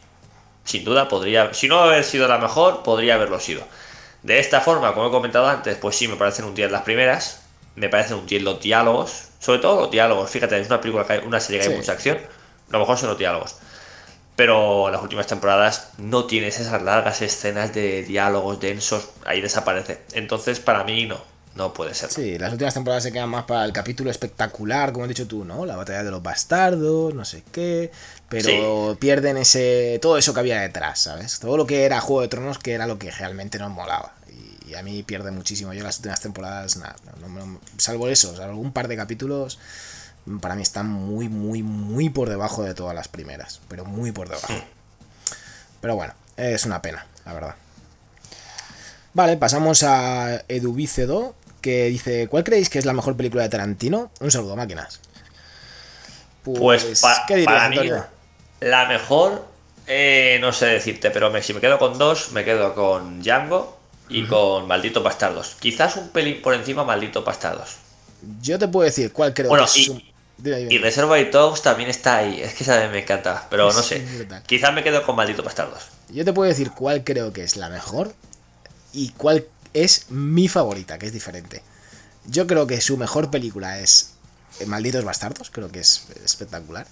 sin 0.64 0.84
duda, 0.84 1.07
podría, 1.07 1.53
si 1.53 1.68
no 1.68 1.80
haber 1.80 2.03
sido 2.03 2.28
la 2.28 2.38
mejor, 2.38 2.84
podría 2.84 3.16
haberlo 3.16 3.39
sido. 3.39 3.64
De 4.24 4.39
esta 4.39 4.62
forma, 4.62 4.93
como 4.93 5.07
he 5.07 5.12
comentado 5.12 5.47
antes, 5.47 5.78
pues 5.78 5.95
sí, 5.95 6.07
me 6.07 6.16
parecen 6.16 6.45
un 6.45 6.53
10 6.53 6.72
las 6.72 6.84
primeras, 6.84 7.41
me 7.76 7.89
parecen 7.89 8.18
un 8.18 8.26
10 8.28 8.43
los 8.43 8.62
diálogos, 8.62 9.30
sobre 9.39 9.59
todo 9.59 9.82
los 9.82 9.91
diálogos, 9.91 10.30
fíjate, 10.30 10.59
es 10.59 10.68
una 10.68 10.80
película, 10.80 11.05
que 11.05 11.14
hay- 11.14 11.20
una 11.26 11.39
serie 11.39 11.59
que 11.59 11.68
hay 11.68 11.72
mucha 11.80 11.93
acción, 11.93 12.20
lo 12.70 12.80
mejor 12.80 12.97
son 12.97 13.09
los 13.09 13.18
diálogos. 13.18 13.55
Pero 14.36 14.89
las 14.89 15.01
últimas 15.01 15.28
temporadas 15.28 15.91
no 15.97 16.26
tienes 16.26 16.59
esas 16.59 16.82
largas 16.82 17.22
escenas 17.22 17.74
de 17.74 18.03
diálogos 18.03 18.59
densos, 18.59 19.09
ahí 19.26 19.41
desaparece. 19.41 20.01
Entonces, 20.14 20.59
para 20.59 20.84
mí 20.84 21.05
no, 21.05 21.22
no 21.56 21.74
puede 21.74 21.93
ser. 21.93 22.10
Sí, 22.10 22.38
las 22.38 22.52
últimas 22.54 22.74
temporadas 22.74 23.04
se 23.04 23.12
quedan 23.12 23.30
más 23.30 23.43
para 23.45 23.66
el 23.66 23.74
capítulo 23.74 24.10
espectacular, 24.10 24.91
como 24.93 25.04
has 25.06 25.10
dicho 25.10 25.28
tú, 25.28 25.43
¿no? 25.45 25.66
La 25.66 25.76
batalla 25.76 26.04
de 26.04 26.12
los 26.12 26.24
bastardos, 26.24 27.14
no 27.14 27.26
sé 27.26 27.43
qué, 27.52 27.91
pero 28.30 28.95
pierden 28.99 29.38
ese 29.38 29.99
todo 30.02 30.18
eso 30.18 30.34
que 30.34 30.39
había 30.39 30.62
detrás, 30.62 30.99
¿sabes? 30.99 31.39
Todo 31.39 31.58
lo 31.58 31.68
que 31.68 31.84
era 31.84 31.99
Juego 31.99 32.22
de 32.22 32.28
Tronos, 32.30 32.58
que 32.58 32.74
era 32.74 32.88
lo 32.88 32.97
que 32.97 33.12
realmente 33.12 33.60
nos 33.60 33.70
molaba. 33.72 34.14
Y, 34.30 34.72
y 34.72 34.76
a 34.76 34.82
mí 34.84 35.04
pierde 35.04 35.32
muchísimo. 35.32 35.74
Yo 35.74 35.84
las 35.84 35.97
últimas 35.97 36.22
temporadas, 36.22 36.78
nada, 36.78 36.95
no- 37.20 37.28
no- 37.28 37.45
no- 37.45 37.60
salvo 37.78 38.08
eso, 38.08 38.36
salvo 38.36 38.60
un 38.60 38.72
par 38.72 38.88
de 38.88 38.95
capítulos, 38.95 39.60
para 40.39 40.56
mí 40.56 40.62
están 40.62 40.88
muy, 40.88 41.28
muy, 41.28 41.64
muy 41.64 42.10
por 42.10 42.30
debajo 42.30 42.64
de 42.64 42.74
todas 42.74 42.95
las 42.95 43.08
primeras, 43.10 43.60
pero 43.68 43.84
muy 43.86 44.12
por 44.14 44.30
debajo. 44.30 44.54
Pero 45.82 45.95
bueno, 45.95 46.14
es 46.38 46.66
una 46.66 46.82
pena, 46.82 47.06
la 47.26 47.34
verdad. 47.34 47.56
Vale, 49.14 49.36
pasamos 49.36 49.84
a 49.84 50.43
Edubicedo, 50.47 51.36
que 51.62 51.86
dice, 51.86 52.28
¿cuál 52.28 52.43
creéis 52.43 52.70
que 52.70 52.80
es 52.80 52.86
la 52.86 52.93
mejor 52.93 53.16
película 53.16 53.43
de 53.43 53.49
Tarantino? 53.49 54.12
Un 54.20 54.32
saludo, 54.32 54.55
máquinas. 54.55 54.99
Pues, 56.43 56.99
pa- 57.01 57.26
¿qué 57.28 57.36
dirías, 57.36 57.53
para 57.55 57.70
mí, 57.70 57.89
la 58.62 58.86
mejor, 58.88 59.45
eh, 59.88 60.38
no 60.41 60.51
sé 60.51 60.66
decirte, 60.68 61.12
pero 61.12 61.30
me- 61.30 61.43
si 61.43 61.53
me 61.53 61.59
quedo 61.62 61.78
con 61.78 61.97
dos, 61.97 62.32
me 62.32 62.43
quedo 62.43 62.74
con 62.74 63.22
Django 63.22 63.78
y 64.09 64.26
con 64.26 64.68
Malditos 64.68 65.03
Bastardos. 65.03 65.55
Quizás 65.59 65.95
un 65.97 66.09
pelín 66.09 66.41
por 66.41 66.53
encima 66.53 66.84
Malditos 66.84 67.24
Bastardos. 67.24 67.76
Yo 68.41 68.57
te 68.59 68.68
puedo 68.68 68.86
decir 68.86 69.12
cuál 69.14 69.34
creo 69.34 69.49
Bueno, 69.49 69.66
que 69.66 69.70
es 69.72 69.78
y- 69.78 69.86
su- 69.86 70.01
Dime, 70.38 70.57
dime. 70.57 70.74
Y 70.74 70.78
Reservoir 70.80 71.30
Dogs 71.30 71.62
también 71.62 71.88
está 71.91 72.18
ahí, 72.18 72.41
es 72.41 72.55
que 72.55 72.64
esa 72.64 72.88
me 72.88 72.99
encanta, 73.03 73.45
pero 73.47 73.72
no 73.72 73.84
sé. 73.84 73.99
brutal. 73.99 74.41
Quizás 74.47 74.74
me 74.74 74.84
quedo 74.84 75.03
con 75.03 75.16
Malditos 75.16 75.45
Bastardos. 75.45 75.84
Yo 76.09 76.26
te 76.26 76.34
puedo 76.34 76.49
decir 76.49 76.72
cuál 76.72 77.03
creo 77.03 77.32
que 77.32 77.43
es 77.43 77.57
la 77.57 77.70
mejor 77.70 78.12
y 78.91 79.09
cuál 79.09 79.45
es 79.74 80.05
mi 80.09 80.47
favorita, 80.47 80.97
que 80.99 81.07
es 81.07 81.13
diferente. 81.13 81.61
Yo 82.28 82.47
creo 82.47 82.67
que 82.67 82.82
su 82.82 82.97
mejor 82.97 83.32
película 83.32 83.80
es 83.80 84.11
eh, 84.59 84.65
Malditos 84.65 85.03
Bastardos, 85.03 85.49
creo 85.49 85.72
que 85.72 85.80
es 85.80 86.03
espectacular. 86.24 86.88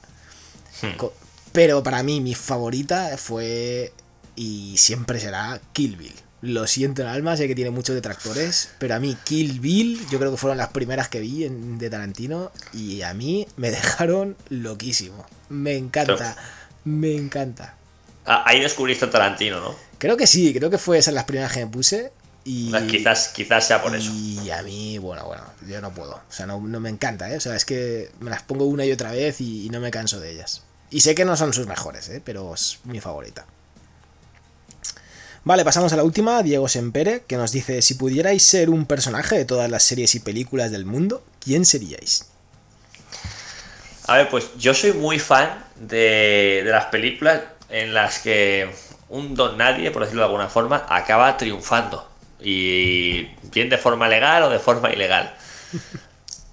Hmm. 0.82 1.06
Pero 1.52 1.84
para 1.84 2.04
mí 2.04 2.22
mi 2.22 2.36
favorita 2.36 3.18
fue 3.18 3.92
y 4.36 4.76
siempre 4.78 5.20
será 5.20 5.60
Kill 5.74 5.96
Bill. 5.98 6.16
Lo 6.42 6.68
siento 6.68 7.02
en 7.02 7.10
alma, 7.10 7.36
sé 7.36 7.48
que 7.50 7.56
tiene 7.56 7.70
muchos 7.70 7.96
detractores, 7.96 8.70
pero 8.80 8.96
a 8.96 9.00
mí 9.00 9.18
Kill 9.26 9.60
Bill 9.60 10.08
yo 10.10 10.20
creo 10.20 10.32
que 10.32 10.38
fueron 10.38 10.58
las 10.58 10.70
primeras 10.70 11.10
que 11.10 11.20
vi 11.20 11.44
en- 11.44 11.78
de 11.78 11.90
Tarantino 11.90 12.52
y 12.72 13.02
a 13.02 13.14
mí 13.14 13.46
me 13.58 13.72
dejaron 13.72 14.38
loquísimo. 14.48 15.26
Me 15.50 15.76
encanta, 15.76 16.38
me 16.86 17.14
encanta. 17.16 17.76
Ah, 18.26 18.44
ahí 18.46 18.62
descubriste 18.62 19.06
a 19.06 19.10
Tarantino, 19.10 19.60
¿no? 19.60 19.76
Creo 19.98 20.16
que 20.16 20.28
sí, 20.28 20.54
creo 20.54 20.70
que 20.70 20.78
fue 20.78 20.98
esas 20.98 21.14
las 21.14 21.26
primeras 21.26 21.52
que 21.52 21.66
me 21.66 21.72
puse. 21.72 22.14
Y, 22.46 22.72
Quizás, 22.88 23.30
quizás 23.30 23.68
sea 23.68 23.82
por 23.82 23.96
eso. 23.96 24.12
y 24.14 24.50
a 24.50 24.64
mí, 24.64 24.98
bueno, 24.98 25.26
bueno, 25.26 25.44
yo 25.68 25.82
no 25.82 25.92
puedo. 25.92 26.14
O 26.14 26.32
sea, 26.32 26.46
no, 26.46 26.60
no 26.60 26.80
me 26.80 26.90
encanta, 26.90 27.32
¿eh? 27.32 27.38
O 27.38 27.40
sea, 27.40 27.56
es 27.56 27.66
que 27.66 28.10
me 28.20 28.30
las 28.30 28.42
pongo 28.44 28.66
una 28.66 28.86
y 28.86 28.92
otra 28.92 29.12
vez 29.12 29.40
y, 29.42 29.66
y 29.66 29.70
no 29.70 29.80
me 29.80 29.92
canso 29.92 30.20
de 30.20 30.32
ellas. 30.32 30.64
Y 30.90 31.02
sé 31.02 31.14
que 31.14 31.26
no 31.26 31.38
son 31.38 31.54
sus 31.54 31.68
mejores, 31.68 32.10
¿eh? 32.10 32.22
Pero 32.24 32.54
es 32.56 32.80
mi 32.86 33.00
favorita. 33.00 33.46
Vale, 35.44 35.64
pasamos 35.64 35.94
a 35.94 35.96
la 35.96 36.04
última, 36.04 36.44
Diego 36.44 36.68
Sempere, 36.68 37.24
que 37.28 37.38
nos 37.38 37.52
dice, 37.52 37.82
si 37.82 37.94
pudierais 37.94 38.44
ser 38.44 38.70
un 38.70 38.86
personaje 38.86 39.38
de 39.38 39.46
todas 39.46 39.70
las 39.70 39.84
series 39.84 40.16
y 40.16 40.20
películas 40.20 40.72
del 40.72 40.86
mundo, 40.86 41.24
¿quién 41.40 41.66
seríais? 41.66 42.30
A 44.08 44.18
ver, 44.18 44.30
pues 44.30 44.46
yo 44.58 44.74
soy 44.74 44.94
muy 44.94 45.20
fan 45.20 45.64
de, 45.80 46.62
de 46.66 46.72
las 46.72 46.86
películas 46.86 47.42
en 47.70 47.94
las 47.94 48.20
que 48.20 48.70
un 49.08 49.36
don 49.36 49.58
nadie, 49.58 49.92
por 49.92 50.02
decirlo 50.02 50.22
de 50.22 50.26
alguna 50.28 50.50
forma, 50.50 50.86
acaba 50.90 51.38
triunfando. 51.38 52.09
Y 52.42 53.30
bien 53.52 53.70
de 53.70 53.78
forma 53.78 54.08
legal 54.08 54.44
o 54.44 54.50
de 54.50 54.60
forma 54.60 54.92
ilegal. 54.92 55.34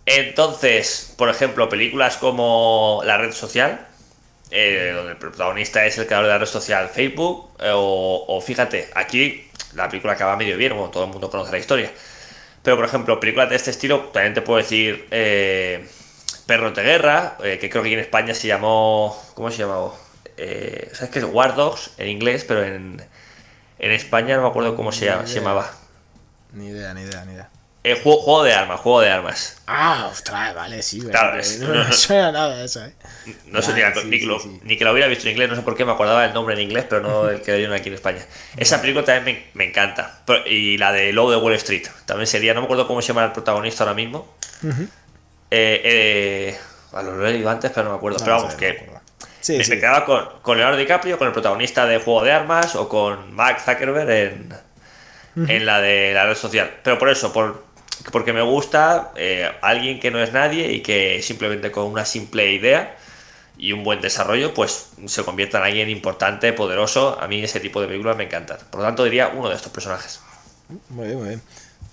Entonces, 0.06 1.14
por 1.16 1.28
ejemplo, 1.28 1.68
películas 1.68 2.16
como 2.16 3.02
La 3.04 3.18
Red 3.18 3.32
Social, 3.32 3.86
eh, 4.50 4.92
donde 4.94 5.12
el 5.12 5.18
protagonista 5.18 5.84
es 5.84 5.98
el 5.98 6.06
creador 6.06 6.26
de 6.26 6.32
la 6.32 6.38
red 6.38 6.46
social 6.46 6.88
Facebook, 6.88 7.50
eh, 7.58 7.72
o, 7.74 8.24
o 8.28 8.40
fíjate, 8.40 8.88
aquí 8.94 9.50
la 9.74 9.88
película 9.88 10.12
acaba 10.12 10.36
medio 10.36 10.56
bien, 10.56 10.72
como 10.72 10.90
todo 10.90 11.04
el 11.04 11.10
mundo 11.10 11.30
conoce 11.30 11.52
la 11.52 11.58
historia. 11.58 11.90
Pero, 12.66 12.76
por 12.76 12.84
ejemplo, 12.84 13.20
películas 13.20 13.48
de 13.48 13.54
este 13.54 13.70
estilo, 13.70 14.00
también 14.12 14.34
te 14.34 14.42
puedo 14.42 14.58
decir 14.58 15.06
eh, 15.12 15.86
Perros 16.46 16.74
de 16.74 16.82
Guerra, 16.82 17.36
eh, 17.44 17.58
que 17.60 17.70
creo 17.70 17.84
que 17.84 17.90
aquí 17.90 17.94
en 17.94 18.00
España 18.00 18.34
se 18.34 18.48
llamó. 18.48 19.16
¿Cómo 19.34 19.52
se 19.52 19.58
llamaba? 19.58 19.92
Eh, 20.36 20.90
¿Sabes 20.92 21.10
qué 21.10 21.20
es 21.20 21.24
War 21.26 21.54
Dogs 21.54 21.92
en 21.98 22.08
inglés? 22.08 22.44
Pero 22.44 22.64
en, 22.64 23.00
en 23.78 23.92
España 23.92 24.36
no 24.36 24.42
me 24.42 24.48
acuerdo 24.48 24.74
cómo 24.76 24.92
se, 24.92 25.06
llama- 25.06 25.26
se 25.26 25.36
llamaba. 25.40 25.70
Ni 26.52 26.68
idea, 26.68 26.94
ni 26.94 27.02
idea, 27.02 27.24
ni 27.24 27.32
idea. 27.34 27.48
Eh, 27.84 28.00
juego, 28.02 28.20
juego 28.20 28.42
de 28.42 28.52
armas, 28.52 28.80
juego 28.80 29.00
de 29.00 29.10
armas. 29.10 29.58
Ah, 29.68 30.08
ostras, 30.10 30.52
vale, 30.56 30.82
sí, 30.82 31.00
Claro, 31.02 31.38
es- 31.38 31.60
no, 31.60 31.92
suena 31.92 32.32
nada 32.32 32.64
eso, 32.64 32.84
¿eh? 32.84 32.92
No 33.46 33.62
sé 33.62 33.70
Vale, 33.72 33.94
ni, 33.94 34.00
sí, 34.00 34.08
ni 34.08 34.18
que 34.18 34.26
lo, 34.26 34.40
sí, 34.40 34.48
sí. 34.52 34.60
ni 34.64 34.76
que 34.76 34.84
lo 34.84 34.90
hubiera 34.92 35.06
visto 35.06 35.26
en 35.26 35.32
inglés, 35.32 35.50
no 35.50 35.54
sé 35.56 35.62
por 35.62 35.76
qué 35.76 35.84
me 35.84 35.92
acordaba 35.92 36.24
el 36.24 36.34
nombre 36.34 36.54
en 36.56 36.62
inglés, 36.62 36.84
pero 36.88 37.02
no 37.02 37.28
el 37.28 37.42
que 37.42 37.54
dieron 37.54 37.76
aquí 37.76 37.88
en 37.88 37.94
España. 37.94 38.26
Esa 38.56 38.80
película 38.80 39.04
también 39.04 39.24
me, 39.54 39.64
me 39.64 39.70
encanta. 39.70 40.20
Pero- 40.26 40.44
y 40.48 40.78
la 40.78 40.90
de 40.92 41.12
Lobo 41.12 41.30
de 41.30 41.36
Wall 41.36 41.52
Street. 41.54 41.86
También 42.06 42.26
sería, 42.26 42.54
no 42.54 42.60
me 42.62 42.64
acuerdo 42.64 42.88
cómo 42.88 43.00
se 43.02 43.08
llama 43.08 43.24
el 43.24 43.30
protagonista 43.32 43.84
ahora 43.84 43.94
mismo. 43.94 44.34
Eh, 45.50 45.80
eh, 45.84 46.58
a 46.92 47.02
lo 47.02 47.24
he 47.26 47.32
leído 47.32 47.50
antes, 47.50 47.70
pero 47.72 47.84
no 47.84 47.90
me 47.90 47.96
acuerdo. 47.98 48.18
pero 48.18 48.36
vamos, 48.36 48.54
que. 48.54 48.95
Sí, 49.46 49.58
me, 49.58 49.62
sí. 49.62 49.70
me 49.70 49.78
quedaba 49.78 50.04
con, 50.04 50.28
con 50.42 50.56
Leonardo 50.56 50.76
DiCaprio, 50.76 51.18
con 51.18 51.28
el 51.28 51.32
protagonista 51.32 51.86
de 51.86 52.00
Juego 52.00 52.24
de 52.24 52.32
Armas 52.32 52.74
o 52.74 52.88
con 52.88 53.32
Mark 53.32 53.60
Zuckerberg 53.64 54.10
en, 54.10 54.48
en 55.48 55.64
la 55.64 55.80
de 55.80 56.12
la 56.14 56.26
red 56.26 56.34
social. 56.34 56.68
Pero 56.82 56.98
por 56.98 57.08
eso, 57.10 57.32
por, 57.32 57.62
porque 58.10 58.32
me 58.32 58.42
gusta 58.42 59.12
eh, 59.14 59.48
alguien 59.62 60.00
que 60.00 60.10
no 60.10 60.20
es 60.20 60.32
nadie 60.32 60.72
y 60.72 60.80
que 60.80 61.22
simplemente 61.22 61.70
con 61.70 61.84
una 61.84 62.04
simple 62.04 62.52
idea 62.52 62.96
y 63.56 63.70
un 63.70 63.84
buen 63.84 64.00
desarrollo, 64.00 64.52
pues 64.52 64.88
se 65.06 65.22
convierta 65.22 65.58
en 65.58 65.64
alguien 65.64 65.90
importante, 65.90 66.52
poderoso. 66.52 67.16
A 67.20 67.28
mí 67.28 67.40
ese 67.40 67.60
tipo 67.60 67.80
de 67.80 67.86
películas 67.86 68.16
me 68.16 68.24
encantan. 68.24 68.58
Por 68.68 68.80
lo 68.80 68.86
tanto, 68.86 69.04
diría 69.04 69.28
uno 69.28 69.48
de 69.48 69.54
estos 69.54 69.70
personajes. 69.70 70.18
Muy 70.88 71.06
bien, 71.06 71.18
muy 71.18 71.28
bien. 71.28 71.42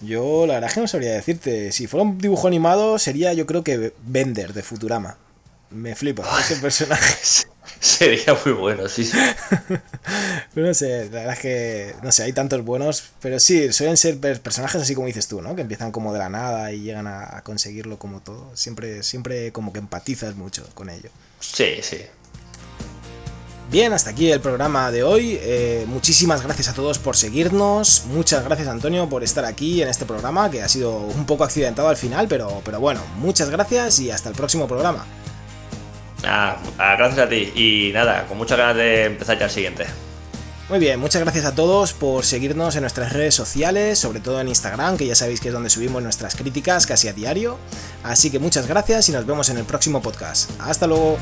Yo 0.01 0.47
la 0.47 0.55
verdad 0.55 0.69
es 0.69 0.73
que 0.73 0.81
no 0.81 0.87
sabría 0.87 1.11
decirte. 1.11 1.71
Si 1.71 1.85
fuera 1.85 2.03
un 2.03 2.17
dibujo 2.17 2.47
animado, 2.47 2.97
sería 2.97 3.31
yo 3.33 3.45
creo 3.45 3.63
que 3.63 3.93
Bender 4.01 4.53
de 4.53 4.63
Futurama. 4.63 5.17
Me 5.73 5.95
flipa 5.95 6.23
ese 6.39 6.55
personaje. 6.57 7.15
Sería 7.79 8.37
muy 8.45 8.53
bueno, 8.53 8.87
sí. 8.87 9.09
no 10.55 10.73
sé, 10.73 11.05
la 11.05 11.19
verdad 11.19 11.33
es 11.33 11.39
que, 11.39 11.95
no 12.01 12.11
sé, 12.11 12.23
hay 12.23 12.33
tantos 12.33 12.63
buenos, 12.63 13.11
pero 13.19 13.39
sí, 13.39 13.73
suelen 13.73 13.97
ser 13.97 14.19
personajes 14.19 14.81
así 14.81 14.95
como 14.95 15.07
dices 15.07 15.27
tú, 15.27 15.41
¿no? 15.41 15.55
Que 15.55 15.63
empiezan 15.63 15.91
como 15.91 16.13
de 16.13 16.19
la 16.19 16.29
nada 16.29 16.71
y 16.71 16.81
llegan 16.81 17.07
a, 17.07 17.41
conseguirlo 17.43 17.99
como 17.99 18.21
todo. 18.21 18.55
Siempre, 18.55 19.03
siempre 19.03 19.51
como 19.51 19.73
que 19.73 19.79
empatizas 19.79 20.35
mucho 20.35 20.65
con 20.73 20.89
ello. 20.89 21.09
Sí, 21.39 21.77
sí. 21.81 21.97
Bien, 23.69 23.91
hasta 23.91 24.11
aquí 24.11 24.31
el 24.31 24.39
programa 24.39 24.91
de 24.91 25.03
hoy. 25.03 25.37
Eh, 25.41 25.85
muchísimas 25.87 26.43
gracias 26.43 26.69
a 26.69 26.73
todos 26.73 26.99
por 26.99 27.17
seguirnos. 27.17 28.03
Muchas 28.05 28.45
gracias 28.45 28.67
Antonio 28.67 29.09
por 29.09 29.23
estar 29.23 29.43
aquí 29.45 29.81
en 29.81 29.89
este 29.89 30.05
programa, 30.05 30.51
que 30.51 30.61
ha 30.61 30.69
sido 30.69 30.95
un 30.99 31.25
poco 31.25 31.43
accidentado 31.43 31.89
al 31.89 31.97
final, 31.97 32.27
pero, 32.27 32.61
pero 32.63 32.79
bueno, 32.79 33.01
muchas 33.17 33.49
gracias 33.49 33.99
y 33.99 34.11
hasta 34.11 34.29
el 34.29 34.35
próximo 34.35 34.67
programa. 34.67 35.05
Ah, 36.25 36.57
gracias 36.77 37.19
a 37.19 37.29
ti 37.29 37.51
y 37.55 37.91
nada, 37.93 38.25
con 38.27 38.37
muchas 38.37 38.57
ganas 38.57 38.75
de 38.75 39.05
empezar 39.05 39.37
ya 39.37 39.45
el 39.45 39.51
siguiente. 39.51 39.85
Muy 40.69 40.79
bien, 40.79 40.99
muchas 40.99 41.21
gracias 41.21 41.45
a 41.45 41.53
todos 41.53 41.93
por 41.93 42.25
seguirnos 42.25 42.75
en 42.75 42.81
nuestras 42.81 43.11
redes 43.11 43.35
sociales, 43.35 43.99
sobre 43.99 44.21
todo 44.21 44.39
en 44.39 44.47
Instagram, 44.47 44.97
que 44.97 45.05
ya 45.05 45.13
sabéis 45.13 45.41
que 45.41 45.49
es 45.49 45.53
donde 45.53 45.69
subimos 45.69 46.01
nuestras 46.01 46.35
críticas 46.35 46.87
casi 46.87 47.09
a 47.09 47.13
diario. 47.13 47.59
Así 48.03 48.31
que 48.31 48.39
muchas 48.39 48.65
gracias 48.65 49.09
y 49.09 49.11
nos 49.11 49.25
vemos 49.25 49.49
en 49.49 49.57
el 49.57 49.65
próximo 49.65 50.01
podcast. 50.01 50.49
Hasta 50.59 50.87
luego. 50.87 51.17